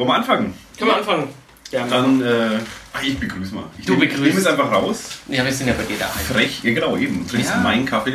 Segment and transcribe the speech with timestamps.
[0.00, 0.54] Wollen wir anfangen?
[0.78, 1.28] Können wir anfangen?
[1.70, 2.58] Ja, Dann, äh,
[2.94, 3.64] ach, ich begrüße mal.
[3.78, 4.22] Ich du nehme, begrüßt.
[4.22, 5.02] Ich nehme es einfach raus.
[5.28, 6.24] Ja, wir sind ja bei dir daheim.
[6.24, 7.26] Frech, ja genau, eben.
[7.28, 7.58] Trinkst Ja.
[7.58, 8.14] meinen Kaffee.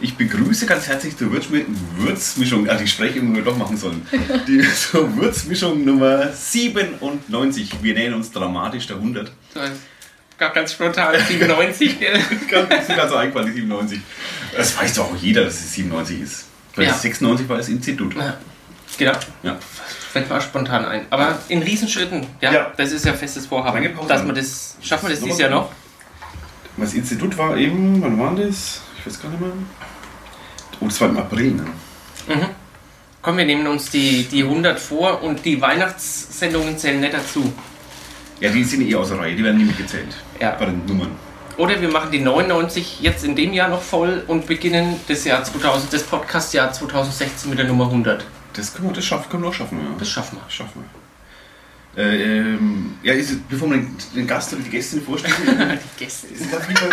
[0.00, 1.64] Ich begrüße ganz herzlich zur Würzmi
[1.96, 4.04] Würzmischung, also ich spreche immer doch machen sollen,
[4.48, 7.70] die zur Würzmischung Nummer 97.
[7.82, 9.30] Wir nähern uns dramatisch der 100.
[9.54, 9.60] So,
[10.38, 12.00] Gar ganz spontan 97.
[12.00, 12.20] gell?
[12.50, 14.00] Ganz, ganz so eingefallen, die 97.
[14.56, 16.44] Das weiß doch auch jeder, dass es 97 ist.
[16.74, 16.94] Weil Ja.
[16.94, 18.14] 96 war das Institut.
[18.16, 18.36] Ja,
[18.98, 19.12] genau.
[19.44, 19.56] Ja.
[20.16, 21.02] Fällt mir auch spontan ein.
[21.10, 22.26] Aber in Riesenschritten.
[22.40, 22.72] Ja, Ja.
[22.74, 23.86] das ist ja festes Vorhaben.
[24.08, 25.70] Dass wir das, schaffen wir das dieses Jahr noch?
[26.78, 28.80] Das Institut war eben, wann war das?
[28.98, 29.50] Ich weiß gar nicht mehr.
[30.80, 31.64] Oh, das war im April, ne?
[32.28, 32.46] Mhm.
[33.20, 37.52] Komm, wir nehmen uns die, die 100 vor und die Weihnachtssendungen zählen nicht dazu.
[38.40, 40.16] Ja, die sind eh außer Reihe, die werden nicht mitgezählt.
[40.40, 40.52] Ja.
[40.52, 41.10] Bei den Nummern.
[41.58, 45.44] Oder wir machen die 99 jetzt in dem Jahr noch voll und beginnen das Jahr
[45.44, 48.24] 2000, das Podcast-Jahr 2016 mit der Nummer 100.
[48.56, 49.94] Das können wir, das schaffen, können wir auch schaffen, ja.
[49.98, 50.42] Das schaffen wir.
[50.44, 50.82] Das schaffen
[51.94, 52.02] wir.
[52.02, 55.34] Äh, ähm, ja, ist, bevor wir den, den Gast oder die Gästin vorstellen,
[55.98, 56.26] Die Gäste.
[56.28, 56.90] ist ganz lieber.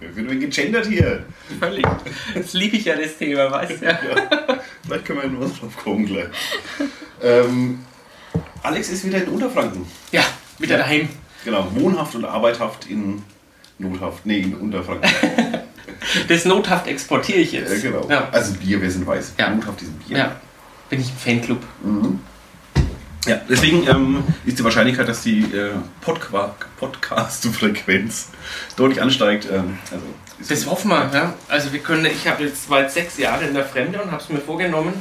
[0.00, 1.24] Wir werden gegendert hier.
[1.60, 1.86] Völlig.
[2.34, 3.84] Das liebe ich ja, das Thema, weißt du?
[3.84, 3.92] Ja.
[3.92, 6.26] Ja, vielleicht können wir nur drauf kommen gleich.
[7.22, 7.84] Ähm,
[8.64, 9.86] Alex ist wieder in Unterfranken.
[10.10, 10.24] ja,
[10.58, 11.08] wieder daheim.
[11.44, 13.22] Genau, wohnhaft und arbeithaft in
[13.78, 14.26] Nothaft.
[14.26, 15.08] Nee, in Unterfranken.
[16.28, 17.72] Das nothaft exportiere ich jetzt.
[17.72, 18.06] Ja, genau.
[18.08, 18.28] Ja.
[18.30, 19.34] Also Bier, wir sind weiß.
[19.38, 19.50] Ja.
[19.50, 20.18] Nothaft ist ein Bier.
[20.18, 20.36] ja.
[20.90, 21.62] Bin ich im Fanclub.
[23.26, 28.28] Ja, deswegen ähm, ist die Wahrscheinlichkeit, dass die äh, Podcast-Frequenz
[28.76, 29.46] deutlich ansteigt.
[29.50, 30.04] Ähm, also
[30.40, 31.34] ist Das hoffen wir, ja.
[31.48, 34.28] Also wir können, ich habe jetzt bald sechs Jahre in der Fremde und habe es
[34.28, 34.92] mir vorgenommen.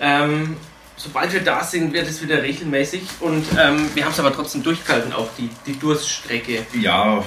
[0.00, 0.56] Ähm,
[0.98, 3.02] sobald wir da sind, wird es wieder regelmäßig.
[3.20, 6.66] Und ähm, wir haben es aber trotzdem durchgehalten, auch die, die Durststrecke.
[6.78, 7.24] ja,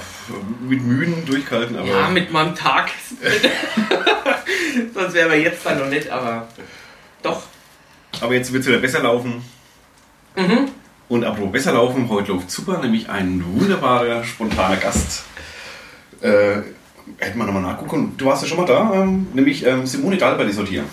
[0.60, 2.90] mit Mühen durchgehalten, aber Ja, mit meinem Tag.
[4.94, 6.46] Sonst wären wir jetzt da noch nicht, aber
[7.22, 7.42] doch.
[8.20, 9.42] aber jetzt wird es wieder besser laufen.
[10.36, 10.68] Mhm.
[11.08, 15.24] Und apropos besser laufen, heute läuft super, nämlich ein wunderbarer, spontaner Gast.
[16.22, 16.62] Äh,
[17.18, 18.14] hätten wir nochmal nachgucken.
[18.16, 20.84] Du warst ja schon mal da, ähm, nämlich ähm, Simone Dalbert ist heute hier.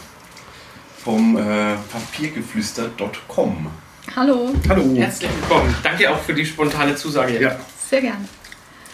[1.03, 3.67] Vom äh, Papiergeflüster.com.
[4.15, 4.95] Hallo, Hallo.
[4.95, 5.73] Herzlich willkommen.
[5.83, 7.39] Danke auch für die spontane Zusage.
[7.39, 7.55] Ja,
[7.89, 8.25] sehr gerne.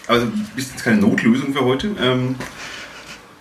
[0.06, 1.88] also bist jetzt keine Notlösung für heute.
[2.00, 2.36] Ähm,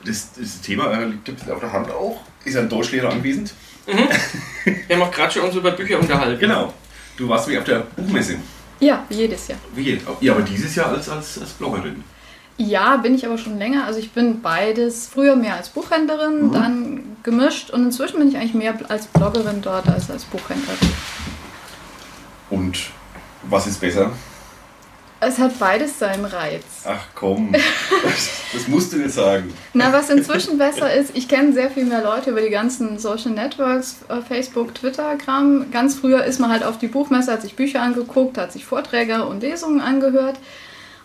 [0.06, 2.22] das, das Thema äh, liegt ein bisschen auf der Hand auch.
[2.44, 3.54] Ist ein Deutschlehrer anwesend.
[3.86, 6.40] Wir haben auch gerade schon uns über Bücher unterhalten.
[6.40, 6.74] Genau.
[7.18, 8.38] Du warst wie auf der Buchmesse.
[8.80, 9.60] Ja, wie jedes Jahr.
[9.76, 10.06] Wie jetzt?
[10.22, 12.04] Ja, aber dieses Jahr als, als, als Bloggerin.
[12.58, 13.86] Ja, bin ich aber schon länger.
[13.86, 15.08] Also ich bin beides.
[15.08, 16.52] Früher mehr als Buchhändlerin, Mhm.
[16.54, 20.94] dann gemischt und inzwischen bin ich eigentlich mehr als Bloggerin dort als als Buchhändlerin.
[22.50, 22.78] Und
[23.44, 24.12] was ist besser?
[25.20, 26.64] Es hat beides seinen Reiz.
[26.86, 27.52] Ach komm,
[28.54, 29.52] das musst du jetzt sagen.
[29.74, 33.32] Na, was inzwischen besser ist, ich kenne sehr viel mehr Leute über die ganzen Social
[33.32, 35.72] Networks, äh, Facebook, Twitter, Kram.
[35.72, 39.26] Ganz früher ist man halt auf die Buchmesse, hat sich Bücher angeguckt, hat sich Vorträge
[39.26, 40.38] und Lesungen angehört.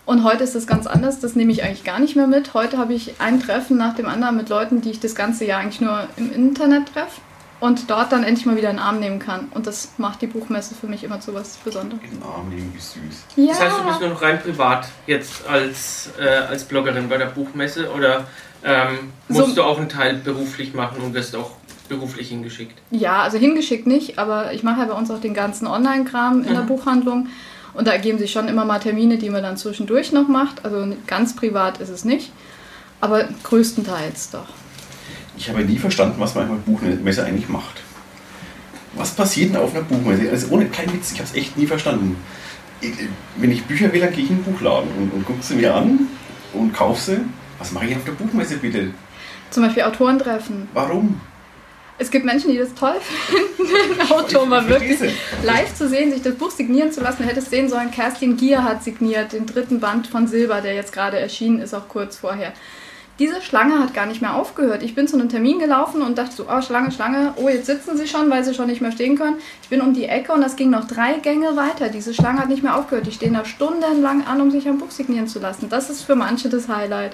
[0.07, 2.55] Und heute ist das ganz anders, das nehme ich eigentlich gar nicht mehr mit.
[2.55, 5.61] Heute habe ich ein Treffen nach dem anderen mit Leuten, die ich das ganze Jahr
[5.61, 7.21] eigentlich nur im Internet treffe
[7.61, 9.49] und dort dann endlich mal wieder in den Arm nehmen kann.
[9.55, 12.01] Und das macht die Buchmesse für mich immer zu was Besonderem.
[12.03, 13.25] In den Arm nehmen, wie süß.
[13.37, 17.19] Ja, Das heißt, du bist nur noch rein privat jetzt als, äh, als Bloggerin bei
[17.19, 18.25] der Buchmesse oder
[18.65, 21.53] ähm, So- musst du auch einen Teil beruflich machen und wirst auch
[21.89, 22.79] beruflich hingeschickt?
[22.91, 26.53] Ja, also hingeschickt nicht, aber ich mache ja bei uns auch den ganzen Online-Kram in
[26.55, 26.67] der Mhm.
[26.67, 27.29] Buchhandlung.
[27.75, 30.65] Und da ergeben sich schon immer mal Termine, die man dann zwischendurch noch macht.
[30.65, 32.33] Also ganz privat ist es nicht,
[33.01, 34.49] aber größtenteils doch.
[35.37, 37.81] Ich habe nie verstanden, was man auf einer Buchmesse eigentlich macht.
[38.95, 40.29] Was passiert denn auf einer Buchmesse?
[40.31, 42.17] Also ohne kein Witz, ich habe es echt nie verstanden.
[43.37, 45.75] Wenn ich Bücher will, dann gehe ich in den Buchladen und, und gucke sie mir
[45.75, 46.09] an
[46.53, 47.21] und kaufe sie.
[47.59, 48.91] Was mache ich auf der Buchmesse bitte?
[49.51, 50.69] Zum Beispiel Autorentreffen.
[50.73, 51.21] Warum?
[52.01, 52.95] Es gibt Menschen, die das toll
[53.27, 55.13] finden, einen Autor mal Ich wirklich
[55.45, 57.23] live zu sehen, sich das Buch signieren zu lassen.
[57.23, 60.93] Du hättest sehen sollen, Kerstin Gier hat signiert, den dritten Band von Silber, der jetzt
[60.93, 62.55] gerade erschienen ist, auch kurz vorher.
[63.19, 64.83] Diese Schlange hat gar nicht mehr aufgehört.
[64.83, 67.99] Ich bin zu einem Termin gelaufen und dachte so, oh, Schlange, Schlange, oh, jetzt sitzen
[67.99, 69.37] sie schon, weil sie schon nicht mehr stehen können.
[69.63, 71.91] Ich bin um die Ecke und das ging noch drei Gänge weiter.
[71.91, 73.07] Diese Schlange hat nicht mehr aufgehört.
[73.07, 75.69] Die stehen da stundenlang an, um sich ein Buch signieren zu lassen.
[75.69, 77.13] Das ist für manche das Highlight.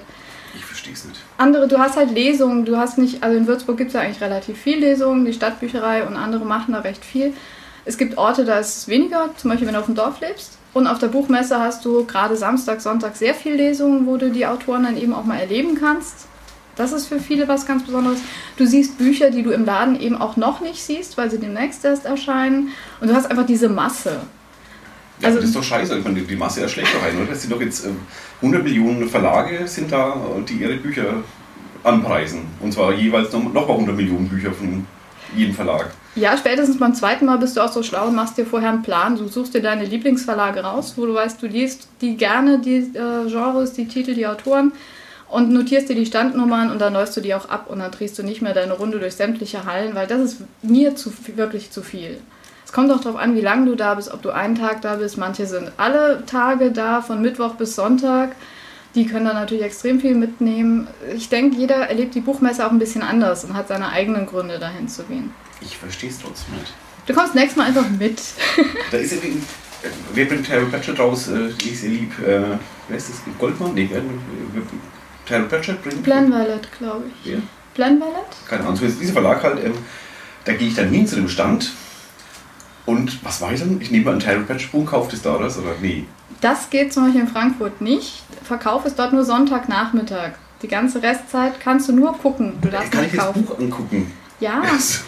[0.87, 1.19] Nicht.
[1.37, 4.21] Andere, du hast halt Lesungen, du hast nicht, also in Würzburg gibt es ja eigentlich
[4.21, 7.33] relativ viel Lesungen, die Stadtbücherei und andere machen da recht viel.
[7.85, 10.57] Es gibt Orte, da ist es weniger, zum Beispiel wenn du auf dem Dorf lebst.
[10.73, 14.45] Und auf der Buchmesse hast du gerade Samstag, Sonntag sehr viel Lesungen, wo du die
[14.45, 16.27] Autoren dann eben auch mal erleben kannst.
[16.75, 18.19] Das ist für viele was ganz Besonderes.
[18.57, 21.83] Du siehst Bücher, die du im Laden eben auch noch nicht siehst, weil sie demnächst
[21.83, 22.69] erst erscheinen.
[23.01, 24.19] Und du hast einfach diese Masse.
[25.19, 25.97] Ja, Also- das ist doch scheiße.
[25.97, 27.31] Ich meine, die Masse erschlägt doch einen, oder?
[27.31, 27.97] Das sind doch jetzt ähm,
[28.41, 31.23] 100 Millionen Verlage sind da, äh, die ihre Bücher
[31.83, 32.41] anpreisen.
[32.61, 34.85] Und zwar jeweils noch, noch mal 100 Millionen Bücher von
[35.35, 35.91] jedem Verlag.
[36.15, 38.81] Ja, spätestens beim zweiten Mal bist du auch so schlau und machst dir vorher einen
[38.81, 39.15] Plan.
[39.17, 43.29] Du suchst dir deine Lieblingsverlage raus, wo du weißt, du liest die gerne, die äh,
[43.29, 44.71] Genres, die Titel, die Autoren
[45.29, 48.17] und notierst dir die Standnummern und dann läufst du die auch ab und dann drehst
[48.17, 51.81] du nicht mehr deine Runde durch sämtliche Hallen, weil das ist mir zu, wirklich zu
[51.83, 52.17] viel.
[52.67, 54.95] Es kommt auch darauf an, wie lange du da bist, ob du einen Tag da
[54.95, 55.17] bist.
[55.17, 58.35] Manche sind alle Tage da, von Mittwoch bis Sonntag.
[58.93, 60.85] Die können dann natürlich extrem viel mitnehmen.
[61.15, 64.59] Ich denke, jeder erlebt die Buchmesse auch ein bisschen anders und hat seine eigenen Gründe,
[64.59, 65.33] dahin zu gehen.
[65.61, 66.73] Ich verstehe es trotzdem nicht.
[67.05, 68.21] Du kommst nächstes Mal einfach mit.
[68.91, 71.29] da ist ja wegen, äh, wer bringt Terry Pratchett raus?
[71.29, 72.19] Äh, die ich sehr lieb.
[72.19, 72.57] Äh,
[72.89, 73.21] wer ist das?
[73.39, 73.75] Goldmann?
[73.75, 74.01] Nee, wer,
[75.25, 76.03] Terry Pratchett bringt.
[76.03, 77.31] Plan Violet, glaube ich.
[77.31, 77.41] Wer?
[77.73, 78.27] Plan Violet?
[78.45, 78.75] Keine Ahnung.
[78.75, 79.63] So ist dieser Verlag halt.
[79.63, 79.73] Ähm,
[80.43, 81.71] da gehe ich dann hin zu dem Stand.
[82.87, 83.79] Und was war ich dann?
[83.81, 85.45] Ich nehme mal einen Buch, kaufe das da oder?
[85.45, 85.75] oder?
[85.81, 86.05] Nee.
[86.41, 88.23] Das geht zum Beispiel in Frankfurt nicht.
[88.43, 90.31] Verkauf ist dort nur Sonntagnachmittag.
[90.61, 92.53] Die ganze Restzeit kannst du nur gucken.
[92.61, 93.45] Du darfst Kann nicht ich das kaufen.
[93.45, 94.11] Buch angucken?
[94.39, 94.63] Ja.
[94.63, 95.03] Yes.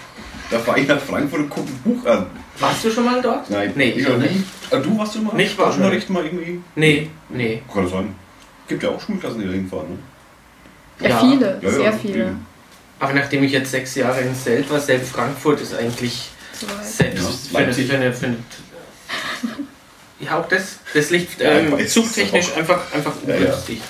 [0.52, 2.26] Da fahre ich nach Frankfurt und gucke ein Buch an.
[2.60, 3.50] Warst du schon mal dort?
[3.50, 4.44] Nein, Nee, ich auch auch nicht.
[4.72, 5.34] Ah, Du warst du mal?
[5.36, 6.62] Nicht, war Warst du schon mal echt mal irgendwie?
[6.76, 7.62] Nee, nee.
[7.74, 8.14] Kann das sein.
[8.68, 9.88] Gibt ja auch Schulklassen, die da hinfahren.
[9.92, 9.98] Ne?
[11.02, 11.20] Ja, Ja.
[11.20, 12.24] viele, Ja, ja, sehr viele.
[12.26, 12.46] eben.
[13.00, 16.39] Aber nachdem ich jetzt sechs Jahre in Zelt war, selbst Frankfurt ist eigentlich So.
[16.84, 18.36] Selbst Ja, eine, für eine
[20.20, 20.78] Ja, auch das.
[20.94, 23.40] Das liegt Ja, ähm, weiß, zugtechnisch einfach, einfach Ja, ja.
[23.48, 23.82] ungünstig.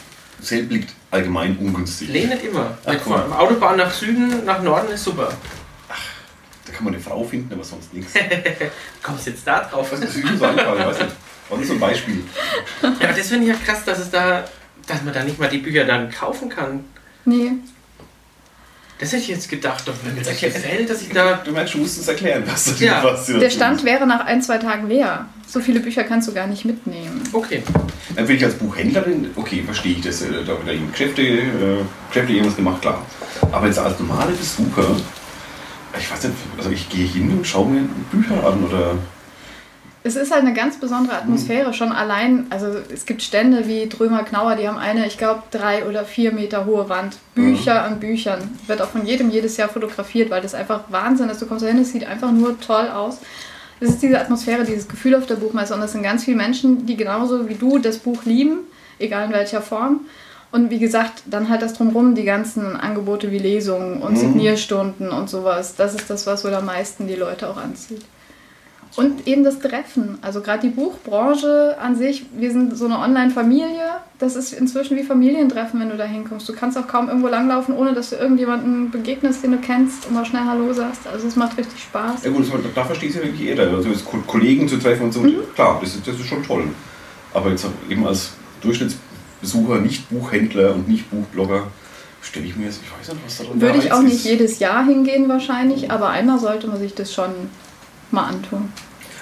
[0.42, 2.10] Zelt liegt allgemein ungünstig.
[2.10, 2.78] Nee, nicht immer.
[2.86, 3.38] Ach, Mit guck mal.
[3.38, 5.30] Autobahn nach Süden, nach Norden ist super.
[6.66, 8.14] Da kann man eine Frau finden, aber sonst nichts.
[9.04, 9.92] Kommst jetzt da drauf?
[9.92, 11.16] Was ist das sagen kann, ich weiß nicht.
[11.50, 12.24] Was ist so ein Beispiel?
[12.84, 14.46] Ja, aber das finde ich ja krass, dass es da,
[14.86, 16.86] dass man da nicht mal die Bücher dann kaufen kann.
[17.26, 17.54] Nee.
[19.00, 21.36] Das hätte ich jetzt gedacht, doch wenn mir das gefällt, dass ich da.
[21.46, 23.02] Du meinst, du musst es erklären, was du Ja.
[23.04, 25.26] was du Der Stand wäre nach ein, zwei Tagen leer.
[25.48, 27.24] So viele Bücher kannst du gar nicht mitnehmen.
[27.32, 27.64] Okay.
[28.16, 30.22] Dann will ich als Buchhändlerin, okay, verstehe ich das.
[30.22, 31.78] äh, Da wird eben Geschäfte, äh,
[32.10, 33.06] Geschäfte irgendwas gemacht, klar.
[33.52, 34.96] Aber jetzt als normale Besucher,
[35.98, 38.96] ich weiß nicht, also ich gehe hin und schaue mir Bücher an oder.
[40.02, 44.24] Es ist halt eine ganz besondere Atmosphäre, schon allein, also es gibt Stände wie Drömer
[44.24, 47.18] Knauer, die haben eine, ich glaube, drei oder vier Meter hohe Wand.
[47.36, 48.58] Bücher an Büchern.
[48.68, 51.42] Wird auch von jedem jedes Jahr fotografiert, weil das einfach Wahnsinn ist.
[51.42, 53.18] Du kommst da hin, es sieht einfach nur toll aus.
[53.82, 56.86] Es ist diese Atmosphäre, dieses Gefühl auf der Buchmesse und das sind ganz viele Menschen,
[56.86, 58.60] die genauso wie du das Buch lieben,
[59.00, 60.02] egal in welcher Form.
[60.52, 64.18] Und wie gesagt, dann halt das drumherum, die ganzen Angebote wie Lesungen und Mhm.
[64.18, 65.76] Signierstunden und sowas.
[65.76, 68.02] Das ist das, was wohl am meisten die Leute auch anzieht.
[68.96, 70.18] Und eben das Treffen.
[70.22, 73.86] Also gerade die Buchbranche an sich, wir sind so eine Online-Familie.
[74.18, 76.50] Das ist inzwischen wie Familientreffen, wenn du da hinkommst.
[76.50, 80.16] Du kannst auch kaum irgendwo langlaufen, ohne dass du irgendjemanden begegnest, den du kennst und
[80.16, 81.02] mal schnell Hallo sagst.
[81.12, 82.24] Also es macht richtig Spaß.
[82.26, 82.46] Ja gut,
[82.76, 83.70] da verstehe ich es ja wirklich jeder.
[83.72, 85.36] Also als Ko- Kollegen zu treffen und so, Mhm.
[85.56, 86.64] klar, das ist, das ist schon toll.
[87.34, 88.32] Aber jetzt eben als
[88.62, 91.68] Durchschnittsbesucher, nicht Buchhändler und nicht Buchblogger,
[92.22, 94.16] stelle ich mir jetzt, ich weiß nicht, was da drin Würde der ich auch nicht
[94.16, 94.26] ist.
[94.26, 97.30] jedes Jahr hingehen wahrscheinlich, aber einmal sollte man sich das schon
[98.12, 98.72] mal antun.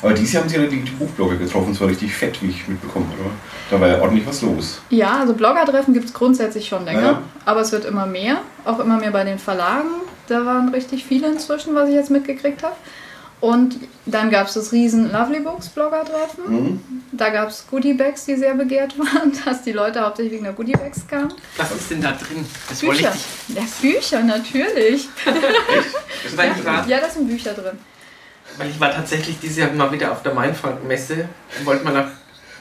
[0.02, 2.50] Aber dieses Jahr haben sie ja die, die Buchblogger getroffen, es war richtig fett, wie
[2.50, 3.32] ich mitbekommen habe.
[3.72, 4.80] Da war ja ordentlich was los.
[4.90, 7.22] Ja, also Blogger-Treffen gibt es grundsätzlich schon länger, Ja.
[7.46, 9.90] aber es wird immer mehr, auch immer mehr bei den Verlagen.
[10.28, 12.76] Da waren richtig viele inzwischen, was ich jetzt mitgekriegt habe.
[13.40, 16.44] Und dann gab es das riesen Lovely Books Blogger-Treffen.
[16.48, 16.80] Mhm.
[17.12, 21.08] Da gab es Goodiebags, die sehr begehrt waren, dass die Leute hauptsächlich wegen der Goodiebags
[21.08, 21.34] kamen.
[21.58, 22.46] Was ist denn da drin?
[22.70, 23.12] Das ich Bücher.
[23.12, 23.56] dich.
[23.56, 25.08] Ja, Bücher, natürlich.
[26.24, 27.78] Das ich war, Ja, da sind Bücher drin.
[28.58, 31.28] Weil ich war tatsächlich dieses Jahr mal wieder auf der Mainfrank-Messe
[31.60, 32.08] und wollte mal nach.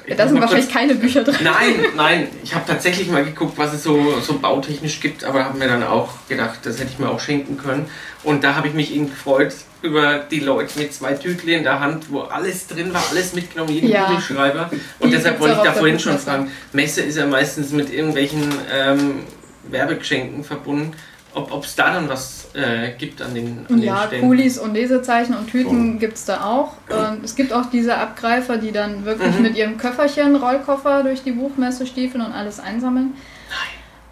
[0.06, 1.34] Ja, da sind wahrscheinlich kurz- keine Bücher drin.
[1.42, 5.58] Nein, nein, ich habe tatsächlich mal geguckt, was es so, so bautechnisch gibt, aber habe
[5.58, 7.86] mir dann auch gedacht, das hätte ich mir auch schenken können.
[8.22, 11.80] Und da habe ich mich eben gefreut über die Leute mit zwei Tütchen in der
[11.80, 14.04] Hand, wo alles drin war, alles mitgenommen, jeden Ja.
[14.04, 14.70] Kugelschreiber.
[15.00, 18.52] Und Die deshalb wollte ich da vorhin schon fragen, Messe ist ja meistens mit irgendwelchen
[18.72, 19.24] ähm,
[19.68, 20.92] Werbegeschenken verbunden,
[21.36, 24.26] ob es da dann was äh, gibt an den, an Ja, den Ständen.
[24.28, 25.98] Kulis und Lesezeichen und Tüten Schon.
[25.98, 26.72] gibt es da auch.
[26.88, 29.42] Und es gibt auch diese Abgreifer, die dann wirklich Mhm.
[29.42, 33.14] mit ihrem Köfferchen, Rollkoffer durch die Buchmesse stiefeln und alles einsammeln.
[33.50, 33.58] Nein.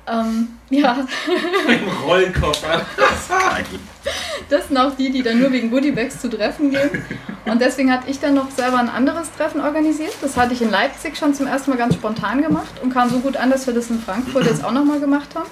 [0.06, 0.98] Ähm, ja,
[1.66, 2.82] Mit dem Rollkoffer.
[4.50, 6.90] das sind auch die, die dann nur wegen Goodiebags zu Treffen gehen.
[7.46, 10.12] Und deswegen hatte ich dann noch selber ein anderes Treffen organisiert.
[10.20, 13.18] Das hatte ich in Leipzig schon zum ersten Mal ganz spontan gemacht und kam so
[13.20, 15.48] gut an, dass wir das in Frankfurt jetzt auch nochmal gemacht haben.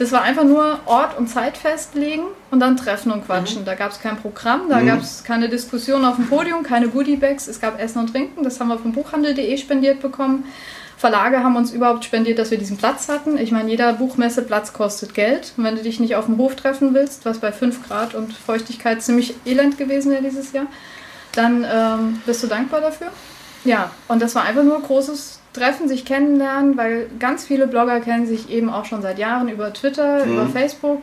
[0.00, 3.66] Das war einfach nur Ort und Zeit festlegen und dann treffen und quatschen.
[3.66, 4.86] Da gab es kein Programm, da Mhm.
[4.86, 7.46] gab es keine Diskussion auf dem Podium, keine Goodiebags.
[7.48, 10.46] Es gab Essen und Trinken, das haben wir vom Buchhandel.de spendiert bekommen.
[10.96, 13.36] Verlage haben uns überhaupt spendiert, dass wir diesen Platz hatten.
[13.36, 15.52] Ich meine, jeder Buchmesseplatz kostet Geld.
[15.58, 18.32] Und wenn du dich nicht auf dem Hof treffen willst, was bei 5 Grad und
[18.32, 20.66] Feuchtigkeit ziemlich elend gewesen wäre dieses Jahr,
[21.32, 23.08] dann ähm, bist du dankbar dafür.
[23.64, 28.26] Ja, und das war einfach nur großes Treffen, sich kennenlernen, weil ganz viele Blogger kennen
[28.26, 30.32] sich eben auch schon seit Jahren über Twitter, Mhm.
[30.32, 31.02] über Facebook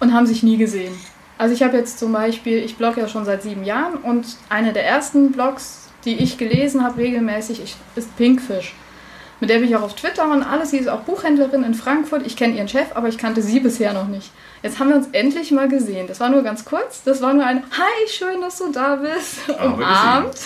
[0.00, 0.92] und haben sich nie gesehen.
[1.38, 4.72] Also ich habe jetzt zum Beispiel, ich blogge ja schon seit sieben Jahren und eine
[4.74, 7.62] der ersten Blogs, die ich gelesen habe regelmäßig,
[7.96, 8.74] ist Pinkfish.
[9.40, 10.70] Mit der bin ich auch auf Twitter und alles.
[10.70, 12.26] Sie ist auch Buchhändlerin in Frankfurt.
[12.26, 14.30] Ich kenne ihren Chef, aber ich kannte sie bisher noch nicht.
[14.62, 16.06] Jetzt haben wir uns endlich mal gesehen.
[16.06, 17.02] Das war nur ganz kurz.
[17.02, 19.48] Das war nur ein Hi, schön, dass du da bist.
[19.48, 20.36] Umarmt.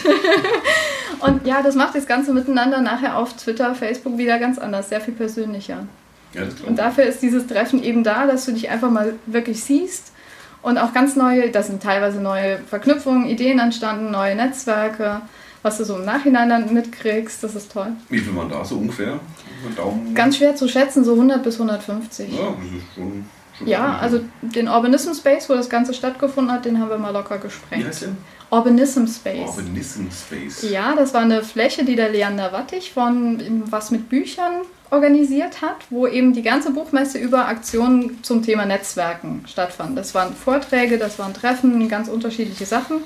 [1.21, 5.01] und ja, das macht das Ganze miteinander nachher auf Twitter, Facebook wieder ganz anders, sehr
[5.01, 5.87] viel persönlicher.
[6.33, 10.13] Ja, und dafür ist dieses Treffen eben da, dass du dich einfach mal wirklich siehst
[10.63, 15.23] und auch ganz neue, da sind teilweise neue Verknüpfungen, Ideen entstanden, neue Netzwerke
[15.65, 17.93] was du so im Nachhinein dann mitkriegst, das ist toll.
[18.11, 19.19] Wie viel waren da so ungefähr?
[19.75, 20.15] Daumen.
[20.15, 22.31] Ganz schwer zu schätzen, so 100 bis 150.
[22.31, 23.25] Ja, das ist schon.
[23.65, 27.39] Ja, also den Urbanism Space, wo das Ganze stattgefunden hat, den haben wir mal locker
[27.39, 27.85] gesprengt.
[27.85, 28.09] Wie heißt der?
[28.51, 29.49] Urbanism Space.
[29.49, 30.71] Urbanism Space.
[30.71, 35.77] Ja, das war eine Fläche, die der Leander Wattig von was mit Büchern organisiert hat,
[35.91, 39.97] wo eben die ganze Buchmesse über Aktionen zum Thema Netzwerken stattfand.
[39.99, 43.03] Das waren Vorträge, das waren Treffen, ganz unterschiedliche Sachen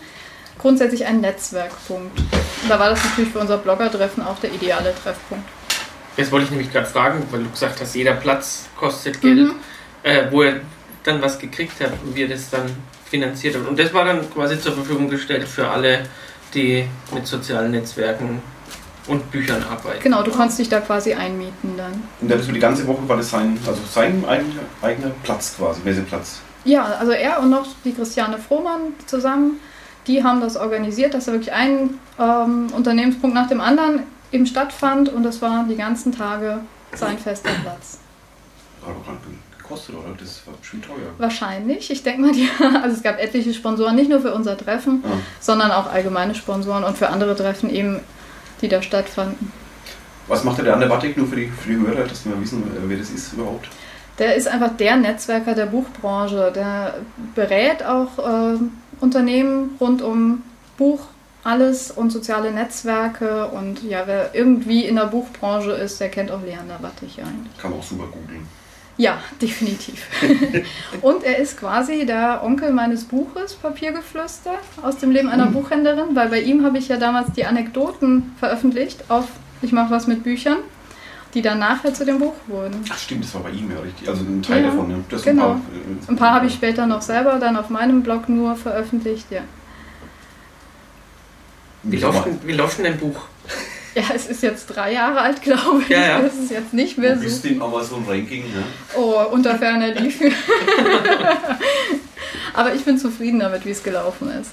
[0.59, 2.19] grundsätzlich ein Netzwerkpunkt.
[2.19, 5.49] Und da war das natürlich für unser Blogger-Treffen auch der ideale Treffpunkt.
[6.17, 9.55] Jetzt wollte ich nämlich gerade fragen, weil du gesagt hast, jeder Platz kostet Geld, mhm.
[10.03, 10.61] Äh, wo er
[11.05, 12.67] dann was gekriegt hat und wir das dann
[13.09, 13.67] finanziert haben.
[13.67, 16.07] Und das war dann quasi zur Verfügung gestellt für alle,
[16.55, 18.43] die mit sozialen Netzwerken
[19.07, 20.03] und Büchern arbeiten.
[20.03, 22.03] Genau, du konntest dich da quasi einmieten dann.
[22.21, 25.81] Und dann für die ganze Woche war das sein, also sein eigener, eigener Platz quasi,
[25.83, 26.41] Messeplatz.
[26.65, 29.59] Ja, also er und noch die Christiane Frohmann zusammen
[30.09, 34.03] die haben das organisiert, dass da wirklich ein ähm, Unternehmenspunkt nach dem anderen
[34.33, 36.61] eben stattfand und das war die ganzen Tage
[36.95, 38.01] sein fester Platz.
[39.69, 40.15] Gekostet, oder?
[40.19, 40.97] Das war bestimmt teuer.
[41.19, 41.91] Wahrscheinlich.
[41.91, 42.49] Ich denke mal, die,
[42.83, 45.19] also es gab etliche Sponsoren, nicht nur für unser Treffen, ah.
[45.41, 48.01] sondern auch allgemeine Sponsoren und für andere Treffen eben,
[48.63, 49.53] die da stattfanden.
[50.27, 52.99] Was macht der andere Batik nur für die, für die Hörer, dass wir wissen, wer
[52.99, 53.69] das ist überhaupt?
[54.19, 56.53] Der ist einfach der Netzwerker der Buchbranche.
[56.55, 56.95] Der
[57.35, 58.59] berät auch äh,
[59.01, 60.43] Unternehmen rund um
[60.77, 61.01] Buch,
[61.45, 63.47] alles und soziale Netzwerke.
[63.49, 67.57] Und ja, wer irgendwie in der Buchbranche ist, der kennt auch Leander Wattich eigentlich.
[67.59, 68.47] Kann man auch super googeln.
[68.99, 70.07] Ja, definitiv.
[71.03, 75.53] und er ist quasi der Onkel meines Buches, Papiergeflüster, aus dem Leben einer mhm.
[75.55, 79.27] Buchhändlerin, weil bei ihm habe ich ja damals die Anekdoten veröffentlicht auf
[79.63, 80.59] Ich mache was mit Büchern
[81.35, 82.85] die dann nachher zu dem Buch wurden.
[82.91, 84.09] Ach stimmt, das war bei ihm ja richtig.
[84.09, 84.97] Also ein Teil ja, davon, ja.
[85.11, 85.53] Das genau.
[85.53, 88.57] Ein paar, äh, ein paar habe ich später noch selber dann auf meinem Blog nur
[88.57, 89.43] veröffentlicht, ja.
[91.83, 93.21] Wie läuft, denn, wie läuft denn dein Buch?
[93.95, 95.89] Ja, es ist jetzt drei Jahre alt, glaube ich.
[95.89, 96.23] Ja, ja.
[96.23, 97.23] Das ist jetzt nicht mehr so.
[97.23, 98.63] Du bist im Amazon-Ranking, ne?
[98.97, 100.33] Oh, unter ferner Liefen.
[102.55, 104.51] Aber ich bin zufrieden damit, wie es gelaufen ist.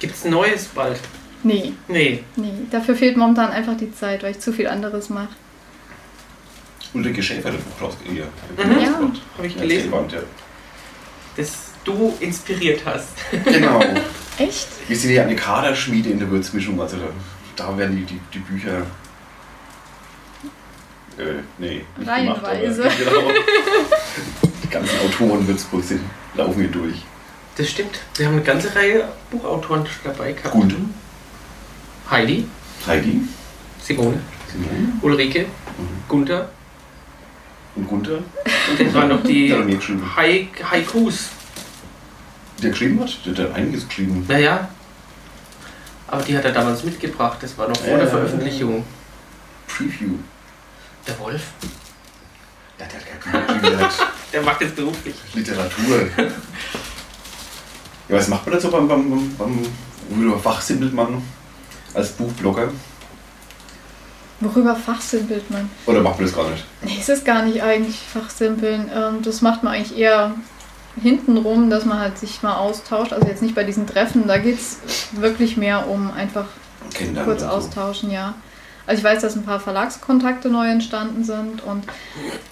[0.00, 1.00] Gibt es Neues bald?
[1.42, 1.72] Nee.
[1.88, 2.22] Nee.
[2.36, 5.28] Nee, dafür fehlt momentan einfach die Zeit, weil ich zu viel anderes mache.
[6.94, 8.28] Ulrike Schäfer, das Buch rausgegeben.
[8.56, 8.80] Mhm.
[8.80, 9.00] Ja,
[9.36, 9.92] habe ich gelesen.
[9.92, 10.20] Ja.
[11.36, 13.08] Das du inspiriert hast.
[13.44, 13.80] Genau.
[14.38, 14.68] Echt?
[14.88, 17.08] Wir sind ja eine Kaderschmiede in der Würzmischung, also da,
[17.56, 18.82] da werden die, die, die Bücher.
[21.18, 21.84] Äh, nee.
[22.04, 22.82] Reihenweise.
[22.82, 23.30] Gemacht, genau,
[24.62, 26.02] die ganzen Autoren Würzburg sind,
[26.34, 27.02] laufen hier durch.
[27.56, 27.98] Das stimmt.
[28.16, 30.52] Wir haben eine ganze Reihe Buchautoren dabei gehabt.
[30.52, 30.74] Gut.
[32.10, 32.46] Heidi.
[32.86, 33.22] Heidi.
[33.82, 34.20] Simone.
[34.52, 34.92] Simone.
[35.00, 35.40] Ulrike.
[35.44, 36.02] Mhm.
[36.06, 36.50] Gunther.
[37.74, 38.18] Und Gunther?
[38.18, 41.30] Und das waren noch die Haikus.
[42.62, 43.18] Der geschrieben hat?
[43.24, 44.24] Der hat einiges geschrieben.
[44.28, 44.68] Naja.
[46.08, 47.38] Aber die hat er damals mitgebracht.
[47.40, 48.84] Das war noch vor äh, der Veröffentlichung.
[49.66, 50.14] Preview.
[51.06, 51.42] Der Wolf.
[52.78, 53.90] Ja, der hat keine der,
[54.32, 55.16] der macht jetzt beruflich.
[55.34, 56.08] Literatur.
[58.08, 59.66] ja, was macht man da so beim, beim, beim, beim
[60.10, 61.22] worüber fachsimpelt man
[61.94, 62.70] als Buchblogger?
[64.40, 65.70] Worüber fachsimpelt man?
[65.86, 66.64] Oder macht man das gar nicht?
[66.82, 68.90] Nee, es ist gar nicht eigentlich fachsimpeln.
[68.94, 70.34] Ähm, das macht man eigentlich eher
[71.00, 73.12] hintenrum, dass man halt sich mal austauscht.
[73.12, 74.78] Also jetzt nicht bei diesen Treffen, da geht es
[75.12, 76.46] wirklich mehr um einfach
[76.94, 78.14] Kinder kurz austauschen, so.
[78.14, 78.34] ja.
[78.86, 81.84] Also ich weiß, dass ein paar Verlagskontakte neu entstanden sind und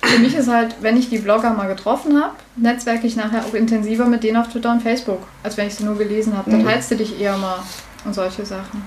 [0.02, 3.54] für mich ist halt, wenn ich die Blogger mal getroffen habe, netzwerke ich nachher auch
[3.54, 6.50] intensiver mit denen auf Twitter und Facebook, als wenn ich sie nur gelesen habe.
[6.50, 6.66] Dann mhm.
[6.66, 7.60] teilst du dich eher mal
[8.04, 8.86] und solche Sachen.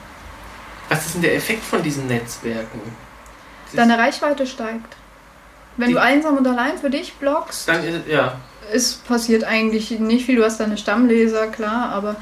[0.90, 2.82] Was ist denn der Effekt von diesen Netzwerken?
[3.74, 4.96] Deine Reichweite steigt.
[5.78, 8.36] Wenn du einsam und allein für dich bloggst, dann ist, ja.
[8.72, 10.38] Es passiert eigentlich nicht viel.
[10.38, 12.16] Du hast deine Stammleser, klar, aber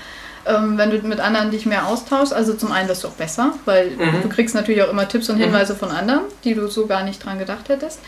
[0.45, 3.53] ähm, wenn du mit anderen dich mehr austauschst, also zum einen wirst du auch besser,
[3.65, 4.21] weil mhm.
[4.21, 5.43] du kriegst natürlich auch immer Tipps und mhm.
[5.43, 5.77] Hinweise mhm.
[5.77, 7.99] von anderen, die du so gar nicht dran gedacht hättest.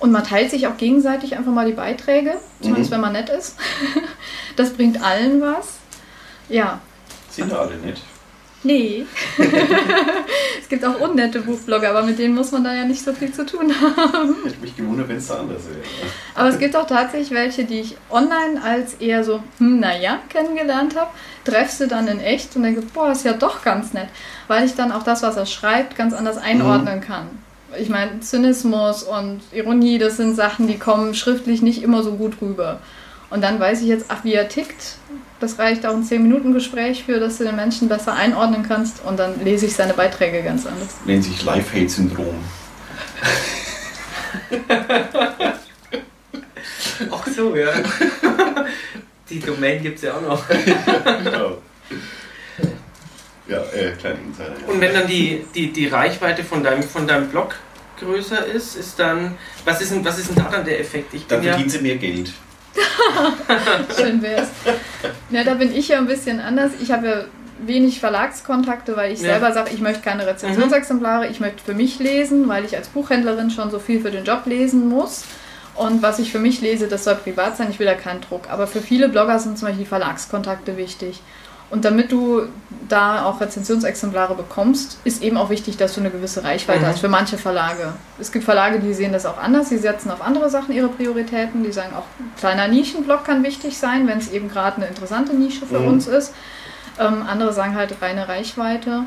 [0.00, 2.94] Und man teilt sich auch gegenseitig einfach mal die Beiträge, zumindest mhm.
[2.94, 3.56] wenn man nett ist.
[4.56, 5.78] das bringt allen was.
[6.48, 6.80] Ja.
[7.30, 8.00] Sind alle nett?
[8.64, 9.06] Nee.
[10.60, 13.32] es gibt auch unnette Buchblogger, aber mit denen muss man da ja nicht so viel
[13.32, 14.34] zu tun haben.
[14.44, 15.80] Ich hätte mich gewundert, wenn es da anders wäre.
[16.34, 20.96] Aber es gibt auch tatsächlich welche, die ich online als eher so, hm, naja, kennengelernt
[20.96, 21.10] habe.
[21.44, 24.08] Treffst du dann in echt und denke, boah, ist ja doch ganz nett.
[24.48, 27.28] Weil ich dann auch das, was er schreibt, ganz anders einordnen kann.
[27.78, 32.40] Ich meine, Zynismus und Ironie, das sind Sachen, die kommen schriftlich nicht immer so gut
[32.40, 32.80] rüber.
[33.30, 34.96] Und dann weiß ich jetzt, ach, wie er tickt.
[35.40, 39.04] Das reicht auch ein 10-Minuten-Gespräch für, dass du den Menschen besser einordnen kannst.
[39.04, 40.96] Und dann lese ich seine Beiträge ganz anders.
[41.04, 42.34] Nennt sich Life-Hate-Syndrom.
[47.10, 47.70] Ach so, ja.
[49.30, 50.42] Die Domain gibt es ja auch noch.
[51.22, 51.58] genau.
[53.46, 54.50] Ja, äh, kleine Insider.
[54.60, 54.72] Ja.
[54.72, 57.54] Und wenn dann die, die, die Reichweite von deinem, von deinem Blog
[57.98, 59.38] größer ist, ist dann.
[59.64, 61.14] Was ist denn, was ist denn da dann der Effekt?
[61.14, 62.32] Ich Dann bin ja, verdienen sie mehr Geld.
[63.96, 64.48] Schön wär's.
[65.30, 66.72] Ja, da bin ich ja ein bisschen anders.
[66.80, 67.24] Ich habe ja
[67.60, 69.32] wenig Verlagskontakte, weil ich Ja.
[69.32, 73.50] selber sage, ich möchte keine Rezensionsexemplare, ich möchte für mich lesen, weil ich als Buchhändlerin
[73.50, 75.24] schon so viel für den Job lesen muss.
[75.74, 78.48] Und was ich für mich lese, das soll privat sein, ich will da keinen Druck.
[78.50, 81.20] Aber für viele Blogger sind zum Beispiel die Verlagskontakte wichtig.
[81.70, 82.42] Und damit du
[82.88, 86.86] da auch Rezensionsexemplare bekommst, ist eben auch wichtig, dass du eine gewisse Reichweite Mhm.
[86.86, 87.92] hast für manche Verlage.
[88.18, 91.62] Es gibt Verlage, die sehen das auch anders, die setzen auf andere Sachen ihre Prioritäten,
[91.62, 92.04] die sagen auch,
[92.38, 95.88] kleiner Nischenblog kann wichtig sein, wenn es eben gerade eine interessante Nische für Mhm.
[95.88, 96.32] uns ist.
[96.98, 99.02] Ähm, andere sagen halt reine Reichweite.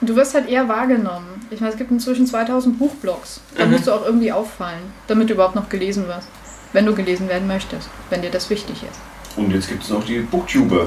[0.00, 1.44] Du wirst halt eher wahrgenommen.
[1.50, 3.40] Ich meine, es gibt inzwischen 2000 Buchblogs.
[3.58, 3.72] Da Mhm.
[3.72, 6.28] musst du auch irgendwie auffallen, damit du überhaupt noch gelesen wirst.
[6.72, 9.36] Wenn du gelesen werden möchtest, wenn dir das wichtig ist.
[9.36, 10.86] Und jetzt gibt es noch die Booktuber,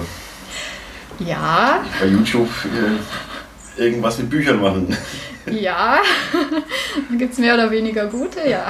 [1.19, 4.95] Ja, bei YouTube äh, irgendwas mit Büchern machen.
[5.51, 5.99] ja.
[7.09, 8.67] da gibt es mehr oder weniger gute, ja.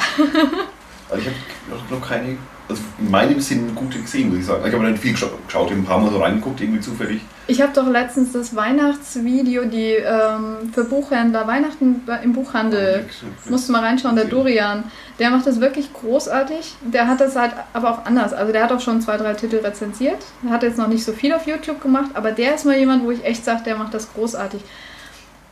[1.10, 2.38] Also ich habe noch keine,
[2.70, 4.64] also in meinem Sinn gute gesehen, muss ich sagen.
[4.66, 7.22] Ich habe nicht viel geschaut, ich habe ein paar Mal so reingeguckt, irgendwie zufällig.
[7.48, 13.06] Ich habe doch letztens das Weihnachtsvideo, die ähm, für Buchhändler, Weihnachten im Buchhandel,
[13.50, 14.86] musst du mal reinschauen, der Dorian,
[15.20, 16.76] der macht das wirklich großartig.
[16.82, 18.32] Der hat das halt aber auch anders.
[18.32, 20.24] Also der hat auch schon zwei, drei Titel rezensiert.
[20.46, 23.04] Er hat jetzt noch nicht so viel auf YouTube gemacht, aber der ist mal jemand,
[23.04, 24.62] wo ich echt sage, der macht das großartig.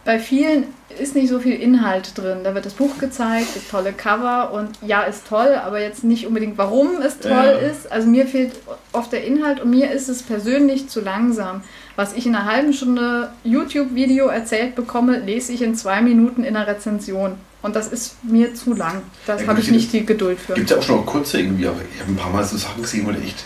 [0.04, 0.66] Bei vielen
[1.00, 2.40] ist nicht so viel Inhalt drin.
[2.44, 6.26] Da wird das Buch gezeigt, das tolle Cover und ja, ist toll, aber jetzt nicht
[6.26, 7.52] unbedingt, warum es toll Ja.
[7.52, 7.92] ist.
[7.92, 8.54] Also mir fehlt
[8.92, 11.62] oft der Inhalt und mir ist es persönlich zu langsam.
[11.96, 16.56] Was ich in einer halben Stunde YouTube-Video erzählt bekomme, lese ich in zwei Minuten in
[16.56, 17.34] einer Rezension.
[17.62, 19.04] Und das ist mir zu lang.
[19.28, 20.56] Das Ja, habe ich nicht die Geduld für.
[20.56, 22.82] Gibt es ja auch schon kurze irgendwie, aber ich habe ein paar Mal so Sachen
[22.82, 23.46] gesehen, wo echt.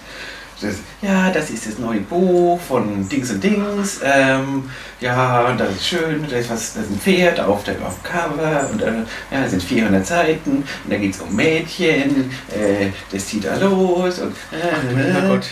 [0.62, 4.00] Das, ja, das ist das neue Buch von Dings und Dings.
[4.04, 4.70] Ähm,
[5.02, 6.26] ja, das ist schön.
[6.30, 8.70] Da ist, ist ein Pferd auf, der, auf dem Cover.
[8.72, 8.94] Und äh,
[9.32, 10.58] ja, das sind 400 Seiten.
[10.58, 12.32] Und da geht es um Mädchen.
[12.50, 14.20] Äh, das zieht da los.
[14.20, 15.46] Und, äh, lieber Gott.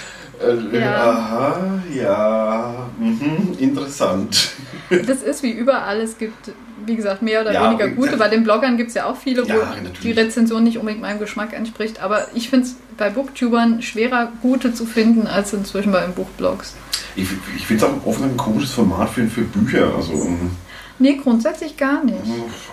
[0.43, 1.11] Äh, Ja.
[1.11, 2.87] Aha, ja.
[2.99, 4.51] Mhm, interessant.
[4.89, 5.99] Das ist wie überall.
[6.01, 6.51] Es gibt,
[6.85, 8.17] wie gesagt, mehr oder Ja, weniger gute.
[8.17, 9.99] Bei den Bloggern gibt es ja auch viele, wo Ja, natürlich.
[10.01, 12.01] die Rezension nicht unbedingt meinem Geschmack entspricht.
[12.01, 16.75] Aber ich finde es bei Booktubern schwerer, gute zu finden, als inzwischen bei den Buchblogs.
[17.15, 19.93] Ich, ich finde es auch oft ein komisches Format für, für Bücher.
[19.95, 20.51] Also, ähm,
[20.99, 22.17] Nee, grundsätzlich gar nicht.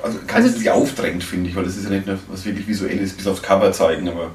[0.02, 3.14] Also keins, Also- aufdrängt, finde ich, weil das ist ja nicht nur was wirklich Visuelles,
[3.14, 4.32] bis aufs Cover zeigen, aber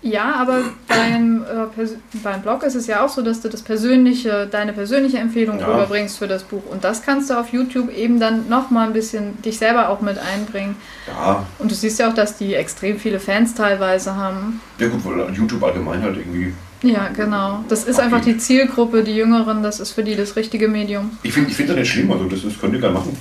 [0.00, 1.86] Ja, aber beim, äh,
[2.22, 5.66] beim Blog ist es ja auch so, dass du das persönliche, deine persönliche Empfehlung Ja.
[5.66, 6.62] rüberbringst für das Buch.
[6.70, 10.16] Und das kannst du auf YouTube eben dann nochmal ein bisschen dich selber auch mit
[10.18, 10.76] einbringen.
[11.08, 14.60] ja, Und du siehst ja auch, dass die extrem viele Fans teilweise haben.
[14.78, 16.54] ja gut, weil YouTube allgemein halt irgendwie.
[16.82, 17.64] Ja, genau.
[17.68, 21.10] Das ist einfach die Zielgruppe, die Jüngeren, das ist für die das richtige Medium.
[21.24, 23.16] Ich finde ich find das nicht schlimm, also das, das könnt ihr gerne machen.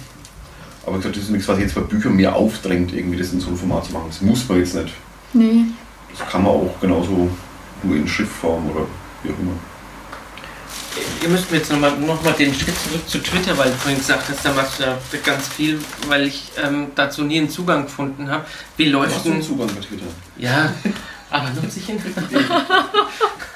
[0.86, 3.40] Aber wie gesagt, das ist nichts, was jetzt bei Büchern mir aufdrängt, irgendwie das in
[3.40, 4.06] so einem Format zu machen.
[4.10, 4.94] Das muss man jetzt nicht.
[5.34, 5.66] Nee.
[6.10, 7.30] Das kann man auch genauso
[7.84, 8.86] nur in Schriftform oder
[9.24, 9.54] wie auch immer.
[11.22, 14.00] Ihr müsst mir jetzt nochmal noch mal den Schritt zurück zu Twitter, weil du vorhin
[14.00, 17.84] gesagt hast, da machst du ja ganz viel, weil ich ähm, dazu nie einen Zugang
[17.84, 18.46] gefunden habe.
[18.78, 19.42] Wie läuft hast du einen.
[19.42, 20.06] Zugang bei Twitter?
[20.38, 20.74] Ja,
[21.30, 22.00] aber nutze ich ihn?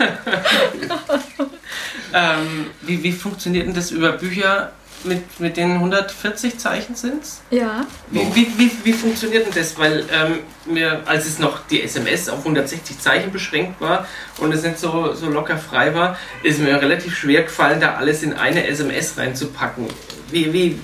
[2.14, 4.72] ähm, wie, wie funktioniert denn das über Bücher
[5.06, 7.42] mit, mit den 140 Zeichen sind's?
[7.50, 7.86] Ja.
[8.10, 9.78] Wie, wie, wie, wie funktioniert denn das?
[9.78, 14.08] Weil ähm, mir, als es noch die SMS auf 160 Zeichen beschränkt war
[14.40, 18.24] und es nicht so, so locker frei war, ist mir relativ schwer gefallen, da alles
[18.24, 19.88] in eine SMS reinzupacken.
[20.30, 20.80] Wie, wie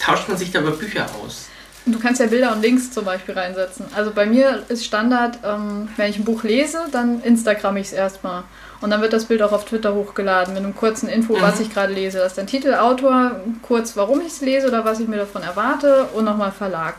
[0.00, 1.46] tauscht man sich da über Bücher aus?
[1.86, 3.86] Du kannst ja Bilder und Links zum Beispiel reinsetzen.
[3.94, 7.92] Also bei mir ist Standard, ähm, wenn ich ein Buch lese, dann Instagram ich es
[7.92, 8.44] erstmal.
[8.80, 11.42] Und dann wird das Bild auch auf Twitter hochgeladen mit einem kurzen Info, Mhm.
[11.42, 12.18] was ich gerade lese.
[12.18, 15.42] Das ist der Titel, Autor, kurz warum ich es lese oder was ich mir davon
[15.42, 16.94] erwarte und nochmal Verlag.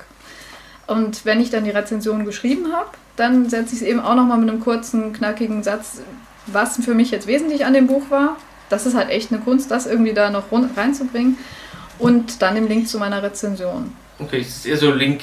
[0.88, 4.38] Und wenn ich dann die Rezension geschrieben habe, dann setze ich es eben auch nochmal
[4.38, 6.02] mit einem kurzen, knackigen Satz,
[6.48, 8.38] was für mich jetzt wesentlich an dem Buch war.
[8.70, 11.38] Das ist halt echt eine Kunst, das irgendwie da noch reinzubringen.
[11.98, 13.92] und dann den Link zu meiner Rezension.
[14.20, 15.20] Okay, es ist eher so Link,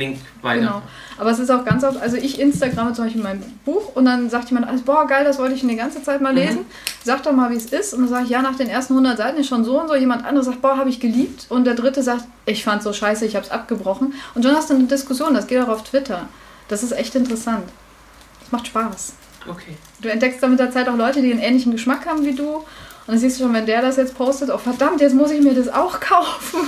[0.00, 0.60] Link weiter.
[0.60, 0.82] Genau.
[1.18, 4.30] Aber es ist auch ganz oft, also ich Instagramme zum Beispiel mein Buch und dann
[4.30, 6.64] sagt jemand, alles, boah, geil, das wollte ich schon die ganze Zeit mal lesen.
[7.04, 7.94] Sag doch mal, wie es ist.
[7.94, 9.94] Und dann sage ich, ja, nach den ersten 100 Seiten ist schon so und so.
[9.94, 11.46] Jemand anderes sagt, boah, habe ich geliebt.
[11.50, 14.14] Und der dritte sagt, ich fand so scheiße, ich habe es abgebrochen.
[14.34, 16.28] Und dann hast du eine Diskussion, das geht auch auf Twitter.
[16.68, 17.68] Das ist echt interessant.
[18.40, 19.12] Das macht Spaß.
[19.48, 19.76] Okay.
[20.00, 22.56] Du entdeckst dann mit der Zeit auch Leute, die einen ähnlichen Geschmack haben wie du.
[22.56, 22.64] Und
[23.06, 25.54] dann siehst du schon, wenn der das jetzt postet, oh verdammt, jetzt muss ich mir
[25.54, 26.58] das auch kaufen.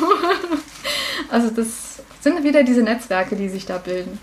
[1.31, 1.92] also das
[2.23, 4.19] sind wieder diese Netzwerke, die sich da bilden.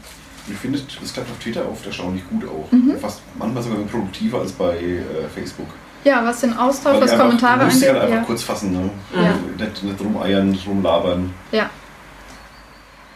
[0.47, 2.71] Ich finde, das klappt auf Twitter oft erstaunlich gut auch.
[2.71, 2.97] Mhm.
[2.99, 5.01] Fast manchmal sogar produktiver als bei äh,
[5.35, 5.67] Facebook.
[6.03, 7.89] Ja, was den Austausch, Weil was einfach- Kommentare angeht.
[7.89, 8.21] einfach Ja.
[8.23, 8.89] kurz fassen, ne?
[9.13, 9.33] Ja.
[9.65, 11.33] Nicht, nicht rumeiern, nicht rumlabern.
[11.51, 11.69] ja.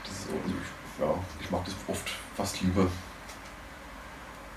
[0.04, 2.88] Das ist also ja, ich mag das oft fast lieber.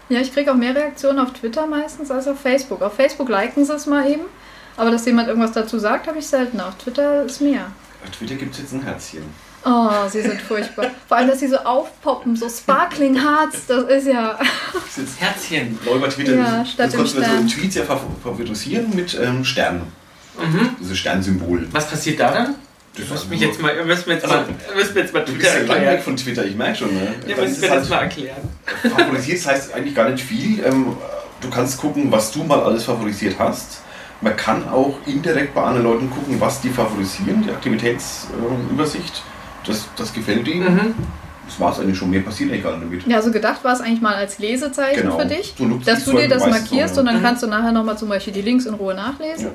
[0.09, 2.83] Ja, ich kriege auch mehr Reaktionen auf Twitter meistens als auf Facebook.
[2.83, 4.23] Auf Facebook liken sie es mal eben,
[4.77, 6.61] aber dass jemand irgendwas dazu sagt, habe ich selten.
[6.61, 7.67] Auf Twitter ist mehr.
[8.05, 9.25] Auf Twitter gibt es jetzt ein Herzchen.
[9.69, 10.87] Oh, sie sind furchtbar.
[11.09, 14.39] Vor allem, dass sie so aufpoppen, so Sparkling Hearts, das ist ja.
[14.73, 15.79] Das ist jetzt Herzchen.
[15.85, 16.37] neu bei Twitter.
[16.37, 17.55] Ja, statt das konntest du so.
[17.61, 19.83] Tweets ja fav- favorisieren mit ähm, Sternen.
[20.39, 20.77] Mhm.
[20.81, 21.67] Dieses Sternsymbol.
[21.73, 22.55] Was passiert da dann?
[22.97, 25.25] Das Du mich nur- jetzt mal, müssen wir jetzt Also, mal, müssen wir jetzt mal
[25.25, 26.95] Du Twitter bist ja weg von Twitter, ich merke schon.
[26.95, 27.15] Ne?
[27.27, 28.49] Ja, Das müssen wir das halt- mal erklären.
[28.83, 30.65] Favorisiert das heißt eigentlich gar nicht viel.
[30.65, 30.97] Ähm,
[31.41, 33.81] du kannst gucken, was du mal alles favorisiert hast.
[34.21, 39.23] Man kann auch indirekt bei anderen Leuten gucken, was die favorisieren, die Aktivitätsübersicht.
[39.67, 40.75] Das, das gefällt ihnen.
[40.75, 40.95] Mhm.
[41.47, 42.11] Das war es eigentlich schon.
[42.11, 43.07] Mehr passiert eigentlich gar nicht damit.
[43.07, 45.19] Ja, so gedacht war es eigentlich mal als Lesezeichen Genau.
[45.19, 47.23] für dich, So nutzt dass du dir das markierst und dann Mhm.
[47.23, 49.51] kannst du nachher nochmal zum Beispiel die Links in Ruhe nachlesen.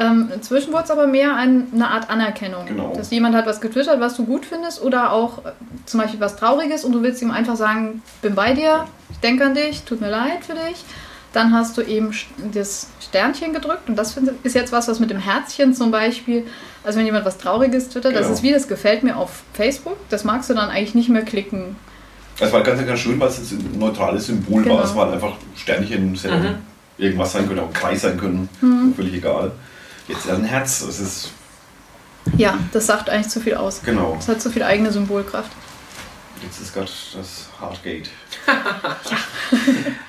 [0.00, 2.66] Ähm, inzwischen wurde es aber mehr ein, eine Art Anerkennung.
[2.66, 2.92] Genau.
[2.96, 5.50] Dass jemand hat was getwittert, was du gut findest oder auch äh,
[5.86, 9.44] zum Beispiel was Trauriges und du willst ihm einfach sagen, bin bei dir, ich denke
[9.44, 10.84] an dich, tut mir leid für dich.
[11.32, 12.10] Dann hast du eben
[12.54, 16.46] das Sternchen gedrückt und das ist jetzt was, was mit dem Herzchen zum Beispiel,
[16.82, 18.34] also wenn jemand was Trauriges twittert, das Genau.
[18.34, 21.76] ist wie, das gefällt mir auf Facebook, das magst du dann eigentlich nicht mehr klicken.
[22.40, 24.76] Es war ganz, ganz schön, weil es jetzt ein neutrales Symbol Genau.
[24.76, 24.84] war.
[24.84, 26.54] Es waren einfach Sternchen, es hätte Mhm.
[26.96, 28.48] irgendwas sein können, auch ein Kreis sein können.
[28.62, 28.94] Mhm.
[28.94, 29.52] Völlig egal.
[30.06, 31.30] Jetzt ein Herz, das ist
[32.36, 33.82] Ja, das sagt eigentlich zu viel aus.
[33.84, 34.14] genau.
[34.16, 35.50] Das hat zu viel eigene Symbolkraft.
[36.42, 38.08] Jetzt ist gerade das Heartgate.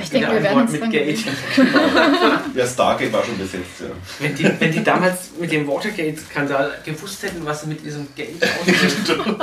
[0.00, 1.18] Ich denke, wir ein werden mit Gate.
[1.56, 2.40] gewöhnen.
[2.54, 3.86] Ja, Stargate war schon besetzt, ja.
[4.18, 8.42] Wenn die, wenn die damals mit dem Watergate-Skandal gewusst hätten, was sie mit diesem Gate
[8.60, 9.36] auslösen,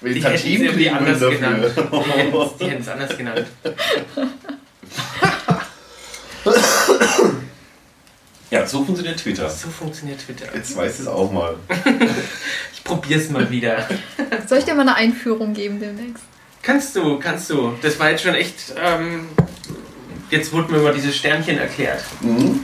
[0.00, 1.64] Wenn Die hätten sie irgendwie Tantiemen anders genannt.
[2.60, 3.46] die hätten es anders genannt.
[8.50, 9.48] Ja, so funktioniert Twitter.
[9.48, 10.46] So funktioniert Twitter.
[10.54, 11.56] Jetzt weißt du es auch mal.
[12.72, 13.88] Ich probier's mal wieder.
[14.46, 16.22] Soll ich dir mal eine Einführung geben demnächst?
[16.62, 17.74] Kannst du, kannst du.
[17.82, 18.74] Das war jetzt schon echt.
[18.82, 19.28] Ähm,
[20.30, 22.04] jetzt wurde mir mal dieses Sternchen erklärt.
[22.20, 22.60] Mhm.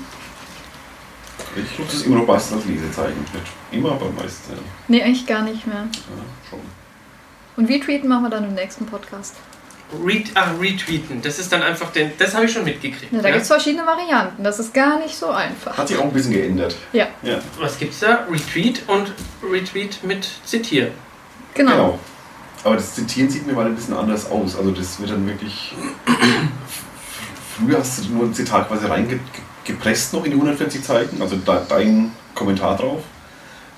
[1.57, 3.25] Ich nutze es immer noch meistens als Lesezeichen.
[3.73, 4.51] Immer, aber meistens.
[4.51, 4.57] Ja.
[4.89, 5.89] Nee, eigentlich gar nicht mehr.
[5.93, 6.61] Ja, schon.
[7.57, 9.35] Und retweeten machen wir dann im nächsten Podcast.
[10.05, 11.21] Read, ach, retweeten.
[11.21, 12.13] Das ist dann einfach den.
[12.17, 13.13] Das habe ich schon mitgekriegt.
[13.13, 13.35] Ja, da ja?
[13.35, 14.45] gibt es verschiedene Varianten.
[14.45, 15.77] Das ist gar nicht so einfach.
[15.77, 16.77] Hat sich auch ein bisschen geändert.
[16.93, 18.27] Ja, Ja, Was gibt's da?
[18.31, 20.93] Retweet und Retweet mit Zitieren.
[21.55, 21.71] genau.
[21.73, 21.99] genau.
[22.63, 24.55] Aber das Zitieren sieht mir mal ein bisschen anders aus.
[24.55, 25.75] Also das wird dann wirklich.
[27.61, 31.63] Früher hast du nur ein Zitat quasi reingepresst noch in die 140 Zeichen, also da,
[31.69, 33.03] dein Kommentar drauf.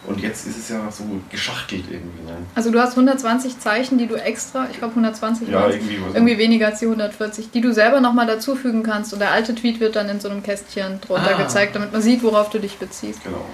[0.05, 2.23] Und jetzt ist es ja so geschachtelt irgendwie.
[2.25, 2.37] Ne?
[2.57, 6.01] Also du hast 120 Zeichen, die du extra, ich glaube 120 Ja, irgendwie.
[6.05, 9.13] was- irgendwie weniger als die 140, die du selber nochmal dazufügen kannst.
[9.13, 11.43] Und der alte Tweet wird dann in so einem Kästchen drunter Ah.
[11.43, 13.23] gezeigt, damit man sieht, worauf du dich beziehst.
[13.23, 13.45] Genau.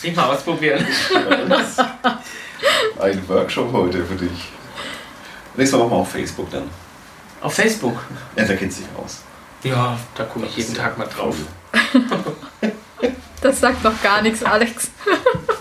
[0.00, 0.84] Prima ausprobieren.
[3.00, 4.48] Ein Workshop heute für dich.
[5.56, 6.64] Nächstes Mal machen wir auf Facebook dann.
[7.42, 7.96] Auf Facebook.
[8.36, 9.20] Ja, da kennt sich aus.
[9.62, 11.36] Ja, da gucke ich jeden Tag mal drauf.
[13.40, 14.90] Das sagt doch gar nichts, Alex.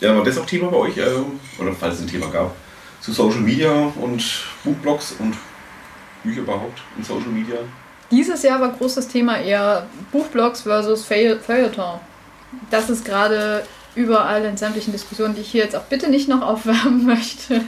[0.00, 0.96] Ja, war das auch Thema bei euch?
[0.98, 1.06] Äh,
[1.58, 2.54] oder falls es ein Thema gab?
[3.00, 4.22] Zu Social Media und
[4.62, 5.34] Buchblogs und
[6.22, 7.56] Bücher überhaupt in Social Media?
[8.10, 11.98] Dieses Jahr war großes Thema eher Buchblogs versus Feuille- Feuilleton.
[12.70, 13.64] Das ist gerade
[13.96, 17.62] überall in sämtlichen Diskussionen, die ich hier jetzt auch bitte nicht noch aufwärmen möchte.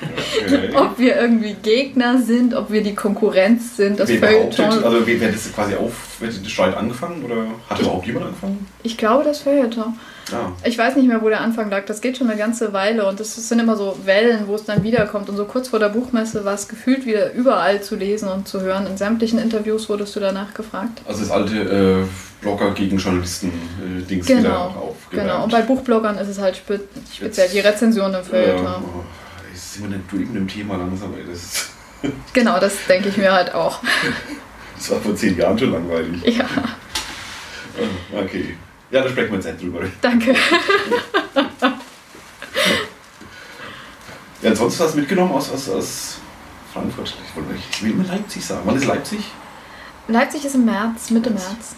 [0.46, 0.70] Okay.
[0.76, 4.66] Ob wir irgendwie Gegner sind, ob wir die Konkurrenz sind, das Feuilleton.
[4.66, 8.66] also hat das quasi auf, hat den Streit angefangen oder hat überhaupt jemand angefangen?
[8.82, 9.98] Ich glaube, das Feuilleton.
[10.30, 10.52] Ja.
[10.64, 11.84] Ich weiß nicht mehr, wo der Anfang lag.
[11.86, 14.82] Das geht schon eine ganze Weile und das sind immer so Wellen, wo es dann
[14.82, 15.28] wiederkommt.
[15.28, 18.60] Und so kurz vor der Buchmesse war es gefühlt wieder überall zu lesen und zu
[18.60, 18.86] hören.
[18.86, 21.00] In sämtlichen Interviews wurdest du danach gefragt.
[21.06, 25.30] Also das alte äh, Blogger gegen Journalisten-Dings Genau, wieder aufgewärmt.
[25.30, 25.44] Genau.
[25.44, 26.80] Und bei Buchbloggern ist es halt spe
[27.14, 28.64] speziell die Rezension im Feuilleton.
[28.64, 29.04] Ja, oh,
[29.52, 31.14] jetzt sind wir nicht durch mit dem Thema langsam.
[31.14, 31.24] Ey.
[31.30, 31.70] Das,
[32.32, 33.80] Genau, das denke ich mir halt auch.
[34.78, 36.24] das war vor zehn Jahren schon langweilig.
[36.24, 36.44] Ja.
[38.12, 38.20] Ja.
[38.20, 38.56] Okay.
[38.90, 39.80] Ja, da sprechen wir jetzt nicht drüber.
[40.00, 40.34] Danke.
[44.40, 46.18] Ja, ansonsten was mitgenommen aus, aus, aus
[46.72, 47.14] Frankfurt.
[47.28, 48.62] Ich, wollte, ich will immer Leipzig sagen.
[48.64, 49.20] Wann ist Leipzig?
[50.06, 51.74] Leipzig ist im März, Mitte März.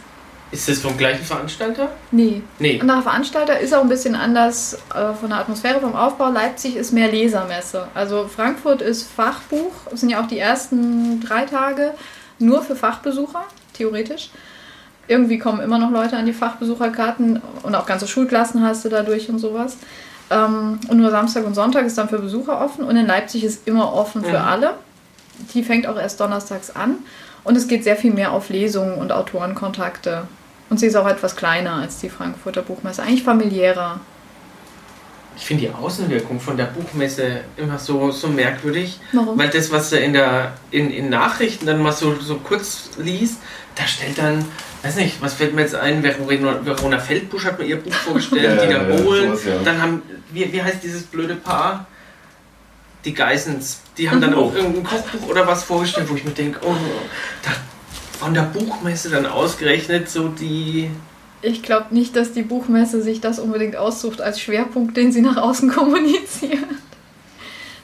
[0.52, 1.92] Ist das vom gleichen Veranstalter?
[2.10, 2.42] Nee.
[2.58, 2.80] Nee.
[2.80, 6.30] Und nach Veranstalter ist auch ein bisschen anders äh, von der Atmosphäre, vom Aufbau.
[6.30, 7.88] Leipzig ist mehr Lesermesse.
[7.94, 9.72] Also Frankfurt ist Fachbuch.
[9.88, 11.94] Das sind ja auch die ersten drei Tage
[12.40, 14.31] nur für Fachbesucher, theoretisch.
[15.09, 19.29] Irgendwie kommen immer noch Leute an die Fachbesucherkarten und auch ganze Schulklassen hast du dadurch
[19.29, 19.76] und sowas.
[20.31, 23.66] Ähm, und nur Samstag und Sonntag ist dann für Besucher offen und in Leipzig ist
[23.66, 24.44] immer offen für Mhm.
[24.48, 24.74] alle.
[25.55, 26.98] Die fängt auch erst donnerstags an
[27.44, 30.29] und es geht sehr viel mehr auf Lesungen und Autorenkontakte.
[30.68, 33.98] Und sie ist auch etwas kleiner als die Frankfurter Buchmesse, eigentlich familiärer.
[35.40, 39.00] Ich finde die Außenwirkung von der Buchmesse immer so, so merkwürdig.
[39.12, 39.38] Warum?
[39.38, 43.38] Weil das, was du in, der, in, in Nachrichten dann mal so, so kurz liest,
[43.74, 44.44] da stellt dann,
[44.83, 48.44] weiß nicht, was fällt mir jetzt ein, Verona, Verona Feldbusch hat mir ihr Buch vorgestellt,
[48.44, 49.59] Ja, die ja, dann ja, sowas, ja.
[49.64, 51.87] dann haben, wie, wie heißt dieses blöde Paar?
[53.07, 56.61] Die Geissens, die haben dann auch irgendein Kochbuch oder was vorgestellt, wo ich mir denke,
[56.62, 56.74] oh,
[57.42, 57.50] da,
[58.18, 60.90] von der Buchmesse dann ausgerechnet so die,
[61.42, 65.37] Ich glaube nicht, dass die Buchmesse sich das unbedingt aussucht als Schwerpunkt, den sie nach
[65.38, 66.59] außen kommuniziert.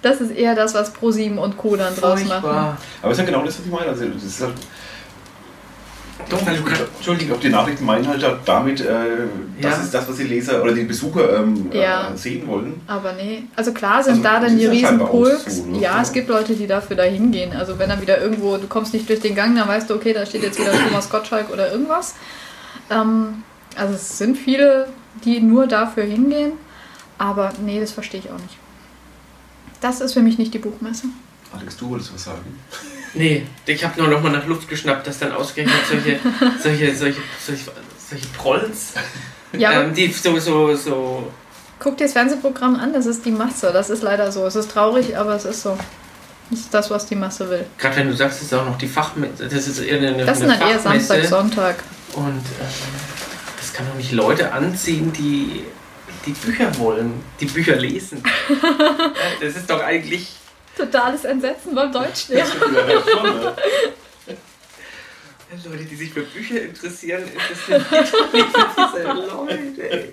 [0.02, 1.74] Das ist eher das, was ProSieben und Co.
[1.76, 2.28] dann draus machen.
[2.28, 2.76] furchtbar.
[3.02, 3.86] Aber es ist ja genau das, was ich meine.
[3.88, 4.52] Also, das ist halt,
[6.28, 8.84] Doch, weil du ich Entschuldigung, glaube, die Nachrichten meinen halt damit, äh,
[9.60, 9.82] das Ja.
[9.82, 12.10] ist das, was die Leser oder die Besucher ähm, Ja.
[12.12, 12.80] äh, sehen wollen.
[12.86, 15.56] Aber nee, also klar sind Also, da dann die ja riesen scheinbar auch Pulks.
[15.56, 15.64] so?
[15.74, 16.02] Ja, Ja.
[16.02, 17.52] es gibt Leute, die dafür da hingehen.
[17.56, 20.12] Also wenn dann wieder irgendwo, du kommst nicht durch den Gang, dann weißt du, okay,
[20.12, 22.14] da steht jetzt wieder Thomas Gottschalk oder irgendwas.
[22.90, 23.42] Ähm,
[23.76, 24.88] also es sind viele,
[25.24, 26.52] die nur dafür hingehen.
[27.18, 28.56] Aber nee, das verstehe ich auch nicht.
[29.80, 31.06] Das ist für mich nicht die Buchmesse.
[31.52, 32.58] Alex, du wolltest was sagen?
[33.14, 36.18] Nee, ich habe nur noch mal nach Luft geschnappt, dass dann ausgerechnet solche,
[36.62, 37.70] solche, solche, solche,
[38.10, 38.92] solche Trolls,
[39.56, 41.32] Ja, ähm, die so, so, so,
[41.78, 43.70] guck dir das Fernsehprogramm an, das ist die Masse.
[43.72, 44.44] Das ist leider so.
[44.46, 45.78] Es ist traurig, aber es ist so.
[46.50, 47.66] Das ist das, was die Masse will.
[47.78, 50.38] gerade wenn du sagst, es ist auch noch die Fachmesse, das ist eher eine, Das
[50.38, 51.76] sind dann eher Samstag, Sonntag.
[52.14, 52.66] Und ähm,
[53.58, 55.64] das kann doch nicht Leute anziehen, die
[56.24, 58.22] die Bücher wollen, die Bücher lesen.
[59.40, 60.28] Das ist doch eigentlich,
[60.76, 62.46] Totales Entsetzen beim Deutschlehrer.
[62.46, 62.72] ja, schon,
[63.22, 63.54] ne?
[65.64, 67.84] Leute, die sich für Bücher interessieren, interessieren
[68.32, 69.90] nicht diese Leute.
[69.90, 70.12] ey.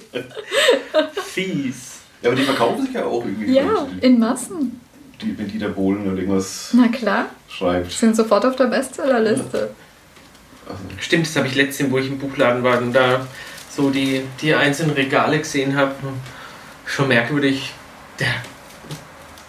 [1.26, 2.00] Fies.
[2.22, 3.54] ja, aber die verkaufen sich ja auch irgendwie.
[3.54, 4.80] Ja, in Massen.
[5.23, 7.91] Die, wenn Dieter Bohlen oder irgendwas Na klar, schreibt.
[7.91, 9.69] sind sofort auf der Bestsellerliste.
[10.67, 13.25] Also, Stimmt, das habe ich letztens, wo ich im Buchladen war und da
[13.69, 15.93] so die, die einzelnen Regale gesehen habe.
[16.86, 17.73] Schon merkwürdig.
[18.19, 18.27] Der,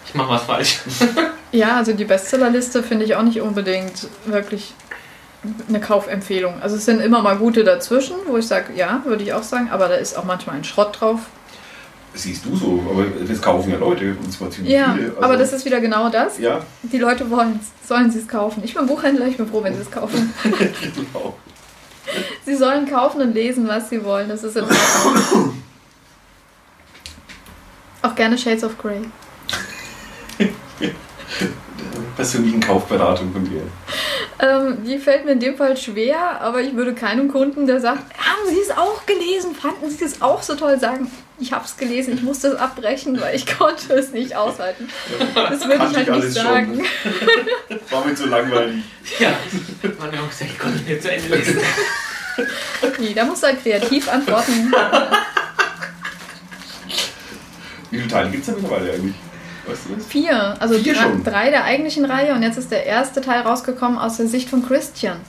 [0.07, 0.79] ich mache was falsch.
[1.51, 4.73] Ja, also die Bestsellerliste finde ich auch nicht unbedingt wirklich
[5.69, 6.61] eine Kaufempfehlung.
[6.61, 9.69] Also es sind immer mal gute dazwischen, wo ich sage, ja, würde ich auch sagen,
[9.69, 11.21] aber da ist auch manchmal ein Schrott drauf.
[12.15, 15.09] Siehst du so, aber das kaufen ja Leute und zwar ziemlich Ja, viele.
[15.09, 16.39] Also, aber das ist wieder genau das.
[16.39, 18.63] Ja, Die Leute wollen es, sollen sie es kaufen.
[18.63, 20.33] Ich bin Buchhändler, ich bin froh, wenn sie es kaufen.
[20.43, 21.35] genau.
[22.45, 24.29] Sie sollen kaufen und lesen, was sie wollen.
[24.29, 25.61] Das ist in Ordnung.
[28.01, 29.01] Auch gerne Shades of Grey.
[32.15, 33.63] Persönlichen Kaufberatung von dir.
[34.39, 38.03] Ähm, die fällt mir in dem Fall schwer, aber ich würde keinem Kunden, der sagt,
[38.17, 39.55] haben Sie es auch gelesen?
[39.55, 40.79] Fanden Sie es auch so toll?
[40.79, 44.89] Sagen, ich habe es gelesen, ich musste es abbrechen, weil ich konnte es nicht aushalten.
[45.35, 46.85] Das würde ich halt ich nicht sagen.
[47.67, 47.79] schon.
[47.89, 48.83] War mir zu langweilig.
[49.19, 49.33] Ja,
[49.99, 51.59] man hat gesagt, ich konnte nicht zu Ende lesen.
[52.99, 54.73] Nee, da muss er kreativ antworten.
[57.89, 59.15] Wie viele Teile gibt es da mittlerweile eigentlich?
[59.65, 60.05] Weißt du das?
[60.05, 61.23] Vier, also Vier drei, schon?
[61.23, 64.67] drei der eigentlichen Reihe und jetzt ist der erste Teil rausgekommen aus der Sicht von
[64.67, 65.21] Christian,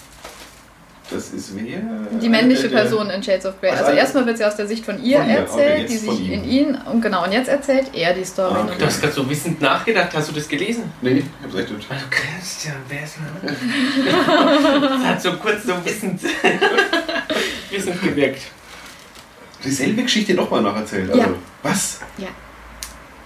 [1.08, 1.78] Das ist wer?
[2.20, 3.70] die männliche Äh, der- Person in Shades of Grey.
[3.70, 6.30] Also Also erstmal wird sie aus der Sicht von ihr Von ihr, erzählt, die sich
[6.32, 8.54] in ihn und genau und jetzt erzählt er die Story.
[8.56, 8.74] Ah, okay.
[8.78, 10.90] Du hast gerade so wissend nachgedacht, hast du das gelesen?
[11.02, 11.88] Nee, ich hab's echt nicht.
[11.90, 13.56] Also Christian, wer ist denn?
[14.80, 16.20] Das hat so kurz so wissend,
[17.70, 18.42] wissend gewirkt.
[19.64, 21.08] Dieselbe Geschichte nochmal nacherzählt.
[21.10, 21.28] Also, Ja.
[21.62, 22.00] was?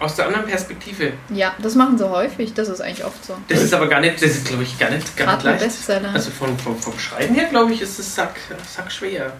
[0.00, 1.12] Aus der anderen Perspektive.
[1.32, 3.36] Ja, das machen sie häufig, das ist eigentlich oft so.
[3.48, 5.64] Das ist aber gar nicht, das ist glaube ich gar nicht, gar Gerade nicht leicht.
[5.76, 6.10] Bestseller.
[6.14, 8.34] Also von, vom, vom Schreiben her glaube ich ist es sack,
[8.66, 9.34] sack schwer.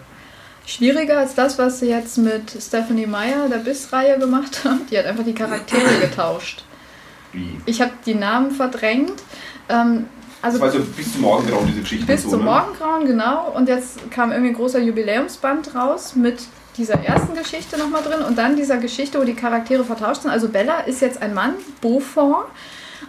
[0.67, 4.81] Schwieriger als das, was sie jetzt mit Stephanie Meyer, der Biss-Reihe, gemacht haben.
[4.91, 6.63] Die hat einfach die Charaktere getauscht.
[7.33, 7.59] Wie?
[7.65, 9.13] Ich habe die Namen verdrängt.
[9.67, 10.05] Ähm,
[10.43, 12.05] also Das war so bis zum Morgengrauen, diese Geschichte.
[12.05, 12.45] bis so, zum ne?
[12.45, 13.49] Morgengrauen, genau.
[13.55, 16.43] Und jetzt kam irgendwie ein großer Jubiläumsband raus mit
[16.81, 20.31] dieser ersten Geschichte nochmal drin und dann dieser Geschichte, wo die Charaktere vertauscht sind.
[20.31, 22.47] Also Bella ist jetzt ein Mann, Beaufort.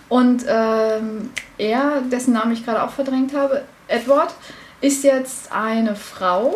[0.09, 4.35] Und ähm, er, dessen Namen ich gerade auch verdrängt habe, Edward,
[4.83, 6.55] ist jetzt eine Frau.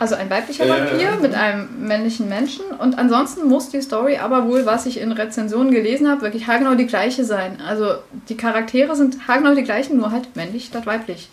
[0.00, 2.64] Also ein weiblicher Äh, Vampir mit einem männlichen Menschen.
[2.78, 6.74] Und ansonsten muss die Story aber wohl, was ich in Rezensionen gelesen habe, wirklich haargenau
[6.74, 7.60] die gleiche sein.
[7.66, 7.94] Also
[8.28, 11.28] die Charaktere sind haargenau die gleichen, nur halt männlich statt weiblich.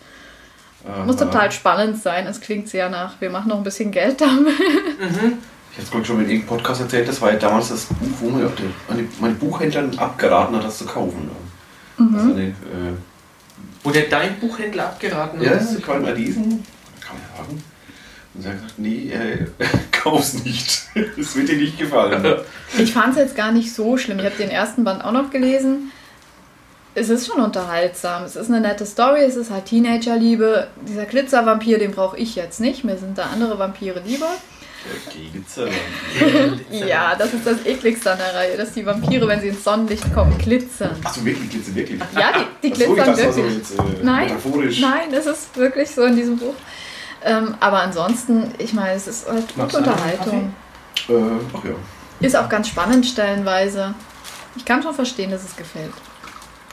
[1.04, 1.24] Muss Aha.
[1.26, 2.26] total spannend sein.
[2.26, 4.54] Es klingt sehr nach, wir machen noch ein bisschen Geld damit.
[5.78, 8.30] Ich habe es schon in irgendeinem Podcast erzählt, das war ja damals das Buch, wo
[8.30, 11.30] die- meine, meine Buchhändlerin abgeraten hat, das zu kaufen.
[11.98, 12.14] Mhm.
[12.14, 12.52] Also eine, äh,
[13.82, 15.60] Wo der dein Buchhändler abgeraten ja, hat.
[15.60, 16.64] das kann man lesen,
[17.00, 17.62] kann man sagen.
[18.34, 19.46] Und sie hat gesagt, nee, äh,
[19.92, 20.82] kauf's nicht.
[21.16, 22.36] Das wird dir nicht gefallen.
[22.78, 24.18] Ich fand es jetzt gar nicht so schlimm.
[24.18, 25.92] Ich habe den ersten Band auch noch gelesen.
[26.96, 28.24] Es ist schon unterhaltsam.
[28.24, 29.20] Es ist eine nette Story.
[29.20, 30.66] Es ist halt Teenagerliebe.
[30.88, 32.84] Dieser Glitzervampir, den brauche ich jetzt nicht.
[32.84, 34.28] Mir sind da andere Vampire lieber.
[35.10, 35.68] Glitzer.
[36.70, 40.14] Ja, das ist das ekligste an der Reihe, dass die Vampire, wenn sie ins Sonnenlicht
[40.14, 40.96] kommen, glitzern.
[41.04, 42.00] Achso, wirklich, Glitzer, wirklich.
[42.18, 42.32] Ja,
[42.62, 43.66] die, die Ach so, glitzern das war wirklich.
[43.66, 44.36] so jetzt, äh, Nein,
[44.80, 46.54] nein, es ist wirklich so in diesem Buch.
[47.24, 50.54] Ähm, aber ansonsten, ich meine, es ist halt gute Unterhaltung.
[51.08, 51.12] Äh,
[51.52, 51.74] ach ja.
[52.20, 53.94] Ist auch ganz spannend stellenweise.
[54.56, 55.92] Ich kann schon verstehen, dass es gefällt.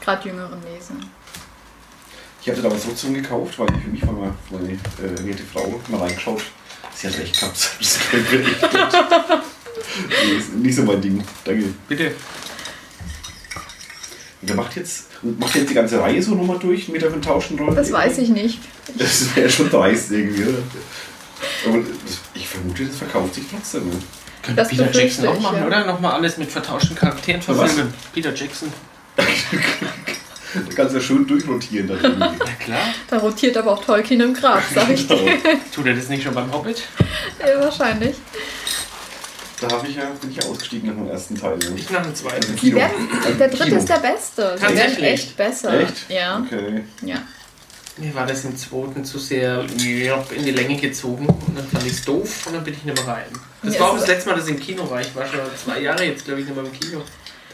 [0.04, 1.04] Gerade jüngeren Lesern.
[2.42, 5.80] Ich hatte damals trotzdem gekauft, weil ich für mich war mal meine äh, werte Frau
[5.88, 6.42] mal reingeschaut.
[6.94, 7.56] Sie hat recht gehabt.
[7.80, 10.38] Das gefällt mir echt gut.
[10.38, 11.24] Ist nicht so mein Ding.
[11.44, 11.64] Danke.
[11.88, 12.06] Bitte.
[14.42, 17.58] Und wer macht jetzt, macht jetzt die ganze Reihe so nochmal durch mit der vertauschten
[17.58, 17.76] Rolle?
[17.76, 18.60] Das weiß ich nicht.
[18.98, 20.58] Das wäre schon dreist irgendwie, oder?
[21.66, 21.78] Aber
[22.34, 23.88] ich vermute, das verkauft sich trotzdem.
[23.88, 23.96] Ne?
[24.42, 25.66] Könnte Das Peter Jackson auch machen, ja.
[25.66, 25.86] oder?
[25.86, 27.94] Nochmal alles mit vertauschten Charakteren verfilmen.
[28.12, 28.70] Peter Jackson.
[29.16, 31.88] Da kannst du ja schön durchrotieren.
[31.90, 32.18] Irgendwie.
[32.18, 32.80] Na klar.
[33.10, 35.16] Da rotiert aber auch Tolkien im Grab, sag ich dir.
[35.16, 35.38] Genau.
[35.74, 36.82] Tut er das nicht schon beim Hobbit?
[37.40, 38.16] Ja, wahrscheinlich.
[39.60, 41.56] Da habe ich ja, bin ich ausgestiegen nach dem ersten Teil.
[41.58, 41.72] Ne?
[41.76, 42.52] Ich nach dem zweiten.
[42.54, 42.76] Die Kino.
[42.76, 43.76] werden, der dritte Kino.
[43.78, 44.54] ist der beste.
[44.56, 45.04] Die werden Tatsächlich?
[45.10, 45.80] echt besser.
[45.80, 46.10] Echt?
[46.10, 46.40] Ja.
[46.44, 46.84] Okay.
[47.02, 47.16] ja.
[47.96, 51.92] Mir war das im zweiten zu sehr in die Länge gezogen und dann fand ich
[51.92, 53.24] es doof und dann bin ich nicht mehr rein.
[53.62, 55.00] Das Ja, war auch das letzte Mal, dass ich im Kino war.
[55.00, 57.02] Ich war schon zwei Jahre jetzt, glaube ich, nicht mehr im Kino.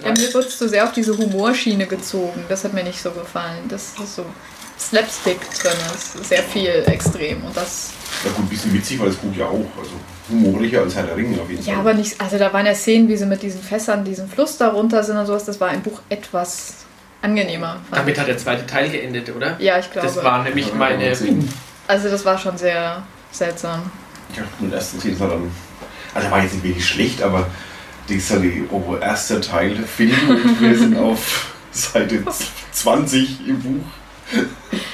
[0.04, 2.44] Ja, mir wird es zu sehr auf diese Humorschiene gezogen.
[2.48, 3.64] Das hat mir nicht so gefallen.
[3.68, 4.24] Das ist so
[4.78, 6.24] Slapstick drin ist.
[6.24, 7.44] Sehr viel extrem.
[7.44, 7.90] Und das.
[8.24, 9.66] Ja gut, ein bisschen witzig war das Buch ja auch.
[9.78, 9.92] Also
[10.30, 11.74] humoriger als Herr der Ringe auf jeden Fall.
[11.74, 12.20] Ja, aber nicht.
[12.20, 15.16] Also da waren ja Szenen, wie sie mit diesen Fässern, diesen Fluss da runter sind
[15.16, 15.44] und sowas.
[15.44, 16.74] Das war im Buch etwas
[17.22, 17.76] angenehmer.
[17.90, 19.60] Damit hat der zweite Teil geendet, oder?
[19.60, 20.06] Ja, ich glaube.
[20.08, 21.14] Das war nämlich Ja, meine.
[21.14, 21.46] sehen.
[21.86, 23.90] Also das war schon sehr seltsam.
[24.36, 25.50] Ja, den ersten Szenen war dann.
[26.14, 27.46] Also war jetzt nicht wirklich schlecht, aber
[28.08, 32.22] dieser oh, erster Teil Film und wir sind auf Seite
[32.72, 33.84] 20 im Buch.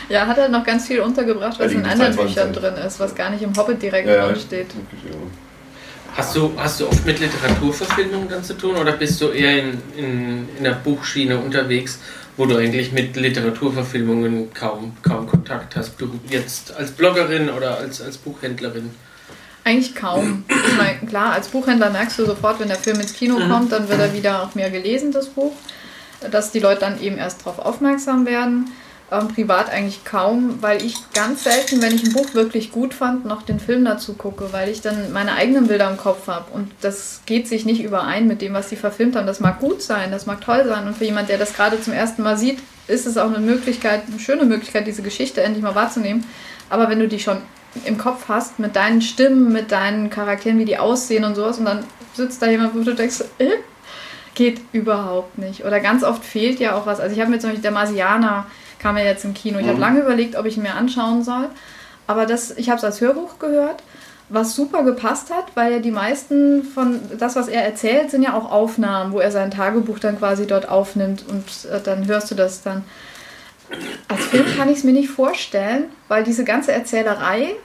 [0.09, 2.35] Ja, hat er noch ganz viel untergebracht, was Ja, in die anderen 22.
[2.35, 4.69] Büchern drin ist, was gar nicht im Hobbit direkt Ja, drin steht.
[4.75, 5.16] Wirklich, ja.
[6.16, 9.83] Hast du, hast du oft mit Literaturverfilmungen dann zu tun oder bist du eher in,
[9.97, 11.99] in, in der Buchschiene unterwegs,
[12.38, 16.01] wo du eigentlich mit Literaturverfilmungen kaum, kaum Kontakt hast?
[16.01, 18.90] Du jetzt als Bloggerin oder als, als Buchhändlerin?
[19.66, 20.44] Eigentlich kaum.
[20.48, 23.50] Ich meine, klar, als Buchhändler merkst du sofort, wenn der Film ins Kino Mhm.
[23.50, 25.52] kommt, dann wird er wieder auch mehr gelesen, das Buch.
[26.31, 28.70] Dass die Leute dann eben erst darauf aufmerksam werden.
[29.11, 33.24] Ähm, privat eigentlich kaum, weil ich ganz selten, wenn ich ein Buch wirklich gut fand,
[33.24, 36.44] noch den Film dazu gucke, weil ich dann meine eigenen Bilder im Kopf habe.
[36.52, 39.26] Und das geht sich nicht überein mit dem, was die verfilmt haben.
[39.26, 40.87] Das mag gut sein, das mag toll sein.
[40.87, 44.02] Und für jemand, der das gerade zum ersten Mal sieht, ist es auch eine Möglichkeit,
[44.09, 46.24] eine schöne Möglichkeit, diese Geschichte endlich mal wahrzunehmen.
[46.70, 47.38] Aber wenn du die schon
[47.85, 51.65] im Kopf hast, mit deinen Stimmen, mit deinen Charakteren, wie die aussehen und sowas, und
[51.67, 51.85] dann
[52.15, 53.51] sitzt da jemand, wo du denkst, äh,
[54.35, 55.65] geht überhaupt nicht.
[55.65, 57.01] Oder ganz oft fehlt ja auch was.
[57.01, 58.47] Also ich habe mir zum Beispiel der Marsianer
[58.79, 59.59] kam ja jetzt im Kino.
[59.59, 59.81] Ich habe Mhm.
[59.81, 61.49] lange überlegt, ob ich ihn mir anschauen soll.
[62.07, 63.83] Aber das, ich habe es als Hörbuch gehört,
[64.29, 68.35] was super gepasst hat, weil ja die meisten von das, was er erzählt, sind ja
[68.35, 72.35] auch Aufnahmen, wo er sein Tagebuch dann quasi dort aufnimmt und äh, dann hörst du
[72.35, 72.85] das dann.
[74.09, 77.57] Als Film kann ich es mir nicht vorstellen, weil diese ganze Erzählerei,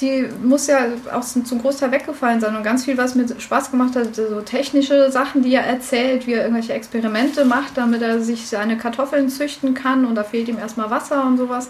[0.00, 0.78] die muss ja
[1.12, 5.10] auch zum Großteil weggefallen sein und ganz viel, was mir Spaß gemacht hat, so technische
[5.10, 9.74] Sachen, die er erzählt, wie er irgendwelche Experimente macht, damit er sich seine Kartoffeln züchten
[9.74, 11.68] kann und da fehlt ihm erstmal Wasser und sowas.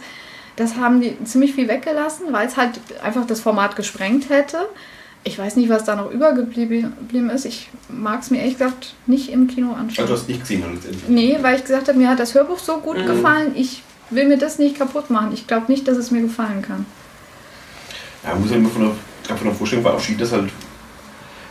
[0.57, 4.59] Das haben die ziemlich viel weggelassen, weil es halt einfach das Format gesprengt hätte.
[5.25, 7.45] Ich weiß nicht, was da noch übergeblieben ist.
[7.45, 10.05] Ich mag es mir ehrlich gesagt nicht im Kino anschauen.
[10.05, 11.09] Also du hast nicht gesehen letztendlich.
[11.09, 13.07] Nee, weil ich gesagt habe, mir hat das Hörbuch so gut Mhm.
[13.07, 15.31] gefallen, ich will mir das nicht kaputt machen.
[15.33, 16.87] Ich glaube nicht, dass es mir gefallen kann.
[18.29, 18.91] Ja, man muss halt immer von der,
[19.23, 20.51] ich von der Vorstellung verabschieden, dass halt.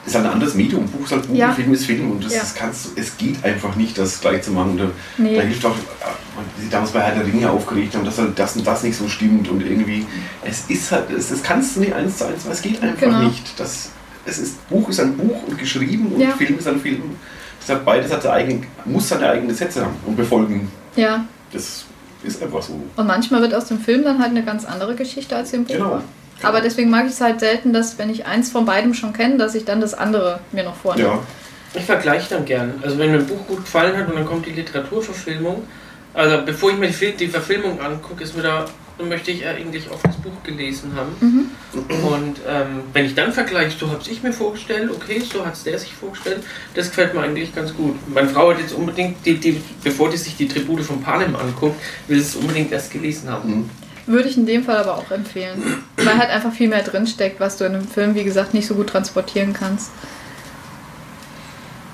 [0.03, 0.85] Das ist halt ein anderes Medium.
[0.85, 1.51] Buch ist halt Buch, Ja.
[1.51, 2.11] Film ist Film.
[2.11, 2.39] Und das, Ja.
[2.39, 4.71] das kannst es geht einfach nicht, das gleich zu machen.
[4.71, 4.85] Und da,
[5.17, 5.35] Nee.
[5.35, 5.75] da hilft auch,
[6.57, 8.95] wie sie damals bei Herr der Ringe aufgeregt haben, dass halt das und das nicht
[8.97, 9.49] so stimmt.
[9.49, 10.05] Und irgendwie,
[10.45, 13.01] es ist halt, es, das kannst du nicht eins zu eins, weil es geht einfach
[13.01, 13.23] Genau.
[13.23, 13.59] nicht.
[13.59, 13.89] Das,
[14.25, 16.31] es ist, Buch ist ein Buch und geschrieben und Ja.
[16.31, 17.01] Film ist ein Film.
[17.59, 20.71] Das hat beides hat eigene, muss seine eigenen Sätze haben und befolgen.
[20.95, 21.83] Ja, Das
[22.23, 22.79] ist einfach so.
[22.95, 25.73] und manchmal wird aus dem Film dann halt eine ganz andere Geschichte als im Buch.
[25.73, 26.01] Genau.
[26.43, 29.37] Aber deswegen mag ich es halt selten, dass wenn ich eins von beidem schon kenne,
[29.37, 31.07] dass ich dann das andere mir noch vornehme.
[31.09, 31.19] Ja.
[31.73, 32.75] Ich vergleiche dann gern.
[32.81, 35.63] Also wenn mir ein Buch gut gefallen hat und dann kommt die Literaturverfilmung,
[36.13, 38.65] also bevor ich mir die, Fil- die Verfilmung angucke, ist mir da,
[38.97, 41.11] dann möchte ich eigentlich auch das Buch gelesen haben.
[41.19, 41.49] Mhm.
[42.07, 45.63] Und ähm, wenn ich dann vergleiche, so habe ich mir vorgestellt, okay, so hat es
[45.63, 46.39] der sich vorgestellt,
[46.73, 47.95] das gefällt mir eigentlich ganz gut.
[48.11, 51.79] Meine Frau hat jetzt unbedingt, die, die, bevor die sich die Tribute von Panem anguckt,
[52.07, 53.49] will sie es unbedingt erst gelesen haben.
[53.49, 53.69] Mhm.
[54.07, 55.61] Würde ich in dem Fall aber auch empfehlen.
[55.97, 58.73] Weil halt einfach viel mehr drinsteckt, was du in einem Film, wie gesagt, nicht so
[58.75, 59.91] gut transportieren kannst.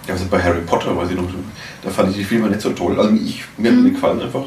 [0.07, 1.27] Ja, also bei Harry Potter, weiß ich noch,
[1.81, 2.99] da fand ich die Filme nicht so toll.
[2.99, 3.93] Also ich, mir Mhm.
[3.93, 4.43] gefallen einfach.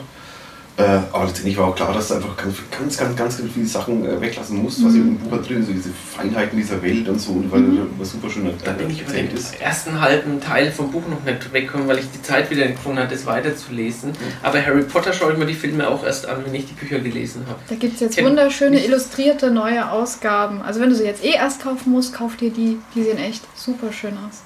[0.78, 4.04] Äh, aber letztendlich war auch klar, dass du einfach ganz, ganz, ganz, ganz viele Sachen
[4.04, 5.00] äh, weglassen musst, was Mhm.
[5.00, 7.88] im Buch drin ist, so diese Feinheiten dieser Welt und so, und weil Mhm.
[7.98, 9.58] was super schön Da bin ich über erzählt den ist.
[9.58, 12.98] ersten halben Teil vom Buch noch nicht weggekommen, weil ich die Zeit wieder nicht gefunden
[12.98, 14.12] habe, das weiterzulesen.
[14.42, 16.98] Aber Harry Potter schaue ich mir die Filme auch erst an, wenn ich die Bücher
[16.98, 17.58] gelesen habe.
[17.70, 18.86] Da gibt es jetzt wunderschöne nicht.
[18.86, 20.60] illustrierte neue Ausgaben.
[20.60, 22.76] Also wenn du sie jetzt eh erst kaufen musst, kauf dir die.
[22.94, 24.42] Die sehen echt super schön aus.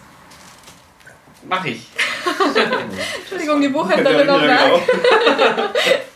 [1.49, 1.89] Mach ich.
[3.23, 4.81] Entschuldigung, die Buchhändlerin Ja, am Werk.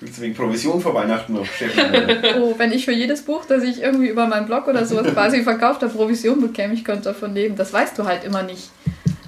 [0.00, 2.40] Willst du wegen Provision vor Weihnachten noch beschäftigen?
[2.40, 5.42] Oh, wenn ich für jedes Buch, das ich irgendwie über meinen Blog oder sowas quasi
[5.44, 7.54] verkauft habe, Provision bekäme, ich könnte davon leben.
[7.54, 8.70] Das weißt du halt immer nicht.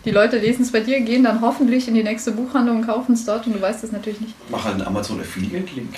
[0.04, 3.14] Die Leute lesen es bei dir, gehen dann hoffentlich in die nächste Buchhandlung und kaufen
[3.14, 4.34] es dort und du weißt es natürlich nicht.
[4.50, 5.94] Mach halt einen Amazon Affiliate-Link.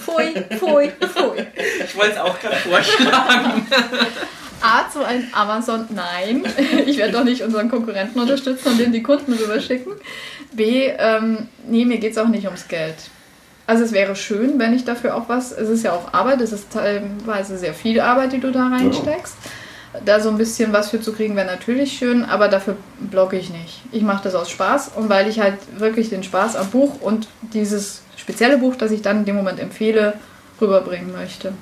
[0.00, 1.46] Pfui, pfui, pfui.
[1.84, 3.66] Ich wollte es auch gerade vorschlagen.
[4.60, 6.42] A, zu ein Amazon, nein.
[6.86, 9.92] Ich werde doch nicht unseren Konkurrenten unterstützen und denen die Kunden rüberschicken.
[10.56, 12.96] B, ähm, nee, mir geht es auch nicht ums Geld.
[13.66, 16.52] Also es wäre schön, wenn ich dafür auch was, es ist ja auch Arbeit, es
[16.52, 19.36] ist teilweise sehr viel Arbeit, die du da reinsteckst.
[20.04, 23.50] Da so ein bisschen was für zu kriegen, wäre natürlich schön, aber dafür blogge ich
[23.50, 23.80] nicht.
[23.92, 27.28] Ich mache das aus Spaß und weil ich halt wirklich den Spaß am Buch und
[27.52, 30.14] dieses spezielle Buch, das ich dann in dem Moment empfehle,
[30.60, 31.52] rüberbringen möchte.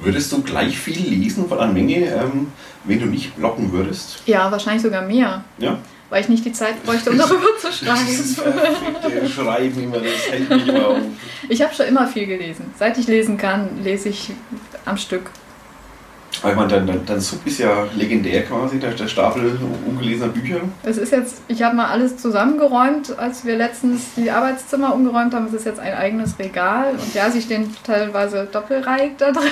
[0.00, 2.48] Würdest du gleich viel lesen von einer Menge, ähm,
[2.84, 4.22] wenn du nicht bloggen würdest?
[4.26, 5.44] Ja, wahrscheinlich sogar mehr.
[5.58, 5.78] Ja?
[6.12, 8.06] weil ich nicht die Zeit bräuchte, um darüber zu schreiben.
[8.06, 10.98] verfickte Schreiben immer, das hält mich immer auf.
[11.48, 12.66] Ich habe schon immer viel gelesen.
[12.78, 14.30] Seit ich lesen kann, lese ich
[14.84, 15.30] am Stück.
[16.42, 20.60] Weil man dann, dann, dann Sub ist ja legendär quasi, der, der Stapel ungelesener Bücher.
[20.82, 25.46] Es ist jetzt, ich habe mal alles zusammengeräumt, als wir letztens die Arbeitszimmer umgeräumt haben.
[25.46, 29.44] Es ist jetzt ein eigenes Regal und ja, sie stehen teilweise doppelreihig da drin.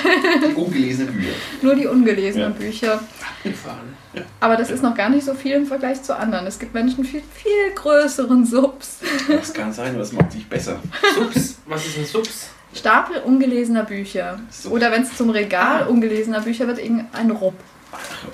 [0.49, 1.31] Die ungelesenen Bücher.
[1.61, 2.57] Nur die ungelesenen Ja.
[2.59, 2.99] Bücher.
[3.43, 3.95] Gefahren.
[4.41, 6.45] Aber das ist noch gar nicht so viel im Vergleich zu anderen.
[6.45, 8.97] Es gibt Menschen viel, viel größeren Subs.
[9.29, 10.79] Das kann sein, aber das macht sich besser.
[11.15, 11.57] Subs?
[11.65, 12.49] Was ist ein Subs?
[12.73, 14.39] Stapel ungelesener Bücher.
[14.49, 14.71] Sub.
[14.73, 17.55] Oder wenn es zum Regal ungelesener Bücher wird, irgendein Rupp.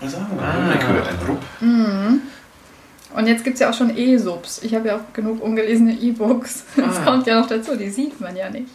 [0.01, 0.43] Was sagen wir?
[0.43, 1.07] Ah.
[1.09, 1.41] Ein Rupp.
[1.59, 2.21] Mhm.
[3.15, 4.61] Und jetzt gibt es ja auch schon E-Subs.
[4.63, 6.63] Ich habe ja auch genug ungelesene E-Books.
[6.75, 7.05] Das Ah.
[7.05, 8.67] kommt ja noch dazu, die sieht man ja nicht.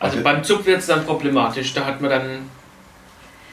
[0.00, 1.72] Also beim Zug wird es dann problematisch.
[1.74, 2.22] Da hat man dann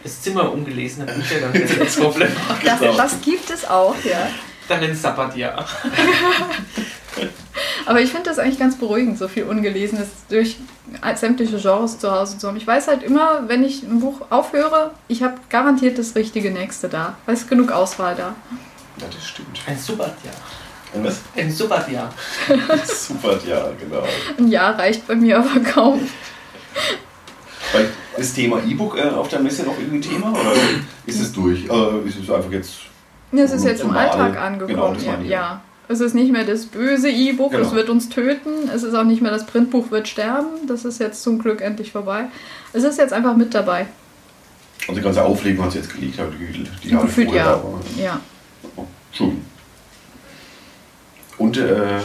[0.04, 2.64] das Zimmer ungelesener Bücher, dann wird es problematisch.
[2.64, 4.28] Das, das gibt es auch, ja.
[4.68, 5.66] Dann ein Sabbatjahr.
[7.86, 10.58] Aber ich finde das eigentlich ganz beruhigend, so viel Ungelesenes durch
[11.16, 12.58] sämtliche Genres zu Hause zu haben.
[12.58, 16.90] Ich weiß halt immer, wenn ich ein Buch aufhöre, ich habe garantiert das richtige nächste
[16.90, 17.18] da.
[17.26, 18.36] Weil es ist genug Auswahl da.
[18.98, 19.60] Ja, das stimmt.
[19.68, 20.34] Ein Sabbatjahr.
[20.94, 21.22] Und was?
[21.36, 22.14] Ein Sabbatjahr.
[22.86, 24.04] Super, ja, genau.
[24.38, 26.08] Ein Jahr reicht bei mir aber kaum.
[28.16, 30.32] Das Thema E-Book äh, auf der Messe noch irgendwie Thema?
[30.32, 30.54] Oder
[31.06, 31.66] ist es durch?
[31.66, 32.74] Äh, ist es einfach jetzt.
[33.34, 33.92] Es ist jetzt im.
[33.92, 34.94] Alltag Genau, angekommen.
[34.94, 35.30] das ja, meine ich.
[35.30, 35.62] ja.
[35.88, 37.66] Es ist nicht mehr das böse E-Book, Genau.
[37.66, 38.70] es wird uns töten.
[38.74, 40.68] Es ist auch nicht mehr das Printbuch wird sterben.
[40.68, 42.26] Das ist jetzt zum Glück endlich vorbei.
[42.74, 43.88] Es ist jetzt einfach mit dabei.
[44.88, 47.46] Und die ganze Aufregung hat sie jetzt gelegt, aber die, die Jahre Gefühlt ja.
[47.46, 47.82] war.
[47.98, 48.20] Ja.
[48.76, 49.42] Oh, schön.
[51.38, 52.00] Und äh,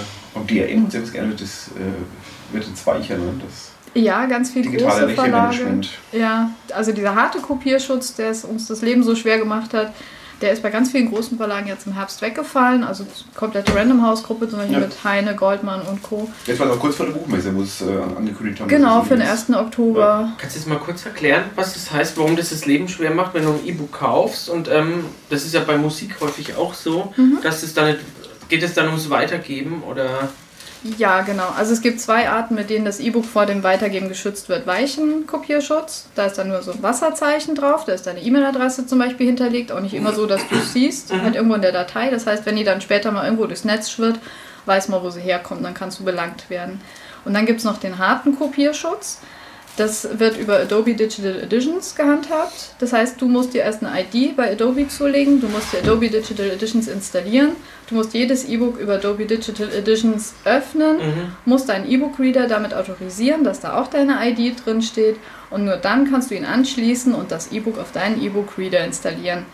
[0.49, 3.33] DRM hat sie jetzt gerne das äh, wird jetzt weicher, ne?
[3.45, 5.81] Das Ja, ganz viel digitale große Verlage.
[6.13, 9.93] Ja, also dieser harte Kopierschutz, der es uns das Leben so schwer gemacht hat,
[10.41, 12.85] der ist bei ganz vielen großen Verlagen jetzt im Herbst weggefallen.
[12.85, 14.81] Also komplette Random House Gruppe, zum Beispiel Ja.
[14.81, 16.29] mit Heine, Goldmann und Co.
[16.47, 17.87] Jetzt war es auch kurz vor der Buchmesse, wo es äh,
[18.17, 18.69] angekündigt haben.
[18.69, 19.57] Genau, für den jetzt- 1.
[19.59, 20.33] Oktober.
[20.39, 23.35] Kannst du jetzt mal kurz erklären, was das heißt, warum das das Leben schwer macht,
[23.35, 24.49] wenn du ein E-Book kaufst?
[24.49, 27.13] Und ähm, das ist ja bei Musik häufig auch so,
[27.43, 28.01] dass es dann nicht,
[28.49, 30.29] geht es dann ums Weitergeben oder
[30.83, 31.49] Ja, genau.
[31.59, 34.67] Also es gibt zwei Arten, mit denen das E-Book vor dem Weitergeben geschützt wird.
[34.67, 38.99] Weichen Kopierschutz, da ist dann nur so ein Wasserzeichen drauf, da ist deine E-Mail-Adresse zum
[38.99, 42.09] Beispiel hinterlegt, auch nicht immer so, dass du es siehst, halt irgendwo in der Datei.
[42.09, 44.19] Das heißt, wenn die dann später mal irgendwo durchs Netz schwirrt,
[44.65, 46.81] weiß man, wo sie herkommt, dann kannst du belangt werden.
[47.27, 49.19] Und dann gibt es noch den harten Kopierschutz.
[49.77, 52.75] Das wird über Adobe Digital Editions gehandhabt.
[52.81, 56.11] Das heißt, du musst dir erst eine ID bei Adobe zulegen, du musst dir Adobe
[56.11, 57.53] Digital Editions installieren,
[57.89, 61.33] du musst jedes E-Book über Adobe Digital Editions öffnen, Mhm.
[61.47, 65.17] musst deinen E-Book-Reader damit autorisieren, dass da auch deine ID drin steht
[65.49, 69.47] und nur dann kannst du ihn anschließen und das E-Book auf deinen E-Book-Reader installieren.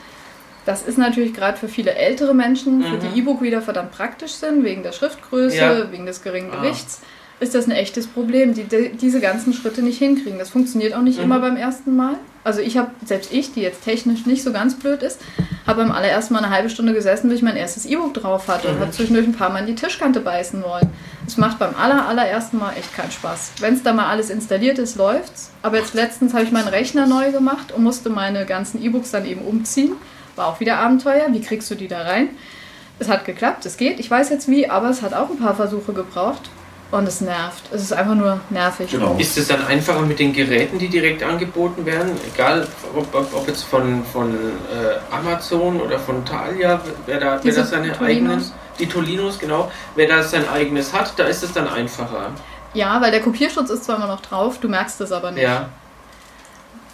[0.64, 3.00] Das ist natürlich gerade für viele ältere Menschen, für Mhm.
[3.12, 5.92] die E-Book-Reader verdammt praktisch sind, wegen der Schriftgröße, Ja.
[5.92, 6.62] wegen des geringen Ah.
[7.38, 10.38] Ist das ein echtes Problem, die, die diese ganzen Schritte nicht hinkriegen.
[10.38, 11.24] Das funktioniert auch nicht Mhm.
[11.24, 12.14] immer beim ersten Mal.
[12.44, 15.20] Also ich habe, selbst ich, die jetzt technisch nicht so ganz blöd ist,
[15.66, 18.68] habe beim allerersten Mal eine halbe Stunde gesessen, bis ich mein erstes E-Book drauf hatte
[18.68, 18.80] und Mhm.
[18.80, 20.88] habe zwischendurch ein paar Mal in die Tischkante beißen wollen.
[21.26, 23.52] Es macht beim aller, allerersten Mal echt keinen Spaß.
[23.60, 25.50] Wenn es da mal alles installiert ist, läuft's.
[25.62, 29.26] Aber jetzt letztens habe ich meinen Rechner neu gemacht und musste meine ganzen E-Books dann
[29.26, 29.92] eben umziehen.
[30.36, 31.26] War auch wieder Abenteuer.
[31.32, 32.30] Wie kriegst du die da rein?
[32.98, 34.00] Es hat geklappt, es geht.
[34.00, 36.48] Ich weiß jetzt wie, aber es hat auch ein paar Versuche gebraucht.
[36.96, 37.62] Und es nervt.
[37.72, 38.90] Es ist einfach nur nervig.
[38.90, 39.16] Genau.
[39.18, 42.12] Ist es dann einfacher mit den Geräten, die direkt angeboten werden?
[42.32, 47.38] Egal, ob, ob, ob jetzt von, von äh, Amazon oder von Thalia, wer da, wer
[47.40, 48.32] Diese da seine Tolinos.
[48.32, 52.30] eigenen, die Tolinos, genau, wer da sein eigenes hat, da ist es dann einfacher.
[52.72, 55.42] Ja, weil der Kopierschutz ist zwar immer noch drauf, du merkst es aber nicht.
[55.42, 55.68] Ja,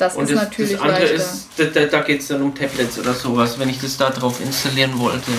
[0.02, 1.14] Das und ist das, natürlich das andere leichter.
[1.14, 4.10] ist, da, da, da geht es dann um Tablets oder sowas, wenn ich das da
[4.10, 5.30] drauf installieren wollte,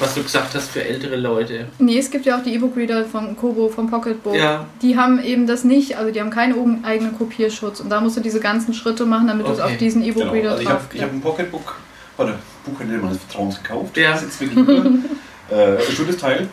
[0.00, 1.66] was du gesagt hast für ältere Leute.
[1.78, 4.34] Nee, es gibt ja auch die E-Book-Reader von Kobo, vom Pocketbook.
[4.34, 4.64] Ja.
[4.80, 7.80] Die haben eben das nicht, also die haben keinen eigenen Kopierschutz.
[7.80, 9.72] Und da musst du diese ganzen Schritte machen, damit du es Okay.
[9.72, 10.20] auf diesen Genau.
[10.20, 11.76] E-Book-Reader Also ich habe drauf ich hab ein Pocketbook
[12.16, 13.96] bei der Buchhändlerin meines Vertrauens gekauft.
[13.96, 14.12] Ja.
[14.12, 14.68] Das ist jetzt wirklich
[15.50, 16.48] äh, ein schönes Teil.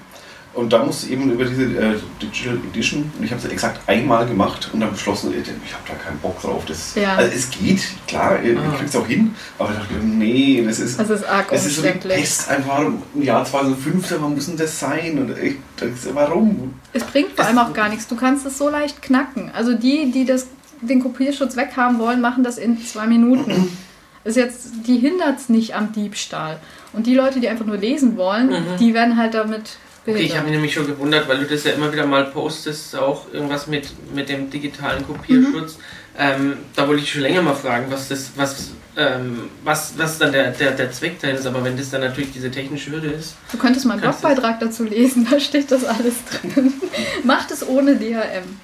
[0.54, 4.28] Und da musste eben über diese äh, Digital Edition, und ich habe es exakt einmal
[4.28, 6.64] gemacht und dann beschlossen, ich habe da keinen Bock drauf.
[6.68, 7.16] Das, Ja.
[7.16, 8.76] Also es geht, klar, ihr Ah.
[8.78, 11.78] kriegt es auch hin, aber ich dachte, nee, das ist, Das ist arg das ist
[11.78, 12.20] so die umständlich.
[12.22, 12.82] Pest einfach
[13.16, 15.18] im Jahr 2015, warum muss denn das sein?
[15.18, 16.76] Und ich, das, warum?
[16.94, 18.08] Es bringt vor allem auch gar nichts.
[18.08, 19.50] Du kannst es so leicht knacken.
[19.56, 20.46] Also die, die das,
[20.82, 23.76] den Kopierschutz weghaben wollen, machen das in zwei Minuten.
[24.24, 26.60] Ist jetzt, die hindert es nicht am Diebstahl.
[26.94, 28.78] Und die Leute, die einfach nur lesen wollen, Mhm.
[28.80, 31.72] die werden halt damit Okay, ich habe mich nämlich schon gewundert, weil du das ja
[31.72, 35.78] immer wieder mal postest, auch irgendwas mit, mit dem digitalen Kopierschutz.
[36.18, 40.34] Ähm, da wollte ich schon länger mal fragen, was das, was, ähm, was, was dann
[40.34, 43.36] der, der, der Zweck dahin ist, aber wenn das dann natürlich diese technische Hürde ist.
[43.52, 46.74] Du könntest Kannst du- Blogbeitrag dazu lesen, da steht das alles drin.
[47.24, 48.60] Macht es ohne DRM.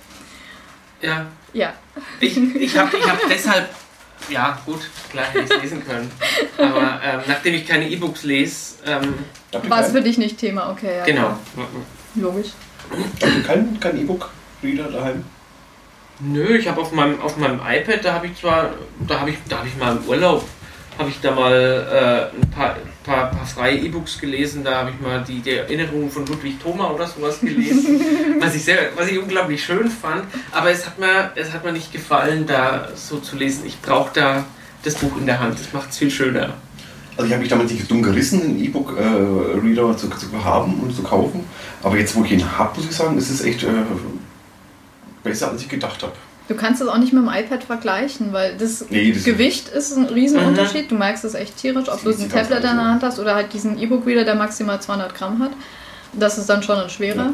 [1.01, 1.73] Ja, Ja.
[2.19, 3.69] ich, ich habe ich hab deshalb,
[4.29, 6.11] ja gut, klar hätte ich es lesen können.
[6.57, 9.13] Aber ähm, nachdem ich keine E-Books lese, ähm,
[9.51, 10.97] War es für dich nicht Thema, okay.
[10.99, 11.37] Ja, genau.
[12.15, 12.49] Logisch.
[12.91, 15.23] habt ihr kein, kein E-Book-Reader daheim?
[16.19, 18.71] Nö, ich habe auf meinem, auf meinem iPad, da habe ich zwar,
[19.07, 20.43] da habe ich, da habe ich mal im Urlaub,
[20.97, 22.75] habe ich da mal äh, ein paar,
[23.05, 26.89] paar, paar freie E-Books gelesen, da habe ich mal die, die Erinnerungen von Ludwig Thoma
[26.89, 28.01] oder sowas gelesen,
[28.39, 31.71] was ich sehr, was ich unglaublich schön fand, aber es hat mir, es hat mir
[31.71, 33.65] nicht gefallen, da so zu lesen.
[33.65, 34.45] Ich brauche da
[34.83, 36.53] das Buch in der Hand, das macht es viel schöner.
[37.19, 41.03] Also ich habe mich damals nicht dumm gerissen, einen E-Book-Reader zu, zu haben und zu
[41.03, 41.43] kaufen.
[41.83, 43.67] Aber jetzt, wo ich ihn habe, muss ich sagen, ist es echt äh,
[45.21, 46.13] besser, als ich gedacht habe.
[46.47, 49.97] Du kannst es auch nicht mit dem iPad vergleichen, weil das, Nee, das- Gewicht ist
[49.97, 50.89] ein Riesenunterschied.
[50.89, 52.85] Du merkst es echt tierisch, ob du Das ein Tablet in der.
[52.85, 55.51] Hand hast oder halt diesen E-Book-Reader, der maximal 200 Gramm hat.
[56.13, 57.25] Das ist dann schon ein schwerer.
[57.25, 57.33] Ähm,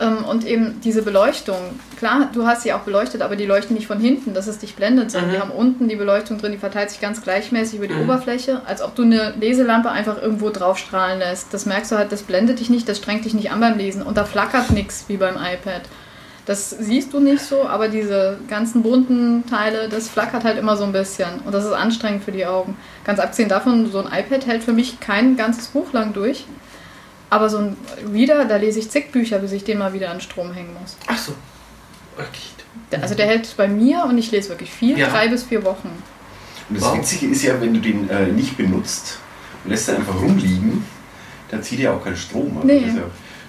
[0.00, 1.56] Und eben diese Beleuchtung.
[1.98, 4.76] Klar, du hast sie auch beleuchtet, aber die leuchten nicht von hinten, dass es dich
[4.76, 5.34] blendet, sondern Mhm.
[5.34, 8.02] die haben unten die Beleuchtung drin, die verteilt sich ganz gleichmäßig über die Mhm.
[8.02, 11.52] Oberfläche, als ob du eine Leselampe einfach irgendwo drauf strahlen lässt.
[11.52, 14.02] Das merkst du halt, das blendet dich nicht, das strengt dich nicht an beim Lesen
[14.02, 15.82] und da flackert nichts wie beim iPad.
[16.46, 20.84] Das siehst du nicht so, aber diese ganzen bunten Teile, das flackert halt immer so
[20.84, 21.40] ein bisschen.
[21.44, 22.76] Und das ist anstrengend für die Augen.
[23.04, 26.44] Ganz abgesehen davon, so ein iPad hält für mich kein ganzes Buch lang durch.
[27.30, 27.76] Aber so ein
[28.12, 30.96] Reader, da lese ich zig Bücher, bis ich den mal wieder an Strom hängen muss.
[31.06, 31.32] Ach so.
[32.16, 33.00] Okay.
[33.02, 35.08] Also der hält bei mir, und ich lese wirklich viel, Ja.
[35.08, 35.90] drei bis vier Wochen.
[36.68, 36.98] Und das Wow.
[36.98, 39.18] Witzige ist ja, wenn du den äh, nicht benutzt
[39.64, 40.84] und lässt ihn einfach rumliegen,
[41.50, 42.56] dann zieht er auch keinen Strom.
[42.56, 42.80] Also Nee.
[42.80, 43.02] Das ist ja,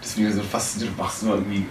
[0.04, 1.66] deswegen ist es so fast, du machst nur irgendwie,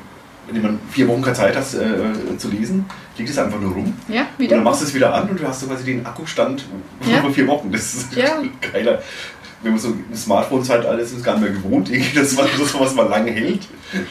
[0.47, 2.87] wenn du mal vier Wochen keine Zeit hast äh, zu lesen,
[3.19, 3.95] liegt es einfach nur rum.
[4.09, 4.57] Ja, Und wieder?
[4.57, 6.65] dann machst du es wieder an und du hast so quasi den Akkustand
[7.11, 7.21] Ja.
[7.21, 7.71] vor vier Wochen.
[7.73, 8.43] Das ist Ja.
[8.73, 9.03] geiler.
[9.63, 12.47] Wenn man so ein Smartphone-Zeitalter ist, ist es gar nicht mehr gewohnt, irgendwie, dass man
[12.59, 13.63] das sowas mal lange hält,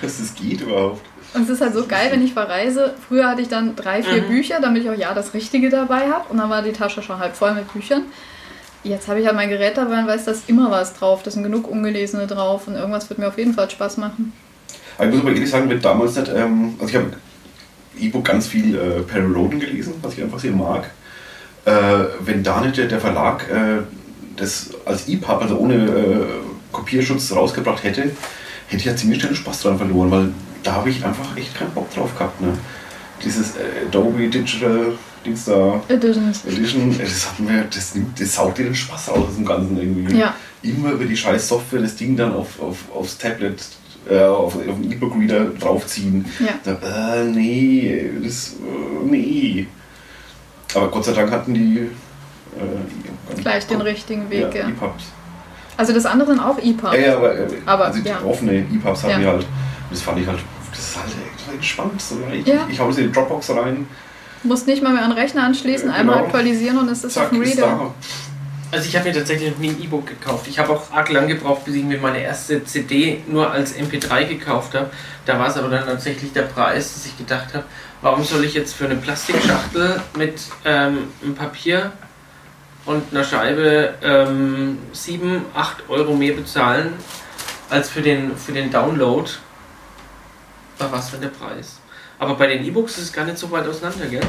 [0.01, 1.01] dass das geht überhaupt.
[1.33, 2.95] Und es ist halt so geil, wenn ich verreise.
[3.07, 4.27] Früher hatte ich dann drei, vier Mhm.
[4.27, 6.25] Bücher, damit ich auch ja das Richtige dabei habe.
[6.29, 8.03] Und dann war die Tasche schon halb voll mit Büchern.
[8.83, 11.23] Jetzt habe ich halt mein Gerät dabei und weiß, da ist immer was drauf.
[11.23, 14.31] Da sind genug ungelesene drauf und irgendwas wird mir auf jeden Fall Spaß machen.
[14.97, 17.11] Aber ich muss aber ehrlich sagen, wenn damals nicht, ähm, also ich habe
[17.99, 20.89] E-Book ganz viel äh, Perry Roden gelesen, was ich einfach sehr mag.
[21.65, 21.71] Äh,
[22.21, 23.81] wenn da nicht der, der Verlag äh,
[24.37, 26.25] das als EPUB, also ohne äh,
[26.71, 28.03] Kopierschutz rausgebracht hätte,
[28.67, 30.31] hätte ich ja ziemlich schnell Spaß dran verloren, weil
[30.63, 32.41] da habe ich einfach echt keinen Bock drauf gehabt.
[32.41, 32.53] Ne?
[33.23, 34.93] dieses äh, Adobe Digital
[35.25, 36.45] Dings da Editions.
[36.45, 39.77] Edition, äh, das hat mir, das nimmt, das saugt dir den Spaß aus dem Ganzen
[39.77, 40.17] irgendwie.
[40.17, 40.35] Ja.
[40.61, 43.63] Immer über die scheiß Software das Ding dann auf, auf, aufs Tablet,
[44.09, 46.25] äh, auf, auf den E-Book-Reader draufziehen.
[46.39, 46.59] Ja.
[46.63, 49.67] Da, äh, nee, das, äh, nee.
[50.73, 51.87] Aber Gott sei Dank hatten die
[53.35, 54.67] Gleich den richtigen Weg, ja.
[54.67, 55.03] EPUBs.
[55.75, 56.93] Also das andere sind auch EPUB.
[56.93, 58.21] Ja, ja, aber, äh, Aber, also die ja.
[58.23, 59.17] offene EPUBs haben Ja.
[59.19, 59.45] die halt.
[59.89, 60.39] Das fand ich halt,
[60.71, 61.05] das ist halt
[61.53, 62.01] entspannt.
[62.01, 62.67] So, ich, Ja.
[62.69, 63.87] ich hau das in die Dropbox rein,
[64.43, 66.25] Musst nicht mal mehr an den Rechner anschließen, Äh, einmal genau.
[66.27, 67.67] aktualisieren und es ist auf dem ist Reader.
[67.67, 67.93] da.
[68.71, 70.45] Also ich habe mir tatsächlich noch nie ein E-Book gekauft.
[70.47, 74.25] Ich habe auch arg lang gebraucht, bis ich mir meine erste CD nur als MP3
[74.25, 74.89] gekauft habe.
[75.25, 77.63] Da war es aber dann tatsächlich der Preis, dass ich gedacht habe,
[78.01, 81.91] warum soll ich jetzt für eine Plastikschachtel mit ähm, einem Papier
[82.87, 86.93] und einer Scheibe ähm, 7, 8 Euro mehr bezahlen
[87.69, 89.29] als für den, für den Download?
[90.79, 91.79] War was für der Preis?
[92.17, 94.21] Aber bei den E-Books ist es gar nicht so weit auseinander, gell?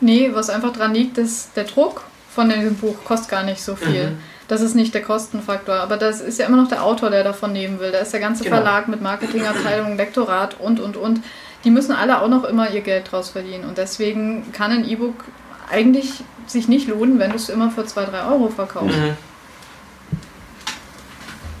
[0.00, 2.02] Nee, was einfach dran liegt, ist der Druck
[2.34, 4.10] von dem Buch kostet gar nicht so viel.
[4.10, 4.18] Mhm.
[4.48, 7.52] Das ist nicht der Kostenfaktor, aber das ist ja immer noch der Autor, der davon
[7.52, 7.92] nehmen will.
[7.92, 8.56] Da ist der ganze Genau.
[8.56, 11.20] Verlag mit Marketingabteilung, Lektorat und, und, und.
[11.64, 13.64] Die müssen alle auch noch immer ihr Geld draus verdienen.
[13.64, 15.24] Und deswegen kann ein E-Book
[15.70, 18.96] eigentlich sich nicht lohnen, wenn du es immer für 2, 3 Euro verkaufst.
[18.96, 19.16] Mhm.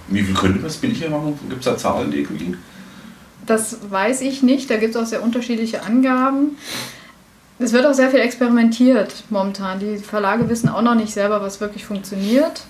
[0.08, 1.38] Wie viel könnte man es billiger machen?
[1.48, 2.56] Gibt es da Zahlen irgendwie?
[3.44, 4.70] Das weiß ich nicht.
[4.70, 6.56] Da gibt es auch sehr unterschiedliche Angaben.
[7.58, 9.80] Es wird auch sehr viel experimentiert momentan.
[9.80, 12.62] Die Verlage wissen auch noch nicht selber, was wirklich funktioniert.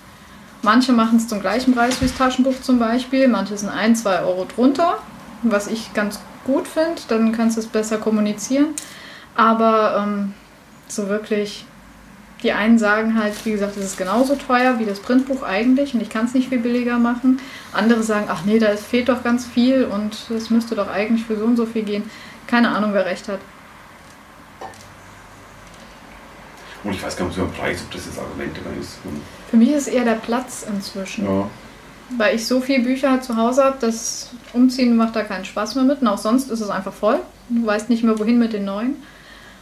[0.61, 3.27] Manche machen es zum gleichen Preis wie das Taschenbuch zum Beispiel.
[3.27, 4.97] Manche sind ein, zwei Euro drunter,
[5.43, 7.01] was ich ganz gut finde.
[7.07, 8.67] Dann kannst du es besser kommunizieren.
[9.35, 10.33] Aber ähm,
[10.91, 11.65] so wirklich,
[12.43, 16.01] die einen sagen halt, wie gesagt, es ist genauso teuer wie das Printbuch eigentlich und
[16.01, 17.39] ich kann es nicht viel billiger machen.
[17.73, 21.37] Andere sagen, ach nee, da fehlt doch ganz viel und es müsste doch eigentlich für
[21.37, 22.09] so und so viel gehen.
[22.47, 23.39] Keine Ahnung, wer recht hat.
[26.83, 28.99] Und ich weiß gar nicht, so ein Preis, ob das jetzt Argument immer ist.
[29.49, 31.25] Für mich ist eher der Platz inzwischen.
[31.25, 31.49] Ja.
[32.17, 35.83] Weil ich so viele Bücher zu Hause habe, das Umziehen macht da keinen Spaß mehr
[35.83, 36.01] mit.
[36.01, 37.19] Und auch sonst ist es einfach voll.
[37.49, 38.95] Du weißt nicht mehr, wohin mit den neuen.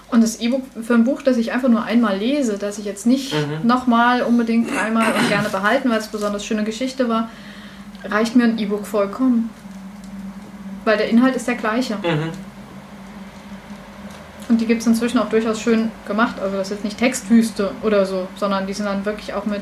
[0.10, 3.06] Und das E-Book für ein Buch, das ich einfach nur einmal lese, das ich jetzt
[3.06, 3.68] nicht Mhm.
[3.68, 7.30] nochmal unbedingt einmal und gerne behalten, weil es besonders schöne Geschichte war,
[8.06, 9.50] reicht mir ein E-Book vollkommen.
[10.86, 11.96] Weil der Inhalt ist der gleiche.
[11.96, 12.30] Mhm.
[14.50, 16.36] Und die gibt es inzwischen auch durchaus schön gemacht.
[16.42, 19.62] Also das ist jetzt nicht Textwüste oder so, sondern die sind dann wirklich auch mit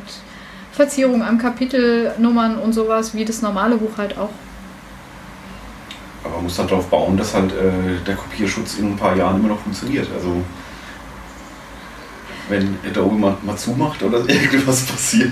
[0.71, 4.29] Verzierung am Kapitel, Nummern und sowas, wie das normale Buch halt auch.
[6.25, 9.39] Aber man muss dann darauf bauen, dass halt äh, der Kopierschutz in ein paar Jahren
[9.39, 10.07] immer noch funktioniert.
[10.15, 10.41] Also
[12.49, 15.31] wenn Adobe mal, mal zumacht oder irgendwas passiert,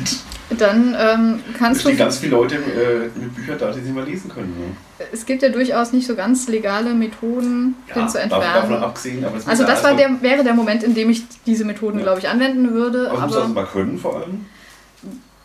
[0.57, 1.97] Dann ähm, kannst stehen du.
[1.97, 4.53] ganz viele Leute äh, mit Büchern da, die sie mal lesen können.
[4.57, 5.05] Ne?
[5.11, 8.83] Es gibt ja durchaus nicht so ganz legale Methoden, den zu davon, davon entfernen.
[8.83, 9.25] abgesehen.
[9.25, 11.97] Aber es Also ja das war der, wäre der Moment, in dem ich diese Methoden,
[11.99, 12.03] Ja.
[12.03, 13.09] glaube ich, anwenden würde.
[13.09, 14.45] Aber es muss das Aber mal können vor allem.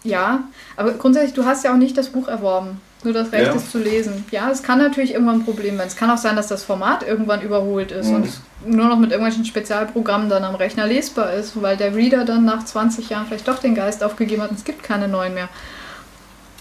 [0.05, 0.44] ja,
[0.76, 2.80] aber grundsätzlich, du hast ja auch nicht das Buch erworben.
[3.05, 3.55] Nur das Recht, Ja.
[3.55, 4.24] es zu lesen.
[4.32, 5.86] Ja, es kann natürlich irgendwann ein Problem sein.
[5.86, 8.14] Es kann auch sein, dass das Format irgendwann überholt ist Mhm.
[8.16, 12.24] und es nur noch mit irgendwelchen Spezialprogrammen dann am Rechner lesbar ist, weil der Reader
[12.24, 15.32] dann nach 20 Jahren vielleicht doch den Geist aufgegeben hat und es gibt keine neuen
[15.34, 15.49] mehr.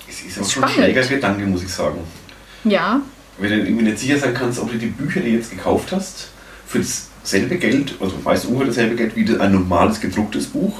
[0.07, 1.99] Es ist auch schon ein schräger Gedanke, muss ich sagen.
[2.63, 3.01] Ja,
[3.39, 5.91] Wenn du irgendwie nicht sicher sein kannst, ob du die Bücher, die du jetzt gekauft
[5.91, 6.29] hast,
[6.67, 10.79] für dasselbe Geld, also meist ungefähr dasselbe Geld wie ein normales gedrucktes Buch,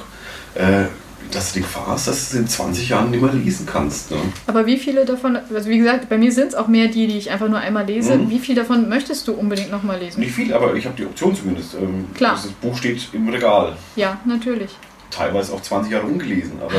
[0.56, 0.86] äh,
[1.32, 4.12] dass du die Gefahr hast, dass du es in 20 Jahren nicht mehr lesen kannst.
[4.12, 4.18] Ne?
[4.46, 7.18] aber wie viele davon, also wie gesagt, bei mir sind es auch mehr die, die
[7.18, 8.16] ich einfach nur einmal lese.
[8.16, 8.30] Mhm.
[8.30, 10.20] Wie viel davon möchtest du unbedingt nochmal lesen?
[10.22, 11.76] Nicht viel, aber ich habe die Option zumindest.
[11.76, 12.34] Ähm, Klar.
[12.34, 13.76] Das Buch steht im Regal.
[13.96, 14.72] Ja, natürlich.
[15.10, 16.74] Teilweise auch 20 Jahre ungelesen, aber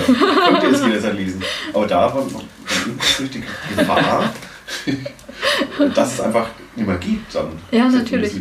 [0.52, 1.42] man könnte es jederzeit lesen.
[1.72, 2.42] Aber da war war
[3.18, 3.42] durch die
[3.76, 4.32] Gefahr,
[5.94, 6.46] dass es einfach
[6.86, 7.48] mehr gibt dann.
[7.70, 8.32] Ja, natürlich.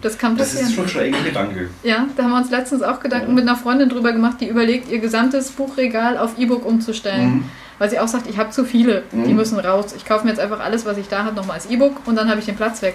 [0.00, 0.68] Das kann Das passieren.
[0.68, 1.68] ist schon ein schräger Gedanke.
[1.82, 3.34] Ja, da haben wir uns letztens auch Gedanken Ja.
[3.34, 7.34] mit einer Freundin drüber gemacht, die überlegt, ihr gesamtes Buchregal auf E-Book umzustellen.
[7.36, 7.44] Mhm.
[7.78, 9.36] Weil sie auch sagt, ich habe zu viele, die Mhm.
[9.36, 9.92] müssen raus.
[9.96, 12.28] Ich kaufe mir jetzt einfach alles, was ich da habe, nochmal als E-Book und dann
[12.30, 12.94] habe ich den Platz weg.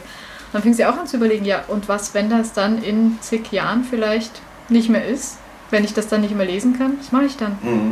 [0.54, 3.52] Dann fing sie auch an zu überlegen, ja, und was, wenn das dann in zig
[3.52, 5.38] Jahren vielleicht nicht mehr ist?
[5.72, 7.58] Wenn ich das dann nicht mehr lesen kann, was mache ich dann?
[7.62, 7.92] Mhm.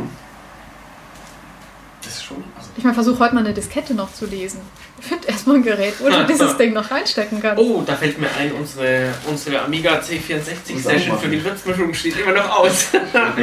[2.06, 2.44] Das ist schon.
[2.56, 4.60] Also, Ich meine, versuche heute mal eine Diskette noch zu lesen.
[5.00, 7.60] Ich finde erstmal ein Gerät, wo du dieses Ding noch reinstecken kannst.
[7.60, 11.92] Oh, da fällt mir ein, unsere, unsere Amiga C64 Muss auch Session für die Würzmischung
[11.92, 12.88] steht immer noch aus.
[13.12, 13.34] eine,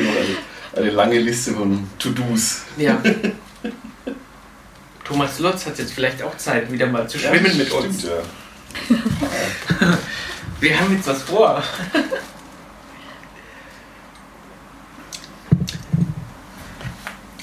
[0.76, 2.61] eine lange Liste von To-Dos.
[2.78, 2.97] ja.
[5.03, 8.03] Thomas Lutz hat jetzt vielleicht auch Zeit, wieder mal zu schwimmen Ja, mit stimmt, uns.
[8.03, 8.11] Ja.
[10.61, 11.61] Wir haben jetzt was vor.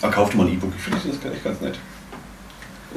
[0.02, 0.72] Aber kauft mal ein E-Book.
[0.76, 1.78] Ich finde das echt ganz nett.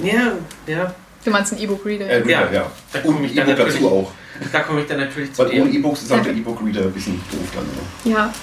[0.01, 0.34] Ja,
[0.68, 0.95] ja.
[1.24, 2.10] Du meinst ein E-Book-Reader?
[2.10, 2.51] Äh, Ja.
[2.51, 2.72] ja.
[2.91, 4.12] Da komme ich dann E-Book natürlich- dazu auch.
[4.51, 5.70] Da komme ich dann natürlich zu Weil ohne.
[5.72, 8.18] E-Books ist auch der E-Book-Reader ein bisschen doof dann, oder?
[8.18, 8.34] Ja,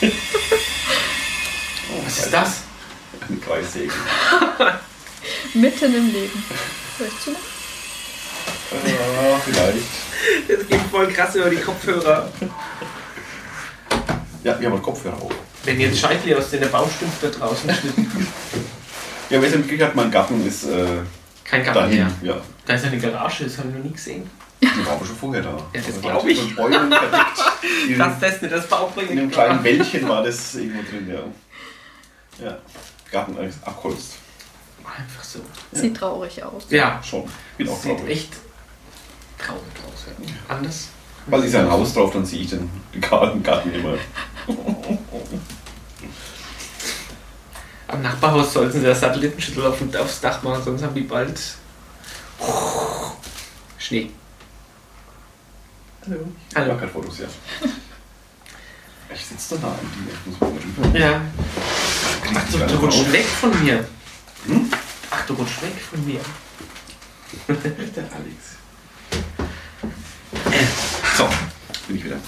[2.04, 2.60] Was ist das?
[3.28, 3.92] Eine Kreissäge.
[5.54, 6.44] mitten im Leben.
[6.98, 7.44] Soll ich zumachen?
[8.84, 9.86] Äh, vielleicht.
[10.60, 12.30] Das geht voll krass über die Kopfhörer.
[14.44, 15.32] Ja, wir haben einen Kopfhörer auf.
[15.68, 18.26] Wenn jetzt Scheitli aus den Baumstumpf da draußen schnitten.
[19.28, 20.86] Ja, wer es mitgekriegt hat, mein Garten ist äh,
[21.44, 21.98] Kein Garten dahin.
[21.98, 22.10] mehr.
[22.22, 24.28] Ja, Da ist eine Garage, das haben wir noch nie gesehen.
[24.62, 25.58] die war aber schon vorher da.
[25.74, 26.56] das Also glaub war ich.
[26.56, 27.38] Bäumen verdeckt.
[27.88, 29.12] In, Das ist nicht das Bauprojekt.
[29.12, 32.46] in einem kleinen Wäldchen war das irgendwo drin, ja.
[32.46, 32.56] Ja,
[33.12, 34.12] Garten ist abholzt.
[34.84, 35.40] Einfach so.
[35.72, 36.64] Sieht traurig aus.
[36.70, 37.24] Ja, Schon.
[37.58, 38.10] Bin auch sieht traurig.
[38.10, 38.32] echt
[39.38, 40.06] traurig aus.
[40.26, 40.56] Ja.
[40.56, 40.88] Anders.
[41.26, 42.70] Weil ist ja ein Haus drauf, dann sehe ich den
[43.02, 43.98] Garten, Garten immer.
[47.88, 51.40] Am Nachbarhaus sollten sie das Satellitenschüttel auf, aufs Dach machen, sonst haben die bald
[53.78, 54.10] Schnee.
[56.04, 56.16] Hallo.
[56.54, 56.66] Hallo.
[56.66, 57.26] Ich mag gerade Fotos, ja.
[59.14, 60.12] Ich sitze da nah an dir.
[60.12, 60.98] Ich muss mal rüber.
[60.98, 61.22] Ja.
[62.34, 63.86] Ach, du, du rutschst weg von mir.
[64.46, 64.70] Hm?
[65.10, 66.20] Ach, du rutschst weg von mir.
[67.48, 68.58] Der Alex.
[71.16, 71.28] So,
[71.86, 72.18] bin ich wieder.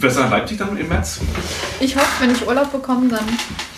[0.00, 1.20] Fährst du nach Leipzig dann im März?
[1.78, 3.26] Ich hoffe, wenn ich Urlaub bekomme, dann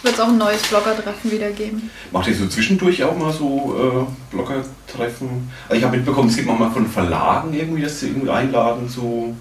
[0.02, 1.90] wird es auch ein neues Blogger-Treffen wieder geben.
[2.12, 5.50] Macht ihr so zwischendurch auch mal so äh, Blogger-Treffen?
[5.68, 9.34] Also ich habe mitbekommen, es gibt manchmal von Verlagen irgendwie, dass sie irgendwie einladen immer.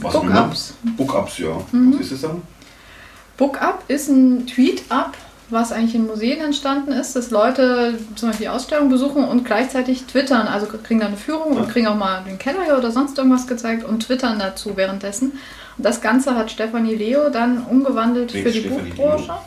[0.00, 0.74] Book-Ups.
[0.96, 1.56] Book-Ups, ja.
[1.70, 1.94] Mhm.
[1.94, 2.42] Was ist das dann?
[3.36, 5.16] Book-Up ist ein Tweet-Up,
[5.50, 10.04] was eigentlich in Museen entstanden ist, dass Leute zum Beispiel die Ausstellung besuchen und gleichzeitig
[10.04, 13.46] twittern, also kriegen da eine Führung und kriegen auch mal den Keller oder sonst irgendwas
[13.46, 15.32] gezeigt und twittern dazu währenddessen.
[15.76, 19.26] Und das Ganze hat Stefanie Leo dann umgewandelt Wer für die Stefanie Buchbranche.
[19.26, 19.38] Leo?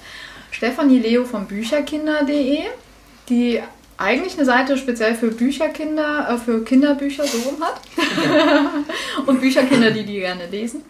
[0.52, 2.60] Stefanie Leo von Bücherkinder.de,
[3.30, 3.62] die
[3.98, 7.82] eigentlich eine Seite speziell für Bücherkinder, äh, für Kinderbücher so rum hat.
[9.26, 10.84] und Bücherkinder, die die gerne lesen.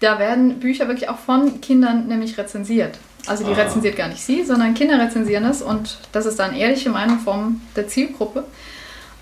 [0.00, 2.98] Da werden Bücher wirklich auch von Kindern nämlich rezensiert.
[3.26, 3.56] Also die Ah.
[3.62, 7.60] rezensiert gar nicht sie, sondern Kinder rezensieren es und das ist dann ehrliche Meinung von
[7.76, 8.44] der Zielgruppe.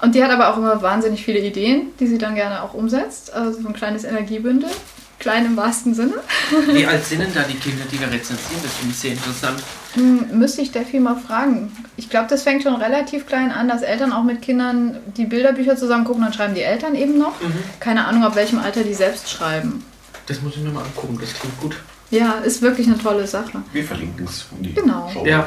[0.03, 3.33] Und die hat aber auch immer wahnsinnig viele Ideen, die sie dann gerne auch umsetzt.
[3.35, 4.71] Also so ein kleines Energiebündel,
[5.19, 6.15] klein im wahrsten Sinne.
[6.73, 8.63] Wie alt sind denn da die Kinder, die wir rezensieren?
[8.63, 9.63] Das finde ich sehr interessant.
[9.93, 11.71] Hm, müsste ich Steffi mal fragen.
[11.99, 15.77] Ich glaube, das fängt schon relativ klein an, dass Eltern auch mit Kindern die Bilderbücher
[15.77, 17.35] zusammen gucken, dann schreiben die Eltern eben noch.
[17.81, 19.85] Keine Ahnung, ab welchem Alter die selbst schreiben.
[20.27, 21.77] Das muss ich mir mal angucken, das klingt gut.
[22.11, 23.63] Ja, ist wirklich eine tolle Sache.
[23.73, 25.09] Wir verlinken es in die Genau.
[25.13, 25.47] Show Ja.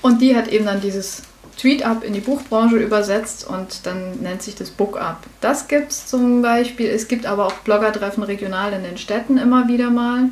[0.00, 1.22] Und die hat eben dann dieses
[1.58, 5.18] Tweet-Up in die Buchbranche übersetzt und dann nennt sich das Book-Up.
[5.40, 6.88] Das gibt es zum Beispiel.
[6.88, 10.30] Es gibt aber auch Bloggertreffen regional in den Städten immer wieder mal.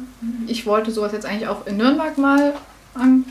[0.49, 2.55] Ich wollte sowas jetzt eigentlich auch in Nürnberg mal
[2.95, 3.27] an,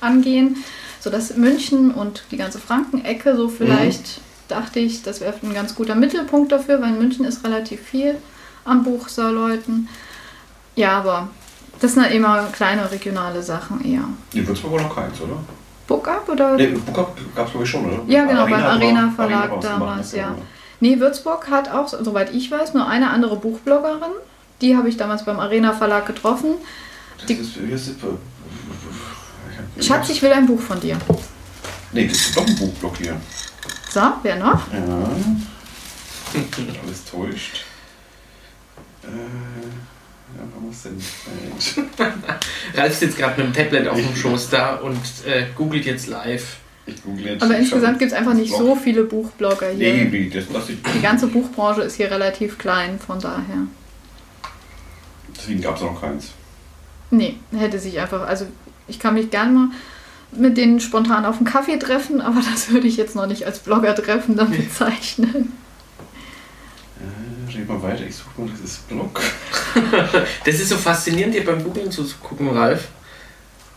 [0.00, 0.62] angehen,
[1.00, 5.94] sodass München und die ganze Franken-Ecke so vielleicht, dachte ich, das wäre ein ganz guter
[5.94, 8.16] Mittelpunkt dafür, weil in München ist relativ viel
[8.64, 9.88] am Buchserleuten.
[10.78, 11.28] Ja, aber
[11.80, 14.04] das sind halt immer kleine regionale Sachen eher.
[14.32, 15.36] In Würzburg war noch keins, oder?
[15.88, 16.56] Book-Up oder?
[16.56, 18.00] Ne, Book-Up gab es glaube ich schon, oder?
[18.06, 20.34] Ja, genau, beim war- Arena Verlag war's damals, ja.
[20.80, 24.12] Nee, Würzburg hat auch, soweit ich weiß, nur eine andere Buchbloggerin.
[24.60, 26.54] Die habe ich damals beim Arena Verlag getroffen.
[27.16, 27.94] Das Die- ist, wie ist
[29.76, 29.84] das?
[29.84, 30.96] Schatz, ich will ein Buch von dir.
[31.92, 33.16] Nee, das ist doch ein Buchblock hier.
[33.90, 34.60] So, wer noch?
[34.72, 35.08] Ja.
[36.84, 37.64] Alles täuscht.
[39.02, 39.08] Äh,
[40.36, 42.12] ja, was muss denn?
[42.74, 46.58] Ralf sitzt gerade mit dem Tablet auf dem Schoß da und äh, googelt jetzt live.
[46.86, 47.42] Ich google jetzt.
[47.42, 48.60] Aber insgesamt gibt es einfach nicht Blog.
[48.60, 49.92] so viele Buchblogger hier.
[49.92, 50.78] Nee, nee, das lasse ich.
[50.94, 53.66] Die ganze Buchbranche ist hier relativ klein, von daher.
[55.36, 56.32] Deswegen gab es noch keins.
[57.10, 58.46] Nee, hätte sich einfach, also
[58.86, 59.68] ich kann mich gerne mal
[60.32, 63.60] mit denen spontan auf einen Kaffee treffen, aber das würde ich jetzt noch nicht als
[63.60, 65.52] Blogger-Treffen dann bezeichnen.
[67.58, 69.20] Red mal weiter, ich suche mal dieses Blog.
[70.44, 72.88] Das ist so faszinierend, dir beim Googlen zuzugucken, Ralf.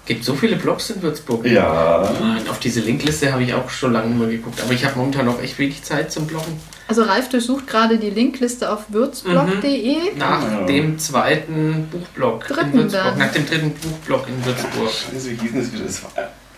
[0.06, 1.46] Gibt so viele Blogs in Würzburg.
[1.46, 1.98] Ja.
[2.02, 5.26] Und auf diese Linkliste habe ich auch schon lange mal geguckt, aber ich habe momentan
[5.28, 6.60] noch echt wenig Zeit zum Bloggen.
[6.88, 10.16] Also Ralf durchsucht gerade die Linkliste auf würzblog.de.
[10.18, 10.66] Nach Ja.
[10.66, 13.04] dem zweiten Buchblog Dritten in Würzburg.
[13.04, 13.18] dann.
[13.20, 14.90] Nach dem dritten Buchblog in Würzburg.
[14.90, 15.86] Scheiße, wie hieß das wieder?
[15.86, 16.12] Das war,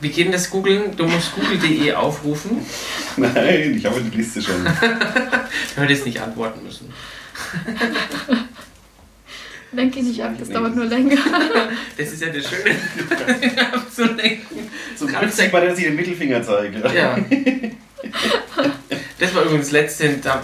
[0.03, 0.95] Wie geht denn das googeln?
[0.97, 2.57] Du musst google.de aufrufen.
[3.17, 4.67] nein, ich habe die Liste schon.
[5.71, 6.93] Ich hätte jetzt nicht antworten müssen.
[9.71, 11.17] Lenk ihn nicht ab, das dauert nur länger.
[11.97, 12.75] Das ist ja das Schöne,
[13.71, 14.69] abzulenken.
[14.95, 16.79] Zum Glück sieht man, dass ich den Mittelfinger zeige.
[16.93, 17.17] Ja.
[19.19, 20.43] Das war übrigens letztens, da,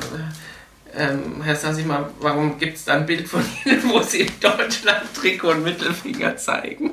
[0.95, 5.14] ähm, Herr Sassima, warum gibt es da ein Bild von Ihnen, wo Sie in Deutschland
[5.14, 6.91] Trikot und Mittelfinger zeigen?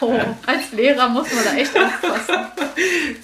[0.00, 2.34] Oh, als Lehrer muss man da echt aufpassen.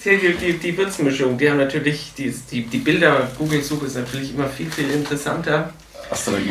[0.03, 4.33] Die, die, die, die Würzmischung, die haben natürlich, die, die, die Bilder, Google-Suche ist natürlich
[4.33, 5.73] immer viel, viel interessanter.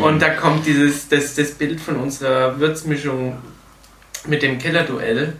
[0.00, 3.38] Und da kommt dieses, das, das Bild von unserer Würzmischung
[4.26, 5.34] mit dem Kellerduell,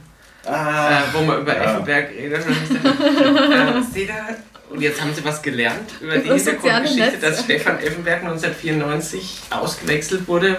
[0.46, 1.64] ah, äh, wo man über ja.
[1.64, 2.44] Effenberg redet.
[2.46, 4.36] Und äh, seht ihr,
[4.70, 10.58] und jetzt haben sie was gelernt über die Hintergrundgeschichte, dass Stefan Effenberg 1994 ausgewechselt wurde,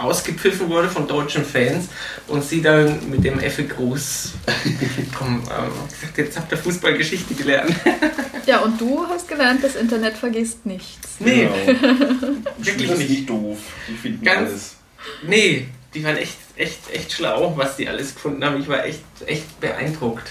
[0.00, 1.88] ausgepfiffen wurde von deutschen Fans
[2.28, 4.32] und sie dann mit dem Effe-Gruß
[5.16, 7.74] komm, ähm, gesagt, jetzt habt ihr Fußballgeschichte gelernt.
[8.46, 11.10] Ja, und du hast gelernt, das Internet vergisst nichts.
[11.20, 12.32] Nee, Genau.
[12.58, 13.10] Wirklich nicht.
[13.10, 13.58] nicht doof.
[13.86, 14.76] Die finden Ganz- alles.
[15.22, 18.58] nee, die waren echt, echt, echt schlau, was die alles gefunden haben.
[18.60, 20.30] Ich war echt, echt beeindruckt.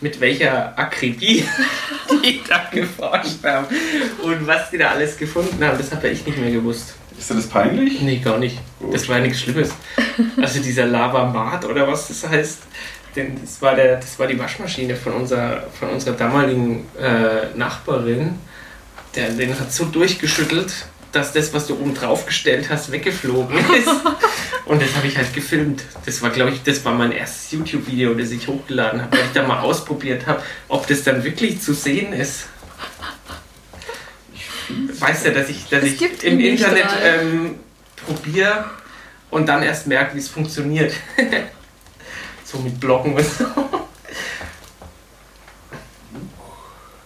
[0.00, 1.44] Mit welcher Akribie
[2.24, 3.66] die da geforscht haben
[4.22, 6.94] und was die da alles gefunden haben, das habe ich nicht mehr gewusst.
[7.18, 8.00] Ist dir das peinlich?
[8.02, 8.58] Nee, gar nicht.
[8.92, 9.70] Das war ja nichts Schlimmes.
[10.40, 12.58] Also dieser Lavamat oder was das heißt,
[13.16, 18.38] denn das war, der, das war die Waschmaschine von unserer, von unserer damaligen äh, Nachbarin.
[19.14, 23.88] Der, den hat so durchgeschüttelt, dass das, was du oben drauf gestellt hast, weggeflogen ist.
[24.66, 25.84] Und das habe ich halt gefilmt.
[26.06, 29.32] Das war, glaube ich, das war mein erstes YouTube-Video, das ich hochgeladen habe, weil ich
[29.32, 32.46] da mal ausprobiert habe, ob das dann wirklich zu sehen ist.
[35.00, 36.40] Weißt ja, dass ich, dass Es ich gibt im.
[36.40, 37.58] Internet ähm,
[37.96, 38.64] probiere
[39.30, 40.92] und dann erst merke, wie es funktioniert.
[42.44, 43.44] so mit Blocken und so.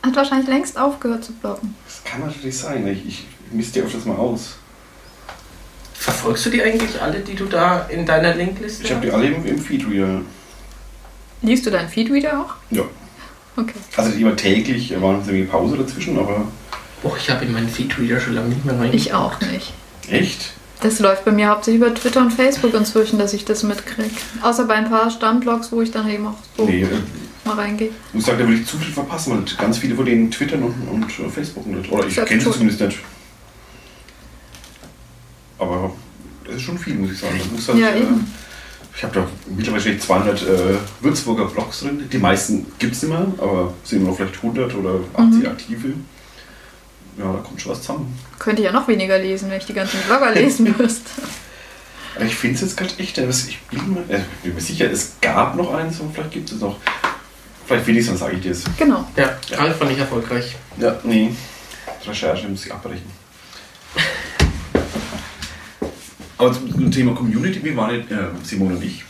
[0.02, 1.74] Hat wahrscheinlich längst aufgehört zu blocken.
[1.86, 2.86] Das kann natürlich sein.
[2.86, 4.56] Ich, ich misst dir öfters mal aus.
[5.94, 9.26] Verfolgst du die eigentlich alle, die du da in deiner Linkliste Ich habe die alle
[9.26, 10.22] im, im Feedreader.
[11.42, 12.54] Liest du dein Feed wieder auch?
[12.70, 12.84] Ja.
[13.56, 13.74] Okay.
[13.96, 16.46] Also immer täglich, äh, war noch irgendwie Pause dazwischen, aber
[17.02, 18.92] Oh, ich habe in meinen Feedreader schon lange nicht mehr rein.
[18.92, 19.72] Ich auch nicht.
[20.10, 20.52] echt?
[20.80, 24.10] Das läuft bei mir hauptsächlich über Twitter und Facebook inzwischen, dass ich das mitkriege.
[24.42, 26.86] Außer bei ein paar Stammblogs, wo ich dann eben auch so Nee,
[27.44, 27.88] mal reingehe.
[28.08, 30.62] ich muss sagen, da würde ich zu viel verpassen, weil ganz viele von denen twittern
[30.62, 31.90] und, und äh, Facebooken nicht.
[31.90, 32.98] Oder ich kenne sie zumindest nicht.
[35.58, 35.92] Aber
[36.44, 37.34] das ist schon viel, muss ich sagen.
[37.36, 38.02] Ich, muss halt, Ja, äh,
[38.96, 40.46] ich habe da mittlerweile steht 200 äh,
[41.00, 42.08] Würzburger Blogs drin.
[42.12, 45.40] Die meisten gibt es nicht mehr, aber es sind immer noch vielleicht 100 oder 80
[45.42, 45.46] Mhm.
[45.46, 45.92] aktive.
[47.18, 48.16] Ja, da kommt schon was zusammen.
[48.38, 51.10] Könnte ich ja noch weniger lesen, wenn ich die ganzen Blogger lesen müsste.
[52.14, 54.90] Aber ich finde es jetzt gerade echt, ich bin mir, äh, ich bin mir sicher,
[54.90, 56.76] es gab noch eins und vielleicht gibt es noch.
[57.66, 58.64] Vielleicht will ich es, dann sage ich dir es.
[58.78, 59.06] Genau.
[59.16, 60.56] Ja, Karl fand ich erfolgreich.
[60.78, 61.34] Ja, nee.
[62.06, 63.10] Recherche muss ich abbrechen.
[66.38, 69.04] Aber zum Thema Community, wir waren ja, äh, Simon und ich,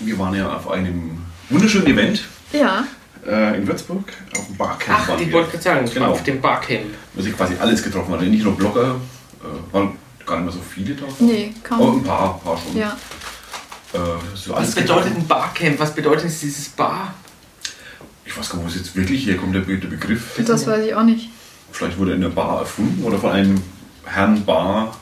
[0.00, 2.84] wir waren ja auf einem wunderschönen Event Ja,
[3.26, 4.04] äh, in Würzburg,
[4.36, 4.98] auf dem Barcamp.
[5.08, 5.32] Ach, ich wir.
[5.32, 6.10] wollte gerade sagen, Genau.
[6.12, 6.80] auf dem Barcamp.
[7.14, 8.20] Wo sich quasi alles getroffen hat.
[8.22, 8.96] Nicht nur Blogger,
[9.42, 9.92] äh, waren
[10.26, 11.04] gar nicht mehr so viele da.
[11.20, 11.98] nee, Aber kaum.
[11.98, 12.76] ein paar, paar schon.
[12.76, 12.96] Ja.
[13.92, 13.98] Äh,
[14.34, 15.16] so Was bedeutet getroffen.
[15.16, 15.78] ein Barcamp?
[15.80, 17.14] Was bedeutet dieses Bar?
[18.24, 20.40] Ich weiß gar nicht, wo es jetzt wirklich herkommt, der, der Begriff.
[20.44, 21.30] Das weiß ich auch nicht.
[21.70, 23.62] Vielleicht wurde er in der Bar erfunden oder von einem
[24.04, 24.96] Herrn Bar.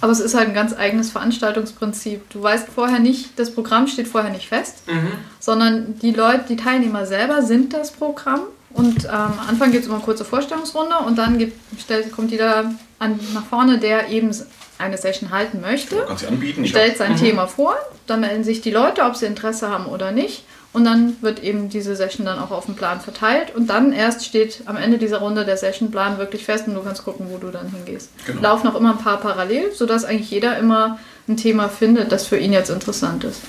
[0.00, 2.28] Aber es ist halt ein ganz eigenes Veranstaltungsprinzip.
[2.30, 5.12] Du weißt vorher nicht, das Programm steht vorher nicht fest, Mhm.
[5.40, 8.40] sondern die Leute, die Teilnehmer selber sind das Programm.
[8.70, 12.30] Und ähm, am Anfang gibt es immer eine kurze Vorstellungsrunde und dann gibt, stellt, kommt
[12.30, 14.30] jeder an, nach vorne, der eben
[14.78, 16.04] eine Session halten möchte.
[16.06, 16.66] Kannst du anbieten.
[16.66, 17.16] Stellt sein Mhm.
[17.16, 17.74] Thema vor,
[18.06, 20.44] dann melden sich die Leute, ob sie Interesse haben oder nicht.
[20.72, 23.54] Und dann wird eben diese Session dann auch auf dem Plan verteilt.
[23.54, 27.02] Und dann erst steht am Ende dieser Runde der Sessionplan wirklich fest und du kannst
[27.02, 28.10] gucken, wo du dann hingehst.
[28.26, 28.42] Genau.
[28.42, 30.98] Laufen auch immer ein paar parallel, sodass eigentlich jeder immer
[31.28, 33.40] ein Thema findet, das für ihn jetzt interessant ist.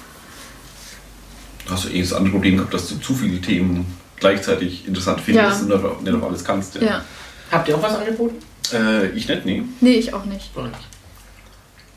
[1.70, 3.86] hast du eh das andere Problem gehabt, dass du zu viele Themen
[4.20, 5.66] gleichzeitig interessant findest Ja.
[5.66, 6.76] und aber nicht auf alles kannst.
[6.76, 7.04] Ja.
[7.52, 8.36] Habt ihr auch was angeboten?
[8.74, 9.64] Äh, ich nicht, nee.
[9.82, 10.50] Nee, ich auch nicht.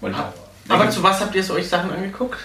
[0.01, 0.17] Weil ich,
[0.69, 2.39] Aber zu was habt ihr es euch Sachen angeguckt?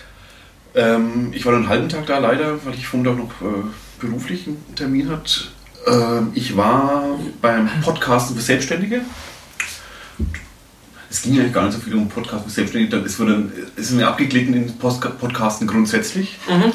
[0.75, 3.63] Ähm, ich war nur einen halben Tag da leider, weil ich Montag noch äh,
[3.99, 5.45] beruflich einen Termin hatte.
[5.87, 9.01] Ähm, ich war beim Podcasten für Selbstständige.
[11.09, 13.01] Es ging ja gar nicht so viel um Podcasten für Selbstständige.
[13.01, 16.37] Das wurde dann, ist mir abgeglitten in Podcasten grundsätzlich.
[16.49, 16.73] Mhm.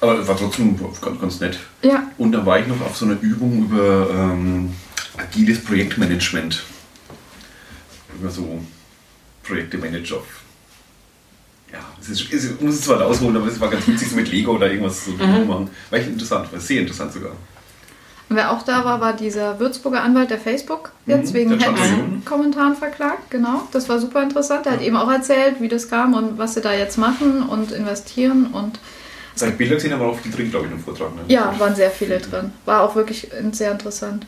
[0.00, 1.58] Aber war trotzdem ganz, ganz nett.
[1.82, 4.72] Ja, Und da war ich noch auf so einer Übung über ähm,
[5.16, 6.64] agiles Projektmanagement.
[8.18, 8.60] Über so
[9.42, 10.45] Projekte manage auf.
[11.72, 14.30] Ja, es ist, ich muss es zwar ausholen, aber es war ganz witzig so mit
[14.30, 15.46] Lego oder irgendwas so Mhm.
[15.48, 15.70] machen.
[15.90, 17.32] War echt interessant, war sehr interessant sogar.
[18.28, 21.60] Und wer auch da war, war dieser Würzburger Anwalt, der Facebook jetzt Mhm, wegen.
[21.60, 23.30] Hetz-Kommentaren verklagt.
[23.30, 24.66] Genau, das war super interessant.
[24.66, 27.70] Der hat eben auch erzählt, wie das kam und was sie da jetzt machen und
[27.70, 28.48] investieren.
[28.52, 28.80] Und
[29.36, 31.14] Seit ich Bilder habe, war auch viel drin, glaube ich, im Vortrag.
[31.14, 31.22] Ne?
[31.28, 32.52] ja, waren sehr viele drin.
[32.64, 34.26] War auch wirklich sehr interessant.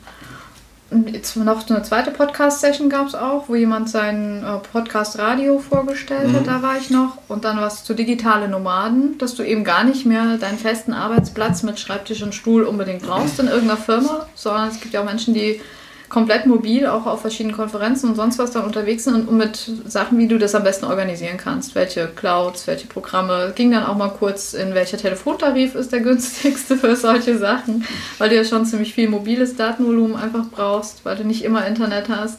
[1.12, 6.43] Jetzt noch eine zweite Podcast-Session gab es auch, wo jemand sein äh, Podcast-Radio vorgestellt hat,
[6.43, 6.47] Mhm.
[6.47, 7.18] da war ich noch.
[7.28, 11.62] Und dann was zu digitale Nomaden, dass du eben gar nicht mehr deinen festen Arbeitsplatz
[11.62, 15.34] mit Schreibtisch und Stuhl unbedingt brauchst in irgendeiner Firma, sondern es gibt ja auch Menschen,
[15.34, 15.61] die
[16.09, 20.18] komplett mobil auch auf verschiedenen Konferenzen und sonst was dann unterwegs sind und, mit Sachen,
[20.18, 21.74] wie du das am besten organisieren kannst.
[21.74, 23.52] Welche Clouds, welche Programme.
[23.54, 27.84] Ging dann auch mal kurz in welcher Telefontarif ist der günstigste für solche Sachen,
[28.18, 32.09] weil du ja schon ziemlich viel mobiles Datenvolumen einfach brauchst, weil du nicht immer Internet
[32.09, 32.38] hast.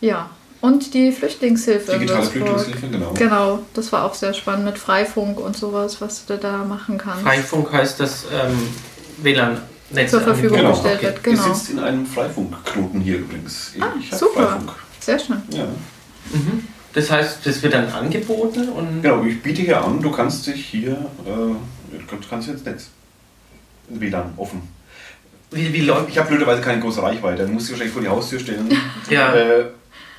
[0.00, 0.30] Ja.
[0.60, 1.92] Und die Flüchtlingshilfe.
[1.92, 2.24] in Digitale.
[2.24, 3.12] Flüchtlingshilfe, genau.
[3.14, 7.22] Genau, das war auch sehr spannend mit Freifunk und sowas, was du da machen kannst.
[7.22, 8.68] Freifunk heißt das ähm,
[9.90, 10.10] WLAN-Netz.
[10.10, 10.70] Zur Verfügung Genau.
[10.72, 11.16] gestellt wird.
[11.18, 11.42] Ihr Genau.
[11.54, 13.72] sitzt in einem Freifunkknoten hier übrigens.
[13.80, 14.46] Ah, ich hab super.
[14.48, 14.72] Freifunk.
[15.00, 15.42] Sehr schön.
[15.50, 15.64] Ja.
[16.32, 16.64] Mhm.
[16.92, 20.64] Das heißt, das wird dann angeboten und Genau, ich biete hier an, du kannst dich
[20.66, 22.88] hier, äh, du kannst ins Netz.
[23.88, 24.62] WLAN offen.
[25.52, 28.08] wie, wie läuft Ich habe blöderweise keine große Reichweite, dann musst du wahrscheinlich vor die
[28.08, 28.68] Haustür stellen.
[29.08, 29.32] Ja.
[29.34, 29.66] Äh,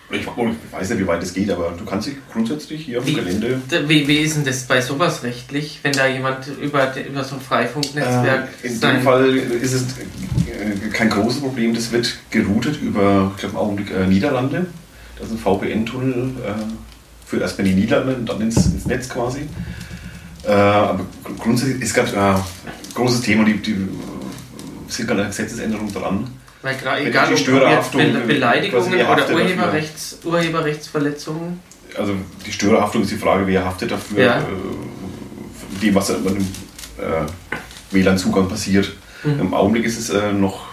[0.09, 0.25] ich,
[0.71, 3.61] weiß nicht, wie weit es geht, aber du kannst dich grundsätzlich hier auf dem Gelände.
[3.87, 7.41] Wie, wie ist denn das bei sowas rechtlich, wenn da jemand über, über so ein
[7.41, 13.31] Freifunknetzwerk Äh, in dem Fall ist es äh, kein großes Problem, das wird geroutet über,
[13.35, 14.67] ich glaube im Augenblick äh, Niederlande.
[15.19, 16.51] Das ist ein VPN-Tunnel äh,
[17.25, 19.41] für erstmal die Niederlande und dann ins, ins Netz quasi.
[20.45, 22.41] Äh, aber gr- grundsätzlich ist gerade äh, ein
[22.93, 23.75] großes Thema, die, die äh,
[24.87, 26.27] sind gerade eine Gesetzesänderung dran.
[26.61, 29.29] Weil gerade egal die ob jetzt Be Beleidigungen oder?
[29.29, 31.59] Urheberrechts, Urheberrechtsverletzungen.
[31.97, 32.13] Also
[32.45, 34.39] die Störerhaftung ist die Frage, wer haftet dafür, Ja.
[34.39, 34.43] äh,
[35.81, 36.47] dem, was an einem
[36.97, 37.25] äh,
[37.91, 38.91] WLAN-Zugang passiert.
[39.23, 39.39] Mhm.
[39.39, 40.65] Im Augenblick ist es äh, noch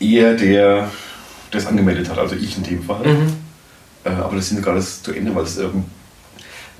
[0.00, 0.90] eher der,
[1.52, 3.06] der es angemeldet hat, also ich in dem Fall.
[3.06, 3.32] Mhm.
[4.04, 5.84] Äh, aber das sind gerade zu Ende, weil es ähm,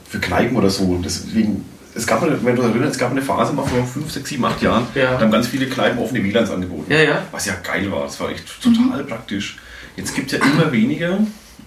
[0.08, 1.64] für Kneipen oder so, deswegen,
[1.95, 4.28] es gab, eine- wenn du dich erinnerst, es gab eine Phase mal vor 5, 6,
[4.28, 5.12] 7, 8 Jahren, Ja.
[5.14, 6.91] da haben ganz viele Kneipen offene WLANs angeboten.
[6.93, 7.22] Ja, ja.
[7.32, 9.57] Was ja geil war, das war echt total praktisch.
[9.97, 11.18] Jetzt gibt es ja immer weniger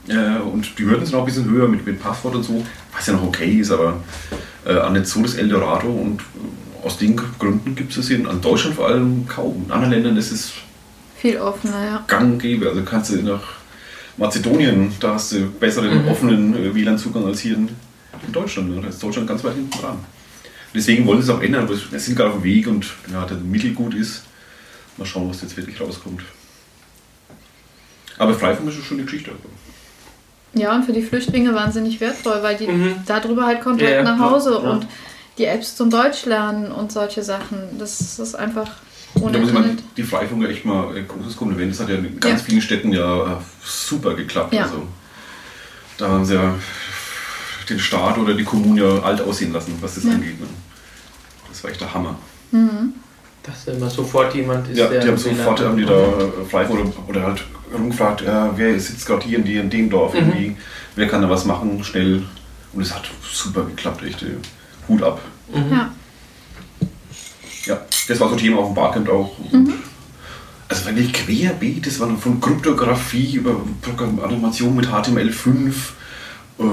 [0.08, 2.66] äh, und die Hürden sind auch ein bisschen höher mit, mit Passwort und so,
[2.96, 3.98] was ja noch okay ist, aber
[4.66, 8.26] äh, auch nicht so das Eldorado und äh, aus den Gründen gibt es es in
[8.26, 9.64] an Deutschland vor allem kaum.
[9.68, 10.54] In anderen Ländern ist es
[11.18, 12.04] Viel offener, ja.
[12.08, 12.68] gang und gäbe.
[12.70, 13.44] Also kannst du nach
[14.18, 17.70] Mazedonien, da hast du besseren offenen äh, WLAN-Zugang als hier in,
[18.26, 18.84] in Deutschland.
[18.84, 20.00] Da ist Deutschland ganz weit hinten dran.
[20.74, 23.26] Deswegen wollen sie es auch ändern, aber wir sind gerade auf dem Weg und ja,
[23.26, 24.24] der Mittelgut ist.
[24.98, 26.22] Mal schauen, was jetzt wirklich rauskommt.
[28.18, 29.32] Aber Freifunk ist eine schöne Geschichte.
[30.54, 32.96] Ja, und für die Flüchtlinge wahnsinnig wertvoll, weil die Mhm.
[33.06, 34.58] darüber halt Kontakt Ja, nach Hause ja.
[34.72, 34.86] und
[35.38, 37.58] die Apps zum Deutsch lernen und solche Sachen.
[37.80, 38.70] Das ist einfach
[39.16, 41.72] ohne da muss ich mal die Freifunker echt mal ein großes Kompliment.
[41.72, 42.46] Das hat ja in ganz Ja.
[42.48, 44.54] vielen Städten ja äh, super geklappt.
[44.54, 44.64] Ja.
[44.64, 44.88] Also,
[45.98, 46.56] da haben sie ja
[47.72, 50.12] den Staat oder die Kommune ja alt aussehen lassen, was das Ja.
[50.12, 50.40] angeht.
[50.40, 50.48] Ne?
[51.50, 52.16] Das war echt der Hammer.
[53.44, 56.46] Dass da immer sofort jemand ist, Ja, der die haben sofort haben die da äh,
[56.50, 57.44] Freifunk oder, oder halt
[57.74, 60.20] rumgefragt, ja, wer sitzt gerade hier in, die, in dem Dorf Mhm.
[60.20, 60.58] irgendwie,
[60.96, 62.24] wer kann da was machen, schnell.
[62.74, 64.22] Und es hat super geklappt, echt.
[64.24, 64.28] äh,
[64.88, 65.22] Hut ab.
[65.54, 65.72] Mhm.
[65.72, 65.92] Ja.
[67.66, 69.32] Ja, das war so ein Thema auf dem Barcamp auch.
[69.52, 69.74] Mhm.
[70.68, 75.70] Also wenn ich querbeet, das war von Kryptographie über Programm- Animation mit HTML5,
[76.60, 76.64] äh,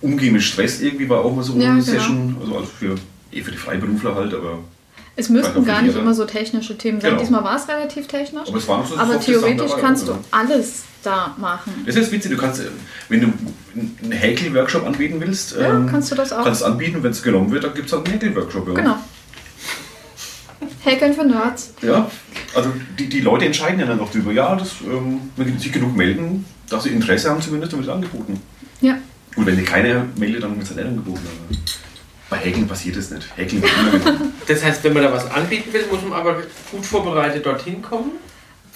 [0.00, 1.98] Umgehen mit Stress irgendwie war auch mal so Ja, eine genau.
[1.98, 2.94] Session, also, also für,
[3.32, 4.58] eh für die Freiberufler halt, aber,
[5.16, 7.10] Es müssten gar nicht immer so technische Themen sein.
[7.10, 7.22] Genau.
[7.22, 8.48] Diesmal war es relativ technisch.
[8.48, 10.20] aber so Aber theoretisch dabei, kannst du oder?
[10.30, 11.72] alles da machen.
[11.86, 12.64] Das ist witzig, du kannst, äh,
[13.08, 13.32] wenn du
[14.02, 16.44] einen Häkel-Workshop anbieten willst, Ja, ähm, kannst du das auch.
[16.44, 18.68] kannst anbieten, wenn es genommen wird, dann gibt es halt einen Häkel-Workshop.
[18.68, 18.74] Ja.
[18.74, 18.96] Genau.
[20.82, 21.74] Häkeln für Nerds.
[21.82, 22.10] Ja,
[22.54, 24.32] also die, die Leute entscheiden ja dann auch drüber.
[24.32, 27.94] Ja, das, ähm, wenn sich genug melden, dass sie Interesse haben, zumindest dann wird es
[27.94, 28.40] angeboten.
[28.80, 28.96] Ja.
[29.36, 31.20] Gut, wenn sich keiner meldet, dann wird es halt nicht angeboten.
[31.26, 31.56] Aber
[32.30, 33.26] bei Häkeln passiert das nicht.
[33.36, 34.32] Häkeln wird immer genommen.
[34.48, 36.38] Das heißt, wenn man da was anbieten will, muss man aber
[36.72, 38.12] gut vorbereitet dorthin kommen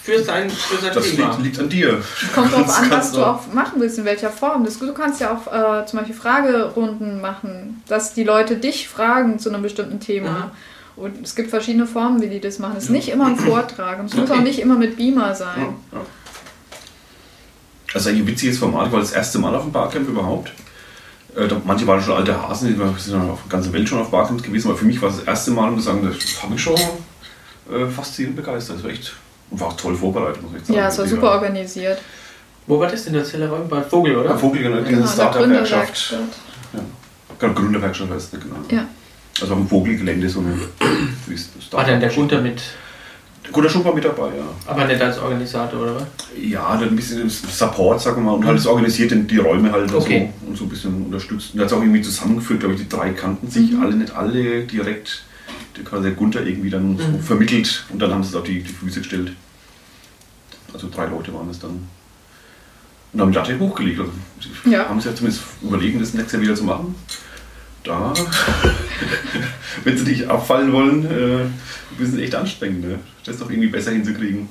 [0.03, 1.31] für sein, für sein Das Thema.
[1.33, 2.03] liegt, liegt an dir.
[2.35, 4.65] Kommt drauf Das an, was du auch machen willst, in welcher Form.
[4.65, 5.47] Das, du kannst ja auch
[5.83, 10.53] äh, zum Beispiel Fragerunden machen, dass die Leute dich fragen zu einem bestimmten Thema.
[10.97, 12.75] Und es gibt verschiedene Formen, wie die das machen.
[12.77, 14.39] Es ist nicht immer ein Vortrag und es muss Okay.
[14.41, 15.59] auch nicht immer mit Beamer sein.
[15.93, 16.05] Ja, ja.
[17.95, 20.53] Also ein witziges Format, ich war das erste Mal auf dem Barcamp überhaupt.
[21.37, 24.11] Äh, Manche waren schon alte Hasen, die waren- sind auf der ganzen Welt schon auf
[24.11, 26.75] Barcamps gewesen, aber für mich war es das erste Mal und das habe ich schon
[26.75, 28.77] äh, faszinierend begeistert.
[28.79, 29.13] Das war echt
[29.53, 30.79] war auch toll vorbereitet, muss ich sagen.
[30.79, 32.01] Ja, es war super organisiert.
[32.67, 33.15] Wo war das denn?
[33.15, 33.69] Der Zellerräum?
[33.69, 34.31] Bei Vogel, oder?
[34.31, 36.09] Ja, Vogel, genau, diese Genau, in der Startup-Werkschaft.
[36.11, 37.39] Gründerwerkstatt.
[37.41, 38.57] Genau, Gründerwerkstatt heißt es, genau.
[38.71, 38.87] Ja.
[39.41, 40.55] Also auf dem Vogelgelände so eine
[41.27, 42.61] wie ist das, War denn der Gunter mit,
[43.53, 44.45] Guter Schub war mit dabei, ja.
[44.67, 46.05] aber nicht als Organisator, oder was?
[46.41, 49.93] Ja, dann ein bisschen Support, sagen wir mal, und halt das organisiert die Räume halt
[49.93, 50.31] Okay.
[50.43, 51.55] so und so ein bisschen unterstützt.
[51.55, 53.83] Und hat es auch irgendwie zusammengeführt, glaube ich, die drei kannten sich Mhm.
[53.83, 55.25] alle, nicht alle direkt.
[55.77, 57.21] Der quasi Gunther irgendwie dann so Mhm.
[57.21, 59.33] vermittelt und dann haben sie es auf die, die Füße gestellt.
[60.73, 61.87] Also drei Leute waren es dann.
[63.13, 63.99] Und haben die Latte hochgelegt.
[64.01, 64.13] Also,
[64.65, 64.89] sie Ja.
[64.89, 66.95] haben sich ja zumindest überlegen, das nächste Jahr wieder zu machen.
[67.85, 68.13] Da,
[69.85, 72.85] wenn sie nicht abfallen wollen, äh, müssen sie echt anstrengend.
[72.87, 72.99] Ne?
[73.25, 74.49] Das doch irgendwie besser hinzukriegen.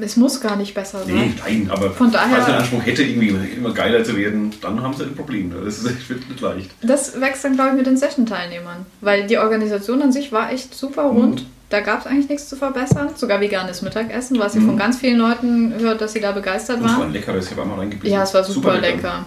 [0.00, 1.12] Es muss gar nicht besser sein.
[1.14, 4.80] Nee, nein, aber Von daher- falls den Anspruch hätte, irgendwie immer geiler zu werden, dann
[4.82, 5.48] haben sie ein Problem.
[5.48, 5.56] ne?
[5.64, 6.70] Das ist echt wird nicht leicht.
[6.82, 8.86] Das wächst dann, glaube ich, mit den Session-Teilnehmern.
[9.00, 11.40] Weil die Organisation an sich war echt super rund.
[11.42, 11.46] Mhm.
[11.70, 13.08] Da gab es eigentlich nichts zu verbessern.
[13.16, 14.66] Sogar veganes Mittagessen, was ich Mhm.
[14.66, 17.08] von ganz vielen Leuten hört, dass sie da begeistert Und es war waren.
[17.08, 18.14] ein leckeres, ich habe einmal reingebissen.
[18.14, 19.26] Ja, es war super, lecker.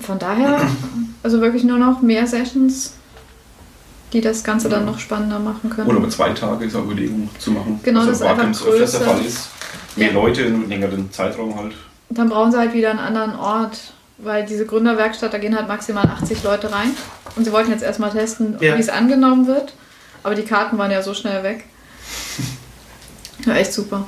[0.00, 0.60] Von daher,
[1.22, 2.94] also wirklich nur noch mehr Sessions,
[4.12, 5.88] die das Ganze dann noch spannender machen können.
[5.88, 7.80] Oder über zwei Tage ist auch Überlegung zu machen.
[7.82, 8.62] Genau, also das ist einfach öfters
[8.92, 9.00] der größer.
[9.00, 9.48] Fall ist.
[9.96, 10.14] Mehr Ja.
[10.14, 11.72] Leute in einem längeren Zeitraum halt.
[12.10, 16.04] Dann brauchen sie halt wieder einen anderen Ort, weil diese Gründerwerkstatt, da gehen halt maximal
[16.04, 16.90] 80 Leute rein.
[17.36, 18.76] Und sie wollten jetzt erstmal testen, Ja.
[18.76, 19.72] wie es angenommen wird.
[20.22, 21.64] Aber die Karten waren ja so schnell weg.
[23.44, 24.06] Ja, echt super.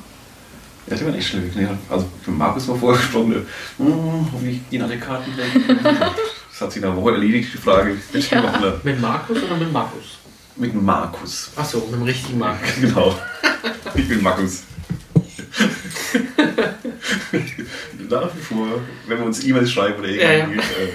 [0.87, 1.53] Ja, die waren echt schnell weg.
[1.57, 5.47] Nee, Also mit Markus war vorher gesprochen, der, hm, hoffentlich gehen alle Karten weg.
[6.55, 7.97] Das hat sich nach einer Woche erledigt, die Frage.
[8.31, 8.79] Ja.
[8.85, 10.19] Mit Markus oder mit Markus?
[10.55, 11.51] Mit Markus.
[11.57, 12.69] Achso, mit dem richtigen Markus.
[12.81, 13.19] Genau.
[13.97, 14.63] Ich bin Markus.
[18.09, 18.69] Nach wie vor,
[19.09, 20.39] wenn wir uns E-Mails schreiben oder Ja, ja.
[20.45, 20.59] irgendwie.
[20.61, 20.89] Äh,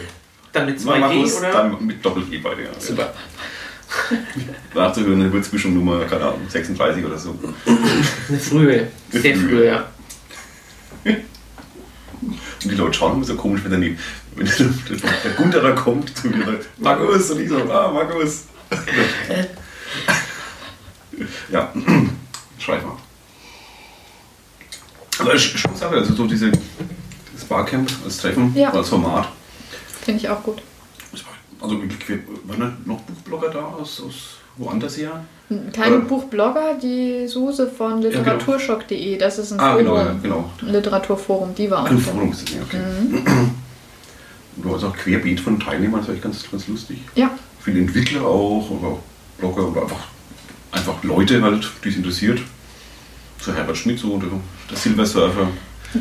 [0.53, 1.51] Dann mit 2G Markus, oder?
[1.51, 2.63] dann mit Doppel-G beide.
[2.63, 2.69] Ja.
[2.79, 3.13] Super.
[4.73, 7.37] Nachzuhören, eine Würzmischung Nummer, keine Ahnung, 36 oder so.
[7.65, 8.87] Eine frühe.
[9.11, 9.49] Sehr frühe.
[9.49, 9.85] frühe, ja.
[12.63, 13.97] Und die Leute schauen immer so komisch, wenn, dann die, wenn
[14.37, 18.43] der, der Gunther da kommt zu mir und sagt, Markus, und ich so, ah, Markus.
[21.51, 21.71] ja,
[22.59, 22.97] schreib mal.
[25.19, 28.71] Aber ist schon Sache, also so diese, das Barcamp als Treffen, Ja.
[28.71, 29.27] als Format.
[30.01, 30.61] Finde ich auch gut.
[31.61, 31.75] Also
[32.45, 35.25] waren noch Buchblogger da aus, aus woanders her?
[35.73, 38.07] Kein Oder- Buchblogger, die Suse von genau.
[38.17, 40.49] literaturschock.de, das ist ein Ah, Forum, genau, ja, genau.
[40.61, 41.97] Literaturforum, die war auch Ein.
[41.97, 42.77] Forum okay.
[42.77, 43.51] Mhm.
[44.61, 46.99] Du hast auch querbeet von Teilnehmern, das war echt ganz, ganz lustig.
[47.15, 47.31] Ja,
[47.61, 48.99] viele Entwickler auch, oder auch
[49.37, 50.07] Blogger oder einfach,
[50.71, 52.39] einfach Leute halt, die es interessiert.
[53.39, 54.29] So Herbert Schmidt, so der,
[54.69, 55.47] der Silver Surfer.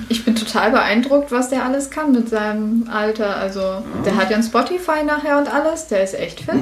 [0.09, 3.37] ich bin total beeindruckt, was der alles kann mit seinem Alter.
[3.37, 6.55] Also, der hat ja ein Spotify nachher und alles, der ist echt fit.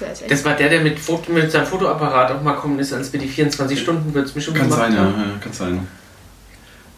[0.00, 2.78] Der ist echt Das war der, der mit, Foto, mit seinem Fotoapparat auch mal gekommen
[2.80, 5.14] ist, als wir die 24-Stunden-Würzmischung Kann gemacht sein, ja, haben.
[5.16, 5.86] ja, kann sein.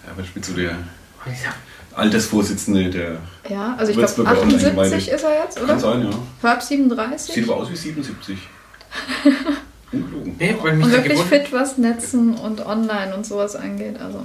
[0.07, 1.55] Herbert Schmidt, so der Und ich sag,
[1.97, 3.17] Altersvorsitzende, der.
[3.49, 5.79] Ja, also ich glaube beworben, 78 eigentlich, ist er jetzt, Kann oder?
[5.79, 6.49] sein, ja.
[6.49, 7.45] Herb Sieht 37.
[7.45, 8.39] aber aus wie 77.
[9.93, 10.37] Ungelogen.
[10.39, 13.97] nee, Und wirklich fit, was Netzen und Online und sowas angeht.
[14.01, 14.25] Also.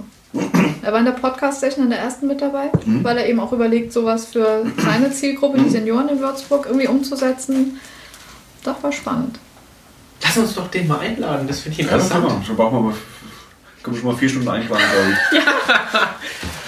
[0.81, 3.03] Er war in der Podcast-Session in der ersten mit dabei, Mhm.
[3.03, 7.79] weil er eben auch überlegt, sowas für seine Zielgruppe, die Senioren in Würzburg, irgendwie umzusetzen.
[8.63, 9.39] Doch, war spannend.
[10.23, 12.39] Lass uns doch den mal einladen, das finde ich Ja, das kann interessant.
[12.39, 12.45] man.
[12.45, 12.97] Schon brauchen wir aber.
[13.81, 15.39] Können wir schon mal vier Stunden einplanen, glaube ich.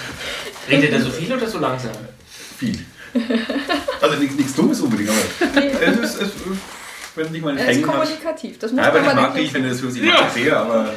[0.68, 1.90] Redet er so viel oder so langsam?
[2.58, 2.78] Viel.
[4.00, 5.64] Also nichts, Dummes unbedingt, aber.
[5.82, 6.30] es ist, es,
[7.14, 8.58] wenn dich mal Er ist kommunikativ.
[8.58, 10.02] Das muss Ja, aber man ich aber mag nicht- dich, wenn du das für sich
[10.02, 10.30] ja.
[10.30, 10.94] sehr, aber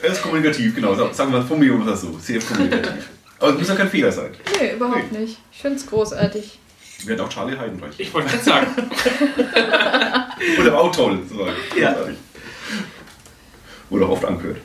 [0.00, 0.94] er ist kommunikativ, genau.
[0.94, 2.16] Sa- Sagen wir mal, formulieren wir das so.
[2.18, 3.08] Sehr kommunikativ.
[3.38, 4.30] Aber es muss ja kein Fehler sein.
[4.60, 5.18] Nee, überhaupt Nee.
[5.18, 5.38] nicht.
[5.52, 6.58] Ich finde es großartig.
[7.04, 7.94] Wir hatten auch Charlie Heidenreich.
[7.98, 8.66] Ich wollte gerade sagen.
[10.58, 11.18] Und er war auch toll.
[11.28, 11.46] So.
[11.78, 11.92] Ja.
[11.92, 12.16] Großartig.
[13.90, 14.58] Wurde auch oft angehört.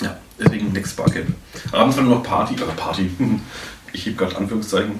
[0.00, 1.28] Ja, deswegen Next Barcamp.
[1.72, 3.10] Abends war nur noch Party, also Party.
[3.92, 4.98] Ich heb gerade Anführungszeichen.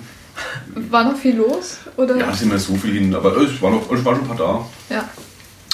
[0.89, 1.79] War noch viel los?
[1.97, 2.17] Oder?
[2.17, 4.29] Ja, es ist immer so viel hin, aber es war, noch, es war schon ein
[4.29, 4.95] paar da.
[4.95, 5.09] Ja.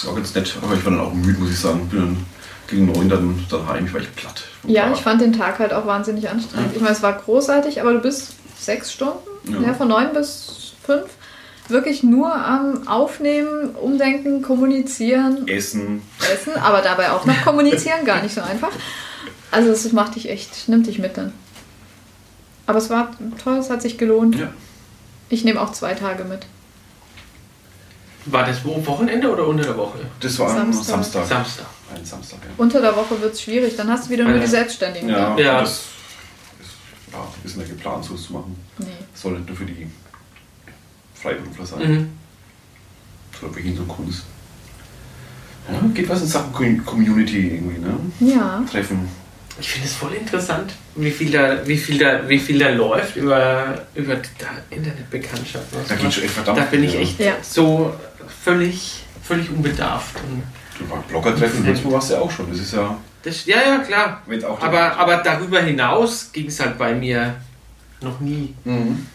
[0.04, 1.86] War ganz nett, aber ich war dann auch müde, muss ich sagen.
[1.90, 2.26] Bin dann
[2.66, 4.42] gegen neun dann daheim, ich war echt platt.
[4.62, 6.74] vom Ja, ich fand den Tag halt auch wahnsinnig anstrengend.
[6.74, 9.18] Ich meine, es war großartig, aber du bist sechs Stunden,
[9.52, 9.60] Ja.
[9.60, 9.74] ja.
[9.74, 11.04] von neun bis fünf,
[11.68, 16.00] wirklich nur am Aufnehmen, Umdenken, Kommunizieren, Essen.
[16.32, 18.70] Essen, aber dabei auch noch kommunizieren, gar nicht so einfach.
[19.50, 21.32] Also es macht dich echt, nimmt dich mit dann.
[22.66, 23.10] Aber es war
[23.42, 24.36] toll, es hat sich gelohnt.
[24.36, 24.52] Ja.
[25.28, 26.46] Ich nehme auch zwei Tage mit.
[28.26, 29.98] War das wo- Wochenende oder unter der Woche?
[30.20, 30.84] Das war am Samstag.
[30.96, 31.26] Samstag.
[31.26, 31.66] Samstag.
[31.94, 32.50] Ein Samstag, ja.
[32.58, 34.40] Unter der Woche wird es schwierig, dann hast du wieder nur Ja.
[34.42, 35.08] die Selbstständigen.
[35.08, 35.42] Ja, da.
[35.42, 35.60] Ja.
[35.62, 35.82] das ist
[37.12, 38.56] ja, ein bisschen geplant, so zu machen.
[38.78, 38.86] Nee.
[39.12, 39.88] Das soll nicht nur für die
[41.14, 41.78] Freiberufler sein.
[41.92, 42.08] Mhm.
[43.32, 44.22] Das soll wirklich so Kunst.
[45.72, 47.98] Ja, geht was in Sachen Com- Community irgendwie, ne?
[48.20, 48.62] Ja.
[48.70, 49.08] Treffen.
[49.60, 53.16] Ich finde es voll interessant, wie viel da, wie viel da, wie viel da läuft
[53.16, 55.66] über, über die Internetbekanntschaft.
[55.88, 57.32] Da geht schon echt verdammt Da bin ich echt Ja.
[57.42, 57.94] so
[58.42, 60.16] völlig, völlig unbedarft.
[60.78, 62.48] Du Blogger-Treffen, manchmal warst du ja auch schon.
[62.50, 64.22] Das ist ja, das, ja, ja, klar.
[64.60, 67.34] Aber, aber darüber hinaus ging es halt bei mir
[68.00, 68.54] noch nie.
[68.64, 69.06] Mhm.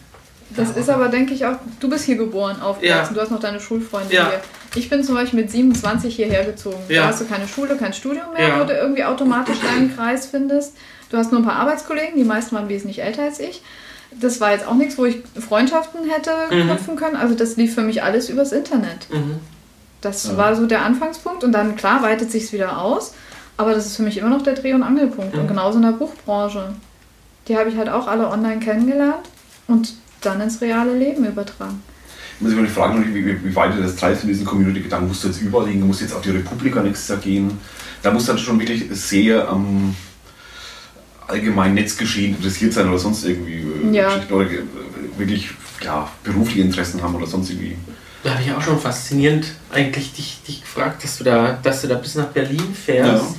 [0.50, 3.14] Das Ja, ist aber, denke ich, auch, du bist hier geboren, aufgewachsen, Ja.
[3.14, 4.28] du hast noch deine Schulfreunde Ja.
[4.28, 4.40] hier.
[4.76, 6.78] Ich bin zum Beispiel mit 27 hierher gezogen.
[6.88, 7.02] Ja.
[7.02, 8.60] Da hast du keine Schule, kein Studium mehr, Ja.
[8.60, 10.74] wo du irgendwie automatisch deinen Kreis findest.
[11.10, 13.62] Du hast nur ein paar Arbeitskollegen, die meisten waren wesentlich älter als ich.
[14.12, 16.68] Das war jetzt auch nichts, wo ich Freundschaften hätte Mhm.
[16.68, 17.16] knüpfen können.
[17.16, 19.08] Also das lief für mich alles übers Internet.
[19.10, 19.36] Mhm.
[20.00, 20.36] Das Ja.
[20.36, 23.14] war so der Anfangspunkt und dann, klar, weitet sich wieder aus.
[23.56, 25.34] Aber das ist für mich immer noch der Dreh- und Angelpunkt.
[25.34, 25.48] Und Mhm.
[25.48, 26.74] genauso in der Buchbranche.
[27.48, 29.28] Die habe ich halt auch alle online kennengelernt
[29.68, 31.82] und dann ins reale Leben übertragen.
[32.38, 35.08] Ich muss mich fragen, wie, wie, wie weit du das treibst in diesen Community-Gedanken.
[35.08, 37.58] Musst du jetzt überall hingehen, musst jetzt auf die Republika nächstes Jahr gehen.
[38.02, 39.94] Da muss dann schon wirklich sehr am
[41.26, 44.20] allgemeinen Netzgeschehen interessiert sein oder sonst irgendwie äh, Ja.
[44.30, 44.46] Oder
[45.16, 45.50] wirklich
[45.82, 47.76] ja, berufliche Interessen haben oder sonst irgendwie.
[48.22, 51.88] Da habe ich auch schon faszinierend eigentlich dich, dich gefragt, dass du da, dass du
[51.88, 53.24] da bis nach Berlin fährst.
[53.24, 53.34] Ja.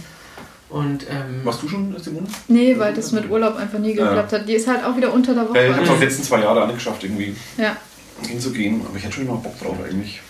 [0.70, 2.28] Und ähm, Warst du schon, Simone?
[2.50, 4.06] Nee, weil das mit Urlaub einfach nie Ja.
[4.08, 4.48] geklappt hat.
[4.50, 5.58] Die ist halt auch wieder unter der Woche.
[5.58, 7.78] Ja, ich habe es auch die letzten zwei Jahre auch nicht geschafft, irgendwie Ja.
[8.26, 10.22] Hinzugehen, aber ich hätte schon immer Bock drauf eigentlich.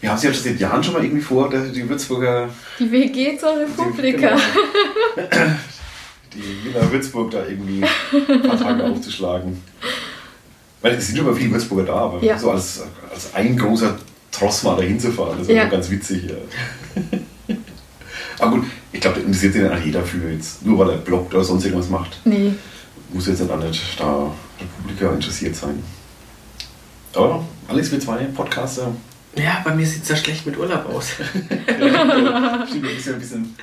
[0.00, 3.36] Wir haben es ja schon seit Jahren schon mal irgendwie vor, die Würzburger, Die WG
[3.38, 4.28] zur Republika.
[4.28, 4.36] Genau.
[6.34, 7.82] die Villa Würzburg da irgendwie
[8.28, 9.62] ein paar Tage aufzuschlagen.
[10.82, 12.38] Weil es sind schon mal viele Würzburger da, aber Ja.
[12.38, 13.96] so als, als ein großer
[14.30, 15.64] Tross mal da hinzufahren, das ist Ja.
[15.64, 16.24] ganz witzig.
[16.28, 17.56] Ja.
[18.38, 20.96] aber gut, ich glaube, da interessiert sich dann auch jeder für jetzt, nur weil er
[20.98, 22.20] bloggt oder sonst irgendwas macht.
[22.24, 22.52] Nee.
[23.12, 24.30] muss jetzt auch nicht da
[24.60, 25.82] Republika interessiert sein.
[27.16, 28.92] Aber Alex, wir zwei Podcaster,
[29.36, 31.10] ja, bei mir sieht es ja schlecht mit Urlaub aus.
[31.10, 33.54] stimmt, ein bisschen, ein bisschen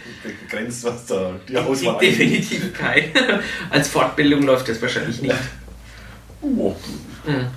[0.48, 2.12] begrenzt, was da die Auswahl angeht.
[2.20, 3.06] Definitiv kein.
[3.72, 5.36] Als Fortbildung läuft das wahrscheinlich nicht.
[6.42, 6.76] Oh,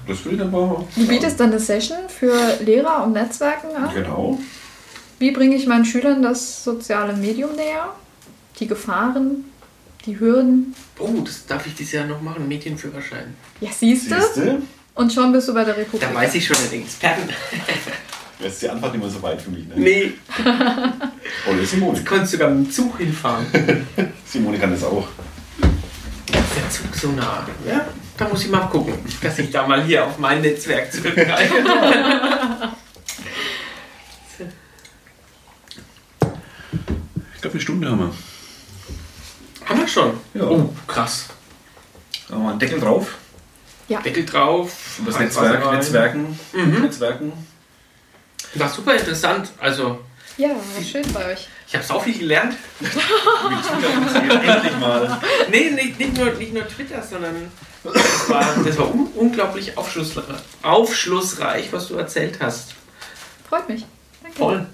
[0.06, 0.84] das will ich dann mal.
[0.94, 2.32] Du bietest dann eine Session für
[2.64, 3.92] Lehrer und Netzwerken an.
[3.92, 4.38] Genau.
[5.18, 7.94] Wie bringe ich meinen Schülern das soziale Medium näher?
[8.58, 9.44] Die Gefahren,
[10.06, 10.74] die Hürden.
[10.98, 13.34] Oh, das darf ich dieses Jahr noch machen, Medienführerschein.
[13.60, 14.62] Ja, siehst du?
[14.96, 16.00] Und schon bist du bei der Republik.
[16.00, 17.28] Da weiß ich schon den Experten.
[18.40, 19.66] Jetzt ist die Antwort nicht mehr so weit für mich.
[19.68, 19.74] Ne?
[19.76, 20.14] Nee,
[21.46, 21.98] Oder Simone.
[21.98, 23.46] du konntest sogar mit dem Zug hinfahren.
[24.26, 25.06] Simone kann das auch.
[25.58, 27.46] Ist der Zug so nah?
[27.66, 27.86] Ja,
[28.16, 31.54] da muss ich mal gucken, dass ich da mal hier auf mein Netzwerk zurückgreife.
[37.34, 38.12] Ich glaube, eine Stunde haben wir.
[39.68, 40.12] Haben wir schon?
[40.34, 40.44] Ja.
[40.44, 41.26] Oh, krass.
[42.28, 43.16] Da haben wir einen Deckel drauf.
[43.88, 44.72] Deckel drauf.
[45.06, 45.72] Das Netzwerk.
[45.72, 46.38] Netzwerken.
[46.52, 46.82] Mhm.
[46.82, 47.32] Netzwerken.
[48.54, 49.50] War super interessant.
[49.58, 50.00] Also,
[50.36, 51.48] Ja, war schön bei euch.
[51.68, 52.54] ich habe so viel gelernt.
[52.80, 54.44] Wie Twitter funktioniert.
[54.56, 55.20] Endlich mal.
[55.50, 57.50] Nee, nicht, nicht, nur, nicht nur Twitter, sondern
[57.84, 60.24] das war, das war un unglaublich aufschlussreich,
[60.62, 62.74] aufschlussreich, was du erzählt hast.
[63.48, 63.84] Freut mich.
[64.22, 64.38] Danke.
[64.38, 64.66] Voll.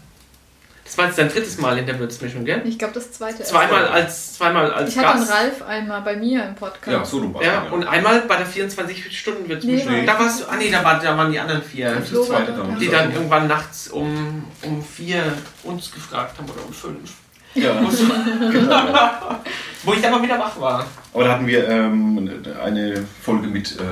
[0.93, 2.61] Das war jetzt dein drittes Mal in der Würzmischung, gell?
[2.67, 3.43] Ich glaube, das zweite.
[3.45, 5.33] Zweimal als, zweimal als Ich hatte einen Gast.
[5.33, 6.87] Ralf einmal bei mir im Podcast.
[6.87, 9.91] Ja, so rum war's Ja, dann, und einmal bei der 24-Stunden-Würzmischung.
[9.91, 11.95] Nee, da warst du, ah nee, da, war, da waren die anderen vier.
[11.95, 12.79] Das das zweite dann.
[12.79, 15.23] Die dann irgendwann nachts um, um vier
[15.63, 17.11] uns gefragt haben oder um fünf.
[17.55, 17.73] Ja,
[18.53, 18.83] genau.
[19.85, 20.85] Wo ich dann mal wieder wach war.
[21.15, 23.83] Aber da hatten wir ähm, eine Folge mit äh,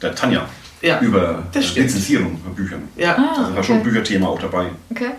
[0.00, 0.46] der Tanja
[0.80, 1.00] Ja.
[1.00, 1.58] über äh.
[1.58, 2.88] Lizenzierung von Büchern.
[2.94, 3.90] Ja, Ah, Also da war schon ein okay.
[3.90, 4.66] Bücherthema auch dabei.
[4.92, 5.10] Okay.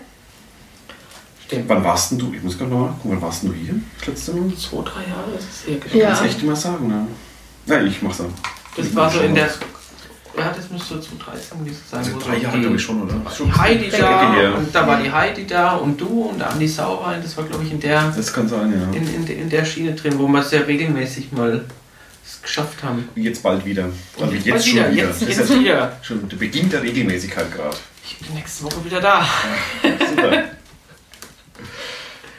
[1.50, 1.68] Stimmt.
[1.68, 2.32] Wann warst denn du?
[2.34, 3.74] Ich muss gerade mal gucken, wann warst denn du hier?
[3.98, 4.56] Das letzte Mal?
[4.56, 5.98] Zwei, drei Jahre ist es Ich gewesen.
[5.98, 6.06] Ja.
[6.14, 6.88] kann es echt immer sagen.
[6.88, 7.06] Ne?
[7.66, 8.32] Ja, ich mach's dann.
[8.76, 9.48] Das war so in der.
[10.38, 11.98] Ja, das müsste so 2013 gewesen sein.
[11.98, 13.14] Also drei so Jahre glaube ich schon, oder?
[13.14, 14.50] Die Heidi Ja, da ja.
[14.54, 17.64] und da war die Heidi da und du und der Andi Saurein, das war glaube
[17.64, 18.96] ich in der, Das kann sein, ja.
[18.96, 21.64] in, in, in der Schiene drin, wo wir sehr regelmäßig mal
[22.24, 23.08] es geschafft haben.
[23.16, 23.88] Jetzt bald wieder.
[24.18, 25.04] Bald jetzt wieder, schon wieder.
[25.08, 25.96] jetzt- das ist jetzt ja wieder.
[26.02, 27.76] schon der Beginn der Regelmäßigkeit gerade.
[28.04, 29.26] Ich bin nächste Woche wieder da.
[29.82, 30.44] Super.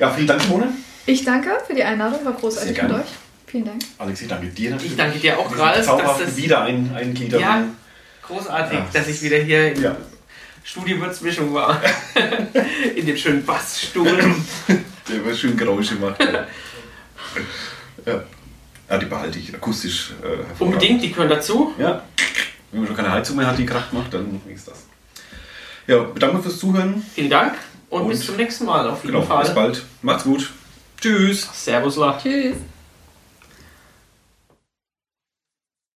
[0.01, 0.73] ja, vielen Dank, Simone.
[1.05, 3.05] Ich danke für die Einladung, war großartig mit euch.
[3.45, 3.81] Vielen Dank.
[3.99, 4.93] Alex, ich danke dir natürlich.
[4.93, 7.39] Ich danke dir auch, Ralf, dass Zauberhaften das wieder ein, eingliedern.
[7.39, 7.63] Ja.
[8.25, 8.87] großartig, Ja.
[8.91, 9.95] dass ich wieder hier in Ja.
[10.63, 11.81] Studio Würzmischung war.
[12.95, 14.35] in dem schönen Bassstuhl.
[15.07, 16.19] Der immer schön Geräusche macht.
[18.05, 18.23] ja.
[18.89, 20.61] ja, die behalte ich akustisch äh, hervorragend.
[20.61, 21.73] Unbedingt, die gehören dazu.
[21.77, 22.03] Ja.
[22.71, 24.85] Wenn man schon keine Heizung mehr hat, die Kraft macht, dann ist das.
[25.87, 27.05] Ja, danke fürs Zuhören.
[27.13, 27.53] Vielen Dank
[27.91, 29.55] und, Und- bis zum nächsten Mal auf jeden Genau, bis Fall.
[29.55, 29.83] bald.
[30.01, 30.49] Macht's gut.
[30.99, 31.47] Tschüss.
[31.53, 32.17] Servus, La.
[32.21, 32.55] Tschüss.